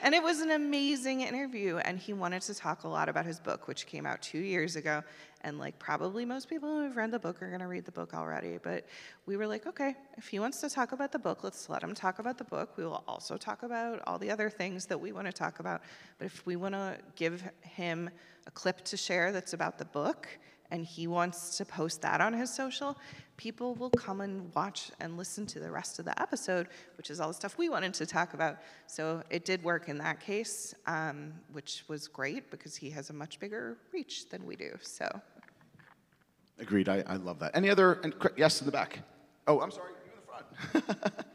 And 0.00 0.14
it 0.14 0.22
was 0.22 0.40
an 0.40 0.52
amazing 0.52 1.22
interview, 1.22 1.78
and 1.78 1.98
he 1.98 2.12
wanted 2.12 2.42
to 2.42 2.54
talk 2.54 2.84
a 2.84 2.88
lot 2.88 3.08
about 3.08 3.26
his 3.26 3.40
book, 3.40 3.66
which 3.66 3.86
came 3.86 4.06
out 4.06 4.22
two 4.22 4.38
years 4.38 4.76
ago. 4.76 5.02
And 5.40 5.58
like 5.58 5.76
probably 5.80 6.24
most 6.24 6.48
people 6.48 6.68
who 6.68 6.84
have 6.84 6.96
read 6.96 7.10
the 7.10 7.18
book 7.18 7.42
are 7.42 7.48
going 7.48 7.60
to 7.60 7.66
read 7.66 7.84
the 7.84 7.92
book 7.92 8.14
already. 8.14 8.58
But 8.62 8.86
we 9.26 9.36
were 9.36 9.46
like, 9.46 9.66
okay, 9.66 9.96
if 10.16 10.28
he 10.28 10.38
wants 10.38 10.60
to 10.60 10.70
talk 10.70 10.92
about 10.92 11.10
the 11.10 11.18
book, 11.18 11.42
let's 11.42 11.68
let 11.68 11.82
him 11.82 11.94
talk 11.94 12.20
about 12.20 12.38
the 12.38 12.44
book. 12.44 12.76
We 12.76 12.84
will 12.84 13.04
also 13.08 13.36
talk 13.36 13.64
about 13.64 14.02
all 14.06 14.18
the 14.18 14.30
other 14.30 14.50
things 14.50 14.86
that 14.86 15.00
we 15.00 15.10
want 15.12 15.26
to 15.26 15.32
talk 15.32 15.58
about. 15.58 15.82
But 16.18 16.26
if 16.26 16.46
we 16.46 16.54
want 16.54 16.74
to 16.74 16.98
give 17.16 17.42
him 17.60 18.08
a 18.46 18.50
clip 18.52 18.84
to 18.84 18.96
share 18.96 19.32
that's 19.32 19.52
about 19.52 19.78
the 19.78 19.84
book, 19.84 20.28
and 20.70 20.84
he 20.84 21.06
wants 21.06 21.56
to 21.58 21.64
post 21.64 22.02
that 22.02 22.20
on 22.20 22.32
his 22.32 22.52
social, 22.52 22.98
people 23.36 23.74
will 23.74 23.90
come 23.90 24.20
and 24.20 24.52
watch 24.54 24.90
and 25.00 25.16
listen 25.16 25.46
to 25.46 25.60
the 25.60 25.70
rest 25.70 25.98
of 25.98 26.04
the 26.04 26.20
episode, 26.20 26.68
which 26.96 27.10
is 27.10 27.20
all 27.20 27.28
the 27.28 27.34
stuff 27.34 27.58
we 27.58 27.68
wanted 27.68 27.94
to 27.94 28.06
talk 28.06 28.34
about. 28.34 28.58
So 28.86 29.22
it 29.30 29.44
did 29.44 29.62
work 29.62 29.88
in 29.88 29.98
that 29.98 30.20
case, 30.20 30.74
um, 30.86 31.32
which 31.52 31.84
was 31.88 32.08
great 32.08 32.50
because 32.50 32.76
he 32.76 32.90
has 32.90 33.10
a 33.10 33.12
much 33.12 33.38
bigger 33.38 33.76
reach 33.92 34.28
than 34.28 34.44
we 34.46 34.56
do. 34.56 34.76
So 34.82 35.08
Agreed. 36.58 36.88
I, 36.88 37.04
I 37.06 37.16
love 37.16 37.38
that. 37.40 37.52
Any 37.54 37.68
other? 37.68 37.94
And, 38.02 38.14
yes, 38.36 38.60
in 38.60 38.66
the 38.66 38.72
back. 38.72 39.00
Oh, 39.46 39.60
I'm 39.60 39.70
sorry. 39.70 39.92
You 40.06 40.12
in 40.72 40.82
the 40.82 40.82
front. 40.82 41.14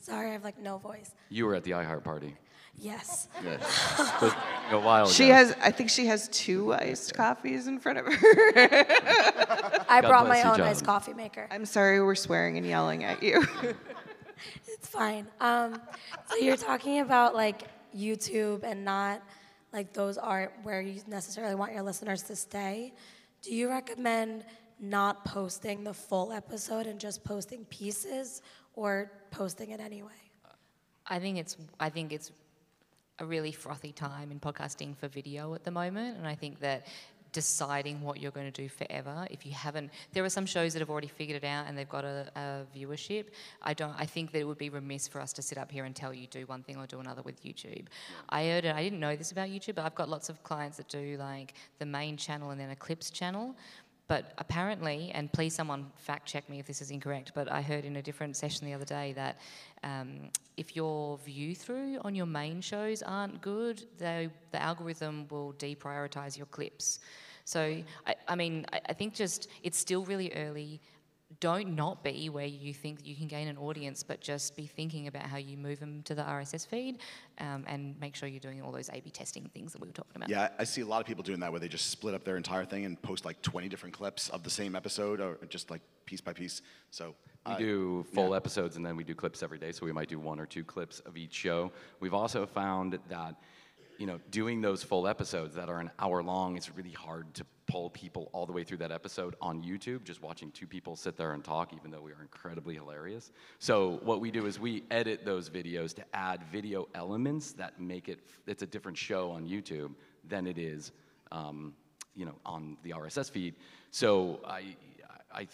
Sorry, 0.00 0.30
I 0.30 0.32
have 0.32 0.42
like 0.42 0.58
no 0.58 0.78
voice. 0.78 1.12
you 1.28 1.46
were 1.46 1.54
at 1.54 1.62
the 1.62 1.70
iheart 1.72 2.02
party 2.02 2.34
Yes. 2.76 3.28
Just 3.44 4.20
a 4.72 4.78
while 4.80 5.06
she 5.06 5.26
ago. 5.26 5.34
has, 5.34 5.56
I 5.62 5.70
think 5.70 5.88
she 5.90 6.06
has 6.06 6.28
two 6.28 6.72
iced 6.74 7.14
coffees 7.14 7.66
in 7.68 7.78
front 7.78 7.98
of 7.98 8.06
her. 8.06 8.12
I 9.88 10.00
God 10.00 10.08
brought 10.08 10.26
my 10.28 10.42
own 10.42 10.56
John. 10.56 10.66
iced 10.66 10.84
coffee 10.84 11.14
maker. 11.14 11.46
I'm 11.50 11.64
sorry 11.66 12.02
we're 12.02 12.14
swearing 12.14 12.56
and 12.58 12.66
yelling 12.66 13.04
at 13.04 13.22
you. 13.22 13.46
It's 14.66 14.88
fine. 14.88 15.28
Um, 15.40 15.80
so 16.26 16.36
you're 16.38 16.56
talking 16.56 16.98
about 16.98 17.36
like 17.36 17.62
YouTube 17.96 18.64
and 18.64 18.84
not 18.84 19.22
like 19.72 19.92
those 19.92 20.18
aren't 20.18 20.50
where 20.64 20.80
you 20.80 21.00
necessarily 21.06 21.54
want 21.54 21.72
your 21.72 21.82
listeners 21.82 22.22
to 22.22 22.34
stay. 22.34 22.92
Do 23.42 23.54
you 23.54 23.68
recommend 23.68 24.44
not 24.80 25.24
posting 25.24 25.84
the 25.84 25.94
full 25.94 26.32
episode 26.32 26.88
and 26.88 26.98
just 26.98 27.22
posting 27.22 27.64
pieces 27.66 28.42
or 28.74 29.12
posting 29.30 29.70
it 29.70 29.78
anyway? 29.78 30.10
I 31.06 31.20
think 31.20 31.38
it's 31.38 31.56
I 31.78 31.88
think 31.88 32.12
it's 32.12 32.32
a 33.18 33.24
really 33.24 33.52
frothy 33.52 33.92
time 33.92 34.30
in 34.30 34.40
podcasting 34.40 34.96
for 34.96 35.08
video 35.08 35.54
at 35.54 35.64
the 35.64 35.70
moment, 35.70 36.18
and 36.18 36.26
I 36.26 36.34
think 36.34 36.60
that 36.60 36.86
deciding 37.32 38.02
what 38.02 38.20
you're 38.20 38.30
going 38.30 38.50
to 38.50 38.62
do 38.62 38.68
forever 38.68 39.26
if 39.30 39.44
you 39.46 39.52
haven't 39.52 39.90
there 40.12 40.22
are 40.22 40.28
some 40.28 40.46
shows 40.46 40.74
that 40.74 40.80
have 40.80 40.90
already 40.90 41.08
figured 41.08 41.42
it 41.42 41.46
out 41.46 41.66
and 41.66 41.76
they've 41.76 41.88
got 41.88 42.04
a, 42.04 42.30
a 42.36 42.78
viewership. 42.78 43.26
I 43.62 43.74
don't 43.74 43.94
i 43.98 44.04
think 44.04 44.32
that 44.32 44.40
it 44.40 44.44
would 44.44 44.58
be 44.58 44.68
remiss 44.68 45.08
for 45.08 45.20
us 45.20 45.32
to 45.34 45.42
sit 45.42 45.58
up 45.58 45.70
here 45.72 45.84
and 45.84 45.96
tell 45.96 46.12
you 46.12 46.26
do 46.26 46.44
one 46.46 46.62
thing 46.62 46.76
or 46.76 46.86
do 46.86 47.00
another 47.00 47.22
with 47.22 47.42
youtube. 47.42 47.86
I 48.28 48.44
heard 48.44 48.64
it 48.64 48.74
i 48.74 48.82
didn't 48.82 49.00
know 49.00 49.16
this 49.16 49.32
about 49.32 49.48
youtube 49.48 49.76
but 49.76 49.84
i've 49.84 49.94
got 49.94 50.08
lots 50.08 50.28
of 50.28 50.42
clients 50.42 50.76
that 50.76 50.88
do 50.88 51.16
like 51.18 51.54
the 51.78 51.86
main 51.86 52.16
channel 52.16 52.50
and 52.50 52.60
then 52.60 52.70
a 52.70 52.76
clips 52.76 53.10
channel 53.10 53.56
but 54.12 54.34
apparently, 54.36 55.10
and 55.14 55.32
please 55.32 55.54
someone 55.54 55.90
fact 55.96 56.28
check 56.28 56.46
me 56.50 56.58
if 56.58 56.66
this 56.66 56.82
is 56.82 56.90
incorrect, 56.90 57.32
but 57.34 57.50
I 57.50 57.62
heard 57.62 57.86
in 57.86 57.96
a 57.96 58.02
different 58.02 58.36
session 58.36 58.66
the 58.66 58.74
other 58.74 58.84
day 58.84 59.14
that 59.14 59.38
um, 59.82 60.28
if 60.58 60.76
your 60.76 61.16
view 61.24 61.54
through 61.54 61.98
on 62.02 62.14
your 62.14 62.26
main 62.26 62.60
shows 62.60 63.02
aren't 63.02 63.40
good, 63.40 63.86
they, 63.96 64.28
the 64.50 64.60
algorithm 64.60 65.26
will 65.30 65.54
deprioritize 65.54 66.36
your 66.36 66.44
clips. 66.48 66.98
So, 67.46 67.82
I, 68.06 68.14
I 68.28 68.34
mean, 68.34 68.66
I, 68.70 68.82
I 68.90 68.92
think 68.92 69.14
just 69.14 69.48
it's 69.62 69.78
still 69.78 70.04
really 70.04 70.30
early. 70.34 70.82
Don't 71.40 71.74
not 71.74 72.02
be 72.02 72.28
where 72.28 72.46
you 72.46 72.74
think 72.74 73.06
you 73.06 73.14
can 73.14 73.26
gain 73.26 73.48
an 73.48 73.56
audience, 73.56 74.02
but 74.02 74.20
just 74.20 74.56
be 74.56 74.66
thinking 74.66 75.06
about 75.06 75.24
how 75.24 75.36
you 75.36 75.56
move 75.56 75.80
them 75.80 76.02
to 76.04 76.14
the 76.14 76.22
RSS 76.22 76.66
feed 76.66 76.98
um, 77.38 77.64
and 77.66 77.98
make 78.00 78.14
sure 78.14 78.28
you're 78.28 78.40
doing 78.40 78.62
all 78.62 78.72
those 78.72 78.88
A 78.90 79.00
B 79.00 79.10
testing 79.10 79.48
things 79.54 79.72
that 79.72 79.80
we 79.80 79.88
were 79.88 79.92
talking 79.92 80.16
about. 80.16 80.28
Yeah, 80.28 80.48
I 80.58 80.64
see 80.64 80.80
a 80.80 80.86
lot 80.86 81.00
of 81.00 81.06
people 81.06 81.22
doing 81.22 81.40
that 81.40 81.50
where 81.50 81.60
they 81.60 81.68
just 81.68 81.90
split 81.90 82.14
up 82.14 82.24
their 82.24 82.36
entire 82.36 82.64
thing 82.64 82.84
and 82.84 83.00
post 83.02 83.24
like 83.24 83.40
20 83.42 83.68
different 83.68 83.94
clips 83.94 84.28
of 84.28 84.42
the 84.42 84.50
same 84.50 84.74
episode 84.74 85.20
or 85.20 85.38
just 85.48 85.70
like 85.70 85.82
piece 86.06 86.20
by 86.20 86.32
piece. 86.32 86.62
So 86.90 87.14
We 87.46 87.52
uh, 87.54 87.58
do 87.58 88.06
full 88.14 88.34
episodes 88.34 88.76
and 88.76 88.84
then 88.84 88.96
we 88.96 89.04
do 89.04 89.14
clips 89.14 89.42
every 89.42 89.58
day, 89.58 89.72
so 89.72 89.86
we 89.86 89.92
might 89.92 90.08
do 90.08 90.18
one 90.18 90.38
or 90.38 90.46
two 90.46 90.64
clips 90.64 91.00
of 91.00 91.16
each 91.16 91.32
show. 91.34 91.72
We've 92.00 92.14
also 92.14 92.46
found 92.46 92.98
that, 93.08 93.36
you 94.02 94.08
know, 94.08 94.18
doing 94.32 94.60
those 94.60 94.82
full 94.82 95.06
episodes 95.06 95.54
that 95.54 95.68
are 95.68 95.78
an 95.78 95.88
hour 96.00 96.24
long, 96.24 96.56
it's 96.56 96.74
really 96.74 96.90
hard 96.90 97.32
to 97.34 97.46
pull 97.68 97.88
people 97.88 98.30
all 98.32 98.46
the 98.46 98.52
way 98.52 98.64
through 98.64 98.78
that 98.78 98.90
episode 98.90 99.36
on 99.40 99.62
YouTube, 99.62 100.02
just 100.02 100.20
watching 100.20 100.50
two 100.50 100.66
people 100.66 100.96
sit 100.96 101.16
there 101.16 101.34
and 101.34 101.44
talk, 101.44 101.72
even 101.72 101.92
though 101.92 102.00
we 102.00 102.10
are 102.10 102.20
incredibly 102.20 102.74
hilarious. 102.74 103.30
So 103.60 104.00
what 104.02 104.20
we 104.20 104.32
do 104.32 104.46
is 104.46 104.58
we 104.58 104.82
edit 104.90 105.24
those 105.24 105.48
videos 105.48 105.94
to 105.94 106.02
add 106.14 106.42
video 106.50 106.88
elements 106.96 107.52
that 107.52 107.80
make 107.80 108.08
it, 108.08 108.18
it's 108.48 108.64
a 108.64 108.66
different 108.66 108.98
show 108.98 109.30
on 109.30 109.46
YouTube 109.46 109.94
than 110.28 110.48
it 110.48 110.58
is, 110.58 110.90
um, 111.30 111.72
you 112.16 112.26
know, 112.26 112.34
on 112.44 112.78
the 112.82 112.90
RSS 112.90 113.30
feed. 113.30 113.54
So 113.92 114.40
I, 114.44 114.74
I, 115.32 115.46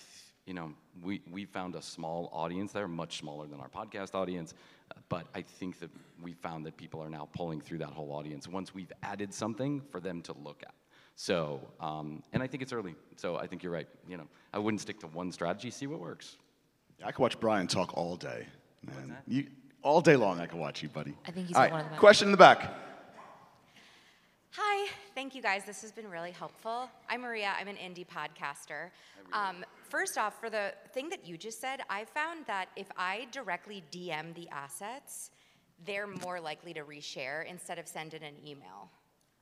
you 0.47 0.55
know, 0.55 0.73
we, 1.03 1.21
we 1.31 1.45
found 1.45 1.75
a 1.75 1.83
small 1.83 2.31
audience 2.33 2.73
there, 2.73 2.89
much 2.89 3.19
smaller 3.19 3.47
than 3.47 3.61
our 3.61 3.69
podcast 3.69 4.15
audience, 4.15 4.55
but 5.09 5.27
I 5.35 5.43
think 5.43 5.79
that 5.81 5.91
we 6.23 6.33
found 6.33 6.67
that 6.67 6.77
people 6.77 7.01
are 7.03 7.11
now 7.11 7.29
pulling 7.33 7.61
through 7.61 7.79
that 7.79 7.91
whole 7.91 8.13
audience 8.13 8.49
once 8.49 8.75
we've 8.75 8.93
added 9.03 9.33
something 9.33 9.83
for 9.91 10.01
them 10.01 10.23
to 10.23 10.35
look 10.45 10.63
at. 10.63 10.75
So, 11.15 11.61
um, 11.81 12.23
and 12.33 12.43
I 12.43 12.47
think 12.47 12.63
it's 12.63 12.73
early. 12.73 12.95
So 13.17 13.37
I 13.37 13.47
think 13.47 13.63
you're 13.63 13.73
right. 13.73 13.89
You 14.09 14.19
know, 14.19 14.29
I 14.53 14.59
wouldn't 14.59 14.81
stick 14.81 15.01
to 15.01 15.07
one 15.09 15.33
strategy. 15.33 15.71
See 15.71 15.87
what 15.87 16.01
works. 16.01 16.37
I 17.05 17.11
could 17.13 17.23
watch 17.23 17.41
Bryan 17.41 17.67
talk 17.67 17.97
all 17.97 18.17
day. 18.17 18.47
Man, 18.85 19.17
you 19.27 19.47
all 19.83 20.01
day 20.01 20.17
long. 20.17 20.41
I 20.41 20.47
could 20.47 20.59
watch 20.59 20.83
you, 20.83 20.89
buddy. 20.89 21.15
I 21.27 21.31
think 21.31 21.49
he's 21.49 21.57
All 21.57 21.63
got 21.63 21.73
one 21.73 21.81
of 21.81 21.87
the 21.87 21.91
back. 21.91 22.01
Question 22.01 22.29
in 22.29 22.33
the 22.33 22.39
back. 22.39 22.73
Hi, 24.53 24.89
thank 25.15 25.35
you 25.35 25.43
guys. 25.43 25.65
This 25.65 25.83
has 25.83 25.93
been 25.93 26.09
really 26.09 26.31
helpful. 26.31 26.89
I'm 27.09 27.21
Maria. 27.21 27.53
I'm 27.59 27.69
an 27.69 27.77
indie 27.77 28.07
podcaster. 28.07 28.91
Um, 29.33 29.65
first 29.89 30.17
off, 30.19 30.41
for 30.41 30.49
the 30.51 30.73
thing 30.95 31.11
that 31.11 31.27
you 31.27 31.37
just 31.37 31.61
said, 31.61 31.81
I 31.91 32.05
found 32.07 32.47
that 32.47 32.69
if 32.75 32.87
I 32.97 33.27
directly 33.31 33.85
DM 33.93 34.35
the 34.35 34.49
assets, 34.49 35.31
they're 35.87 36.07
more 36.07 36.41
likely 36.41 36.73
to 36.75 36.81
reshare 36.81 37.47
instead 37.47 37.79
of 37.79 37.87
send 37.87 38.15
in 38.15 38.23
an 38.23 38.35
email. 38.45 38.91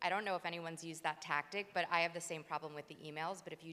I 0.03 0.11
don't 0.11 0.25
know 0.25 0.35
if 0.35 0.45
anyone's 0.45 0.85
used 0.85 1.03
that 1.05 1.23
tactic, 1.23 1.69
but 1.73 1.87
I 1.91 2.01
have 2.01 2.13
the 2.13 2.21
same 2.21 2.43
problem 2.43 2.75
with 2.75 2.87
the 2.89 2.97
emails. 2.97 3.43
But 3.43 3.53
if 3.53 3.65
you 3.65 3.73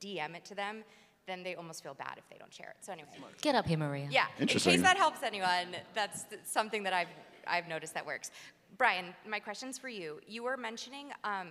DM 0.00 0.34
it 0.36 0.44
to 0.46 0.54
them, 0.54 0.82
then 1.26 1.42
they 1.44 1.54
almost 1.54 1.82
feel 1.82 1.94
bad 1.94 2.14
if 2.18 2.28
they 2.28 2.36
don't 2.36 2.52
share 2.52 2.70
it. 2.70 2.84
So 2.84 2.92
anyway, 2.92 3.08
Get 3.40 3.54
up 3.54 3.66
here, 3.66 3.78
Maria. 3.78 4.08
yeah. 4.10 4.26
In 4.36 4.42
Interesting. 4.42 4.72
case 4.72 4.82
that 4.82 4.96
helps 4.96 5.22
anyone, 5.22 5.76
that's 5.94 6.24
th- 6.24 6.42
something 6.44 6.82
that 6.82 6.92
I've 6.92 7.08
I've 7.46 7.66
noticed 7.68 7.94
that 7.94 8.04
works. 8.06 8.30
Bryan, 8.78 9.14
my 9.28 9.38
question's 9.38 9.78
for 9.78 9.88
you. 9.88 10.20
You 10.26 10.42
were 10.42 10.56
mentioning 10.56 11.10
um, 11.24 11.48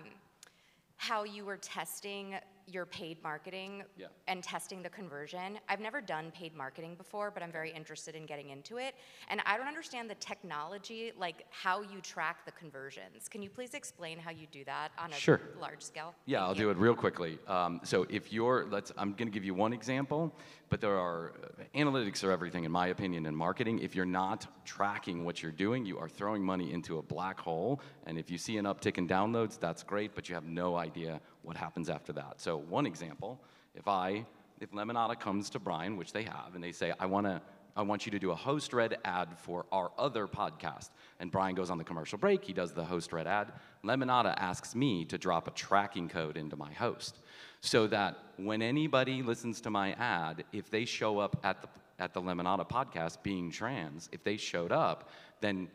how 0.96 1.22
you 1.24 1.44
were 1.44 1.56
testing 1.56 2.34
your 2.66 2.86
paid 2.86 3.22
marketing 3.22 3.82
Yeah. 3.96 4.06
and 4.28 4.42
testing 4.42 4.82
the 4.82 4.88
conversion. 4.90 5.58
I've 5.68 5.80
never 5.80 6.00
done 6.00 6.30
paid 6.30 6.54
marketing 6.54 6.94
before, 6.94 7.30
but 7.30 7.42
I'm 7.42 7.52
very 7.52 7.70
interested 7.70 8.14
in 8.14 8.26
getting 8.26 8.50
into 8.50 8.78
it. 8.78 8.94
And 9.28 9.40
I 9.46 9.56
don't 9.56 9.66
understand 9.66 10.08
the 10.08 10.14
technology, 10.16 11.12
like 11.18 11.44
how 11.50 11.82
you 11.82 12.00
track 12.00 12.44
the 12.44 12.52
conversions. 12.52 13.28
Can 13.28 13.42
you 13.42 13.50
please 13.50 13.74
explain 13.74 14.18
how 14.18 14.30
you 14.30 14.46
do 14.50 14.64
that 14.64 14.92
on 14.98 15.10
a 15.12 15.14
Sure. 15.14 15.40
large 15.60 15.82
scale? 15.82 16.14
Yeah, 16.26 16.38
Thank 16.38 16.48
I'll 16.48 16.56
you. 16.56 16.62
do 16.64 16.70
it 16.70 16.76
real 16.76 16.94
quickly. 16.94 17.38
Um, 17.46 17.80
so 17.84 18.06
if 18.08 18.32
you're, 18.32 18.66
let's, 18.70 18.92
I'm 18.96 19.12
going 19.12 19.28
to 19.28 19.32
give 19.32 19.44
you 19.44 19.54
one 19.54 19.72
example, 19.72 20.32
but 20.68 20.80
there 20.80 20.96
are 20.98 21.32
uh, 21.42 21.64
analytics 21.78 22.24
are 22.24 22.30
everything, 22.30 22.64
in 22.64 22.72
my 22.72 22.88
opinion, 22.88 23.26
in 23.26 23.34
marketing. 23.36 23.78
If 23.80 23.94
you're 23.94 24.06
not 24.06 24.46
tracking 24.64 25.24
what 25.24 25.42
you're 25.42 25.52
doing, 25.52 25.84
you 25.84 25.98
are 25.98 26.08
throwing 26.08 26.42
money 26.42 26.72
into 26.72 26.98
a 26.98 27.02
black 27.02 27.38
hole. 27.40 27.80
And 28.06 28.18
if 28.18 28.30
you 28.30 28.38
see 28.38 28.56
an 28.56 28.64
uptick 28.64 28.96
in 28.98 29.06
downloads, 29.06 29.58
that's 29.58 29.82
great, 29.82 30.14
but 30.14 30.28
you 30.28 30.34
have 30.34 30.44
no 30.44 30.76
idea 30.76 31.20
what 31.42 31.56
happens 31.56 31.88
after 31.90 32.12
that. 32.14 32.40
So 32.40 32.56
one 32.56 32.86
example, 32.86 33.40
if 33.74 33.88
I, 33.88 34.24
if 34.60 34.70
Lemonada 34.72 35.18
comes 35.18 35.50
to 35.50 35.58
Bryan, 35.58 35.96
which 35.96 36.12
they 36.12 36.22
have, 36.22 36.54
and 36.54 36.62
they 36.62 36.72
say, 36.72 36.92
I 36.98 37.06
want 37.06 37.26
to 37.26 37.40
I 37.74 37.82
want 37.82 38.04
you 38.04 38.12
to 38.12 38.18
do 38.18 38.32
a 38.32 38.34
host 38.34 38.74
read 38.74 38.98
ad 39.04 39.38
for 39.38 39.64
our 39.72 39.90
other 39.96 40.26
podcast. 40.26 40.90
And 41.20 41.30
Bryan 41.30 41.54
goes 41.54 41.70
on 41.70 41.78
the 41.78 41.84
commercial 41.84 42.18
break, 42.18 42.44
he 42.44 42.52
does 42.52 42.72
the 42.72 42.84
host 42.84 43.12
read 43.12 43.26
ad. 43.26 43.52
Lemonada 43.82 44.34
asks 44.36 44.74
me 44.74 45.06
to 45.06 45.16
drop 45.16 45.48
a 45.48 45.52
tracking 45.52 46.08
code 46.08 46.36
into 46.36 46.54
my 46.54 46.72
host 46.72 47.20
so 47.60 47.86
that 47.86 48.18
when 48.36 48.60
anybody 48.60 49.22
listens 49.22 49.60
to 49.62 49.70
my 49.70 49.92
ad, 49.94 50.44
if 50.52 50.70
they 50.70 50.84
show 50.84 51.18
up 51.18 51.38
at 51.44 51.62
the, 51.62 51.68
at 51.98 52.12
the 52.12 52.20
Lemonada 52.20 52.68
podcast 52.68 53.22
being 53.22 53.50
trans, 53.50 54.08
if 54.12 54.22
they 54.22 54.36
showed 54.36 54.72
up, 54.72 55.08
then 55.40 55.68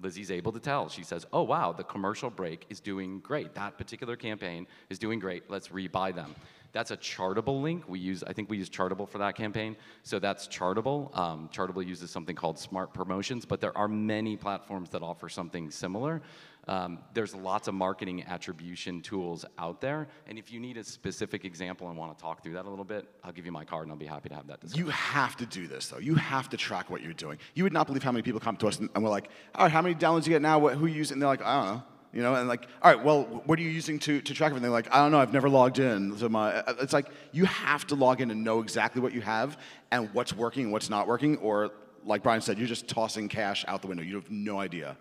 Lizzie's 0.00 0.30
able 0.30 0.52
to 0.52 0.60
tell. 0.60 0.88
She 0.88 1.04
says, 1.04 1.26
Oh, 1.32 1.42
wow, 1.42 1.72
the 1.72 1.84
commercial 1.84 2.30
break 2.30 2.66
is 2.68 2.80
doing 2.80 3.20
great. 3.20 3.54
That 3.54 3.78
particular 3.78 4.16
campaign 4.16 4.66
is 4.90 4.98
doing 4.98 5.18
great. 5.18 5.48
Let's 5.48 5.68
rebuy 5.68 6.14
them. 6.14 6.34
That's 6.72 6.90
a 6.90 6.96
Chartable 6.96 7.62
link. 7.62 7.84
We 7.88 8.00
use, 8.00 8.24
I 8.24 8.32
think 8.32 8.50
we 8.50 8.56
use 8.56 8.68
Chartable 8.68 9.08
for 9.08 9.18
that 9.18 9.36
campaign. 9.36 9.76
So 10.02 10.18
that's 10.18 10.48
Chartable. 10.48 11.16
Um, 11.16 11.48
Chartable 11.52 11.86
uses 11.86 12.10
something 12.10 12.34
called 12.34 12.58
Smart 12.58 12.92
Promotions, 12.92 13.44
but 13.46 13.60
there 13.60 13.76
are 13.78 13.86
many 13.86 14.36
platforms 14.36 14.90
that 14.90 15.00
offer 15.00 15.28
something 15.28 15.70
similar. 15.70 16.20
Um, 16.66 16.98
there's 17.12 17.34
lots 17.34 17.68
of 17.68 17.74
marketing 17.74 18.24
attribution 18.24 19.02
tools 19.02 19.44
out 19.58 19.80
there. 19.80 20.08
And 20.26 20.38
if 20.38 20.50
you 20.50 20.60
need 20.60 20.76
a 20.76 20.84
specific 20.84 21.44
example 21.44 21.88
and 21.88 21.96
want 21.98 22.16
to 22.16 22.22
talk 22.22 22.42
through 22.42 22.54
that 22.54 22.64
a 22.64 22.70
little 22.70 22.84
bit, 22.84 23.06
I'll 23.22 23.32
give 23.32 23.44
you 23.44 23.52
my 23.52 23.64
card 23.64 23.82
and 23.82 23.92
I'll 23.92 23.98
be 23.98 24.06
happy 24.06 24.30
to 24.30 24.34
have 24.34 24.46
that 24.46 24.60
discussion. 24.60 24.86
You 24.86 24.90
have 24.90 25.36
to 25.36 25.46
do 25.46 25.66
this 25.66 25.88
though. 25.88 25.98
You 25.98 26.14
have 26.14 26.48
to 26.50 26.56
track 26.56 26.90
what 26.90 27.02
you're 27.02 27.12
doing. 27.12 27.38
You 27.54 27.64
would 27.64 27.72
not 27.72 27.86
believe 27.86 28.02
how 28.02 28.12
many 28.12 28.22
people 28.22 28.40
come 28.40 28.56
to 28.58 28.68
us 28.68 28.78
and, 28.78 28.88
and 28.94 29.04
we're 29.04 29.10
like, 29.10 29.28
all 29.54 29.64
right, 29.64 29.72
how 29.72 29.82
many 29.82 29.94
downloads 29.94 30.26
you 30.26 30.32
get 30.32 30.42
now? 30.42 30.58
What, 30.58 30.74
who 30.74 30.86
you 30.86 30.94
use? 30.94 31.10
And 31.10 31.20
they're 31.20 31.28
like, 31.28 31.42
I 31.42 31.56
don't 31.56 31.74
know. 31.74 31.82
You 32.14 32.22
know, 32.22 32.36
and 32.36 32.48
like, 32.48 32.68
all 32.80 32.94
right, 32.94 33.04
well, 33.04 33.24
what 33.44 33.58
are 33.58 33.62
you 33.62 33.70
using 33.70 33.98
to, 33.98 34.20
to 34.20 34.34
track 34.34 34.50
everything? 34.50 34.62
They're 34.62 34.70
like, 34.70 34.94
I 34.94 34.98
don't 34.98 35.10
know, 35.10 35.18
I've 35.18 35.32
never 35.32 35.48
logged 35.48 35.80
in. 35.80 36.16
So 36.16 36.28
my, 36.28 36.54
uh, 36.54 36.74
it's 36.80 36.92
like 36.92 37.08
you 37.32 37.44
have 37.44 37.88
to 37.88 37.96
log 37.96 38.20
in 38.20 38.30
and 38.30 38.44
know 38.44 38.60
exactly 38.60 39.02
what 39.02 39.12
you 39.12 39.20
have 39.20 39.58
and 39.90 40.08
what's 40.14 40.32
working 40.32 40.64
and 40.64 40.72
what's 40.72 40.88
not 40.88 41.08
working. 41.08 41.38
Or 41.38 41.72
like 42.04 42.22
Bryan 42.22 42.40
said, 42.40 42.56
you're 42.56 42.68
just 42.68 42.86
tossing 42.86 43.28
cash 43.28 43.64
out 43.66 43.82
the 43.82 43.88
window. 43.88 44.04
You 44.04 44.14
have 44.14 44.30
no 44.30 44.60
idea. 44.60 44.96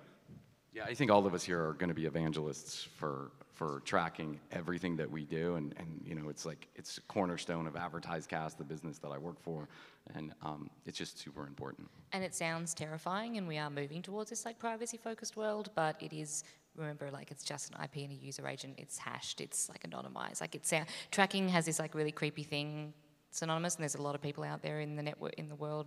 Yeah, 0.74 0.86
I 0.86 0.96
think 0.96 1.12
all 1.12 1.28
of 1.28 1.34
us 1.36 1.44
here 1.44 1.64
are 1.64 1.74
going 1.74 1.90
to 1.90 1.94
be 1.94 2.06
evangelists 2.06 2.88
for 2.98 3.32
for 3.54 3.82
tracking 3.86 4.40
everything 4.52 4.98
that 4.98 5.10
we 5.10 5.26
do, 5.26 5.56
and 5.56 5.76
and 5.78 6.02
you 6.04 6.16
know, 6.16 6.30
it's 6.30 6.46
like 6.46 6.68
it's 6.76 6.98
a 6.98 7.02
cornerstone 7.02 7.68
of 7.68 7.76
AdvertiseCast, 7.76 8.58
the 8.58 8.64
business 8.64 8.98
that 9.00 9.10
I 9.10 9.20
work 9.20 9.40
for, 9.40 9.68
and 10.16 10.34
um, 10.42 10.72
it's 10.86 10.98
just 10.98 11.20
super 11.20 11.46
important. 11.46 11.88
And 12.12 12.24
it 12.24 12.34
sounds 12.34 12.74
terrifying, 12.74 13.38
and 13.38 13.48
we 13.48 13.60
are 13.60 13.70
moving 13.70 14.02
towards 14.02 14.32
this 14.32 14.46
like 14.46 14.58
privacy-focused 14.58 15.38
world, 15.38 15.70
but 15.76 15.96
it 16.02 16.14
is. 16.14 16.44
Remember, 16.76 17.12
like 17.12 17.30
it's 17.30 17.44
just 17.44 17.70
an 17.70 17.84
IP 17.84 17.98
and 17.98 18.12
a 18.12 18.16
user 18.16 18.48
agent. 18.48 18.74
It's 18.80 18.98
hashed. 18.98 19.42
It's 19.42 19.70
like 19.70 19.84
anonymized. 19.84 20.42
Like 20.42 20.56
it's 20.56 20.74
uh, 20.74 20.86
tracking 21.12 21.48
has 21.50 21.68
this 21.68 21.78
like 21.78 21.94
really 21.94 22.12
creepy 22.12 22.42
thing. 22.42 22.96
It's 23.30 23.44
anonymous, 23.44 23.76
and 23.76 23.84
there's 23.84 23.94
a 23.94 24.02
lot 24.02 24.16
of 24.16 24.24
people 24.24 24.44
out 24.44 24.64
there 24.64 24.80
in 24.80 24.96
the 24.96 25.04
network 25.04 25.36
in 25.36 25.50
the 25.50 25.56
world 25.56 25.86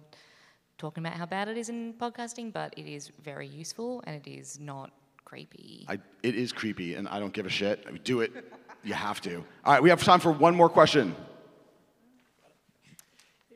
talking 0.79 1.05
about 1.05 1.17
how 1.19 1.27
bad 1.27 1.49
it 1.49 1.57
is 1.57 1.69
in 1.69 1.95
podcasting. 1.95 2.53
But 2.53 2.75
it 2.77 2.87
is 2.87 3.11
very 3.23 3.47
useful, 3.47 4.03
and 4.07 4.17
it 4.17 4.29
is 4.31 4.59
not 4.61 4.91
creepy. 5.25 5.87
I, 5.89 5.99
it 6.23 6.35
is 6.35 6.53
creepy, 6.53 6.95
and 6.95 7.09
I 7.09 7.19
don't 7.19 7.33
give 7.33 7.47
a 7.47 7.51
shit. 7.51 7.85
I 7.87 7.91
mean, 7.91 8.01
do 8.05 8.21
it. 8.21 8.33
You 8.85 8.95
have 8.95 9.21
to. 9.23 9.45
All 9.65 9.73
right, 9.73 9.83
we 9.83 9.91
have 9.91 10.03
time 10.03 10.21
for 10.21 10.31
one 10.31 10.55
more 10.55 10.69
question. 10.69 11.15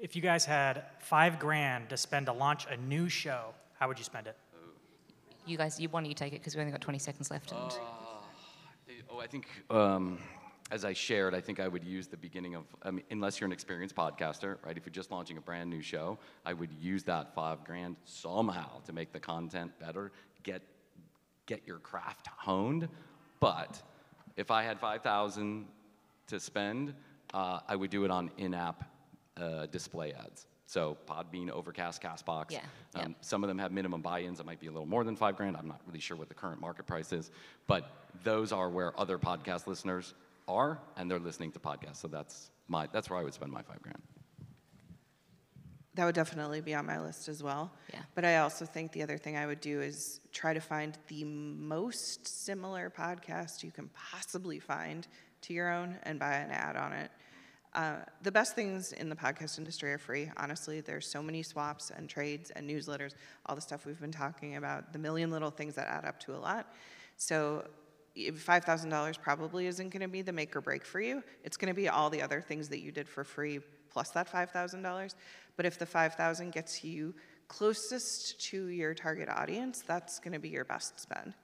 If 0.00 0.16
you 0.16 0.22
guys 0.22 0.44
had 0.44 0.84
five 0.98 1.38
grand 1.38 1.90
to 1.90 1.96
spend 1.96 2.26
to 2.26 2.32
launch 2.32 2.66
a 2.70 2.76
new 2.76 3.08
show, 3.08 3.54
how 3.78 3.86
would 3.88 3.98
you 3.98 4.04
spend 4.04 4.26
it? 4.26 4.36
You 5.46 5.56
guys, 5.56 5.78
you 5.78 5.88
why 5.88 6.00
don't 6.00 6.08
you 6.08 6.14
take 6.14 6.32
it 6.32 6.40
because 6.40 6.54
we 6.54 6.60
only 6.60 6.72
got 6.72 6.80
20 6.80 6.98
seconds 6.98 7.30
left. 7.30 7.52
And 7.52 7.72
Oh, 9.12 9.18
I 9.18 9.26
think 9.26 9.46
um, 9.70 10.18
as 10.70 10.84
I 10.84 10.92
shared, 10.92 11.34
I 11.34 11.40
think 11.40 11.58
I 11.58 11.66
would 11.66 11.84
use 11.84 12.06
the 12.06 12.16
beginning 12.16 12.54
of, 12.54 12.64
I 12.82 12.90
mean, 12.92 13.04
unless 13.10 13.40
you're 13.40 13.46
an 13.46 13.52
experienced 13.52 13.96
podcaster, 13.96 14.56
right? 14.64 14.76
If 14.76 14.86
you're 14.86 14.92
just 14.92 15.10
launching 15.10 15.36
a 15.36 15.40
brand 15.40 15.68
new 15.68 15.82
show, 15.82 16.18
I 16.46 16.52
would 16.52 16.72
use 16.80 17.02
that 17.04 17.34
five 17.34 17.64
grand 17.64 17.96
somehow 18.04 18.80
to 18.86 18.92
make 18.92 19.12
the 19.12 19.20
content 19.20 19.72
better, 19.80 20.12
get 20.42 20.62
get 21.46 21.66
your 21.66 21.78
craft 21.78 22.28
honed. 22.28 22.88
But 23.40 23.82
if 24.36 24.50
I 24.52 24.62
had 24.62 24.78
five 24.78 25.02
thousand 25.02 25.66
to 26.28 26.38
spend, 26.38 26.94
uh, 27.34 27.60
I 27.66 27.74
would 27.74 27.90
do 27.90 28.04
it 28.04 28.10
on 28.12 28.30
in-app 28.38 28.84
uh, 29.36 29.66
display 29.66 30.12
ads. 30.12 30.46
So 30.66 30.96
Podbean, 31.08 31.50
Overcast, 31.50 32.00
Castbox. 32.00 32.52
Yeah, 32.52 32.60
Um, 32.94 33.00
yep. 33.00 33.10
Some 33.22 33.42
of 33.42 33.48
them 33.48 33.58
have 33.58 33.72
minimum 33.72 34.02
buy-ins. 34.02 34.38
It 34.38 34.46
might 34.46 34.60
be 34.60 34.68
a 34.68 34.70
little 34.70 34.86
more 34.86 35.02
than 35.02 35.16
five 35.16 35.36
grand. 35.36 35.56
I'm 35.56 35.66
not 35.66 35.80
really 35.84 35.98
sure 35.98 36.16
what 36.16 36.28
the 36.28 36.34
current 36.36 36.60
market 36.60 36.86
price 36.86 37.12
is, 37.12 37.32
but 37.66 37.90
those 38.22 38.52
are 38.52 38.70
where 38.70 38.98
other 39.00 39.18
podcast 39.18 39.66
listeners 39.66 40.14
are, 40.48 40.80
and 40.96 41.10
they're 41.10 41.18
listening 41.18 41.52
to 41.52 41.58
podcasts. 41.58 41.96
So 41.96 42.08
that's 42.08 42.50
my 42.68 42.88
that's 42.92 43.10
where 43.10 43.18
I 43.18 43.22
would 43.22 43.34
spend 43.34 43.52
my 43.52 43.62
five 43.62 43.82
grand. 43.82 44.02
That 45.94 46.04
would 46.04 46.14
definitely 46.14 46.60
be 46.60 46.74
on 46.74 46.86
my 46.86 47.00
list 47.00 47.28
as 47.28 47.42
well. 47.42 47.72
Yeah. 47.92 48.00
But 48.14 48.24
I 48.24 48.38
also 48.38 48.64
think 48.64 48.92
the 48.92 49.02
other 49.02 49.18
thing 49.18 49.36
I 49.36 49.46
would 49.46 49.60
do 49.60 49.80
is 49.80 50.20
try 50.32 50.54
to 50.54 50.60
find 50.60 50.96
the 51.08 51.24
most 51.24 52.26
similar 52.44 52.90
podcast 52.90 53.64
you 53.64 53.72
can 53.72 53.88
possibly 53.88 54.60
find 54.60 55.06
to 55.42 55.52
your 55.52 55.72
own 55.72 55.98
and 56.04 56.18
buy 56.18 56.34
an 56.34 56.50
ad 56.50 56.76
on 56.76 56.92
it. 56.92 57.10
Uh, 57.74 57.96
the 58.22 58.32
best 58.32 58.54
things 58.54 58.92
in 58.92 59.08
the 59.08 59.14
podcast 59.16 59.58
industry 59.58 59.92
are 59.92 59.98
free. 59.98 60.30
Honestly, 60.36 60.80
there's 60.80 61.06
so 61.06 61.22
many 61.22 61.42
swaps 61.42 61.90
and 61.90 62.08
trades 62.08 62.50
and 62.50 62.68
newsletters, 62.68 63.14
all 63.46 63.54
the 63.54 63.60
stuff 63.60 63.86
we've 63.86 64.00
been 64.00 64.10
talking 64.10 64.56
about, 64.56 64.92
the 64.92 64.98
million 64.98 65.30
little 65.30 65.50
things 65.50 65.74
that 65.76 65.86
add 65.86 66.04
up 66.04 66.18
to 66.20 66.34
a 66.34 66.38
lot. 66.38 66.74
So 67.16 67.64
if 67.64 67.79
$5,000 68.16 69.20
probably 69.20 69.66
isn't 69.66 69.90
going 69.90 70.02
to 70.02 70.08
be 70.08 70.22
the 70.22 70.32
make 70.32 70.54
or 70.56 70.60
break 70.60 70.84
for 70.84 71.00
you. 71.00 71.22
It's 71.44 71.56
going 71.56 71.72
to 71.72 71.74
be 71.74 71.88
all 71.88 72.10
the 72.10 72.22
other 72.22 72.40
things 72.40 72.68
that 72.70 72.80
you 72.80 72.92
did 72.92 73.08
for 73.08 73.24
free 73.24 73.60
plus 73.90 74.10
that 74.10 74.30
$5,000. 74.30 75.14
But 75.56 75.66
if 75.66 75.78
the 75.78 75.86
5,000 75.86 76.52
gets 76.52 76.84
you 76.84 77.14
closest 77.48 78.40
to 78.50 78.66
your 78.66 78.94
target 78.94 79.28
audience, 79.28 79.82
that's 79.86 80.18
going 80.20 80.32
to 80.32 80.38
be 80.38 80.48
your 80.48 80.64
best 80.64 81.00
spend. 81.00 81.34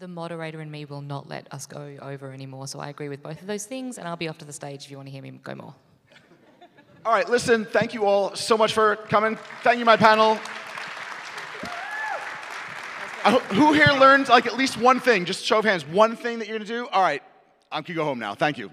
the 0.00 0.08
moderator 0.08 0.60
and 0.60 0.72
me 0.72 0.86
will 0.86 1.02
not 1.02 1.28
let 1.28 1.52
us 1.52 1.66
go 1.66 1.96
over 2.00 2.32
anymore. 2.32 2.66
So 2.66 2.80
I 2.80 2.88
agree 2.88 3.08
with 3.08 3.22
both 3.22 3.40
of 3.40 3.46
those 3.46 3.66
things, 3.66 3.98
and 3.98 4.08
I'll 4.08 4.16
be 4.16 4.28
off 4.28 4.38
to 4.38 4.44
the 4.46 4.52
stage 4.52 4.84
if 4.84 4.90
you 4.90 4.96
want 4.96 5.08
to 5.08 5.12
hear 5.12 5.22
me 5.22 5.30
go 5.30 5.54
more. 5.54 5.74
All 7.04 7.12
right, 7.12 7.28
listen, 7.28 7.64
thank 7.64 7.94
you 7.94 8.04
all 8.04 8.34
so 8.34 8.56
much 8.56 8.72
for 8.72 8.96
coming. 8.96 9.38
Thank 9.62 9.78
you, 9.78 9.84
my 9.84 9.96
panel. 9.96 10.38
Who 13.52 13.72
here 13.72 13.92
learned 13.92 14.28
like 14.28 14.46
at 14.46 14.56
least 14.56 14.76
one 14.76 14.98
thing? 15.00 15.24
Just 15.24 15.44
show 15.44 15.58
of 15.58 15.64
hands. 15.64 15.84
One 15.86 16.16
thing 16.16 16.38
that 16.38 16.48
you're 16.48 16.58
gonna 16.58 16.68
do? 16.68 16.88
All 16.88 17.02
right, 17.02 17.22
I 17.70 17.82
can 17.82 17.94
go 17.94 18.04
home 18.04 18.18
now. 18.18 18.34
Thank 18.34 18.58
you. 18.58 18.72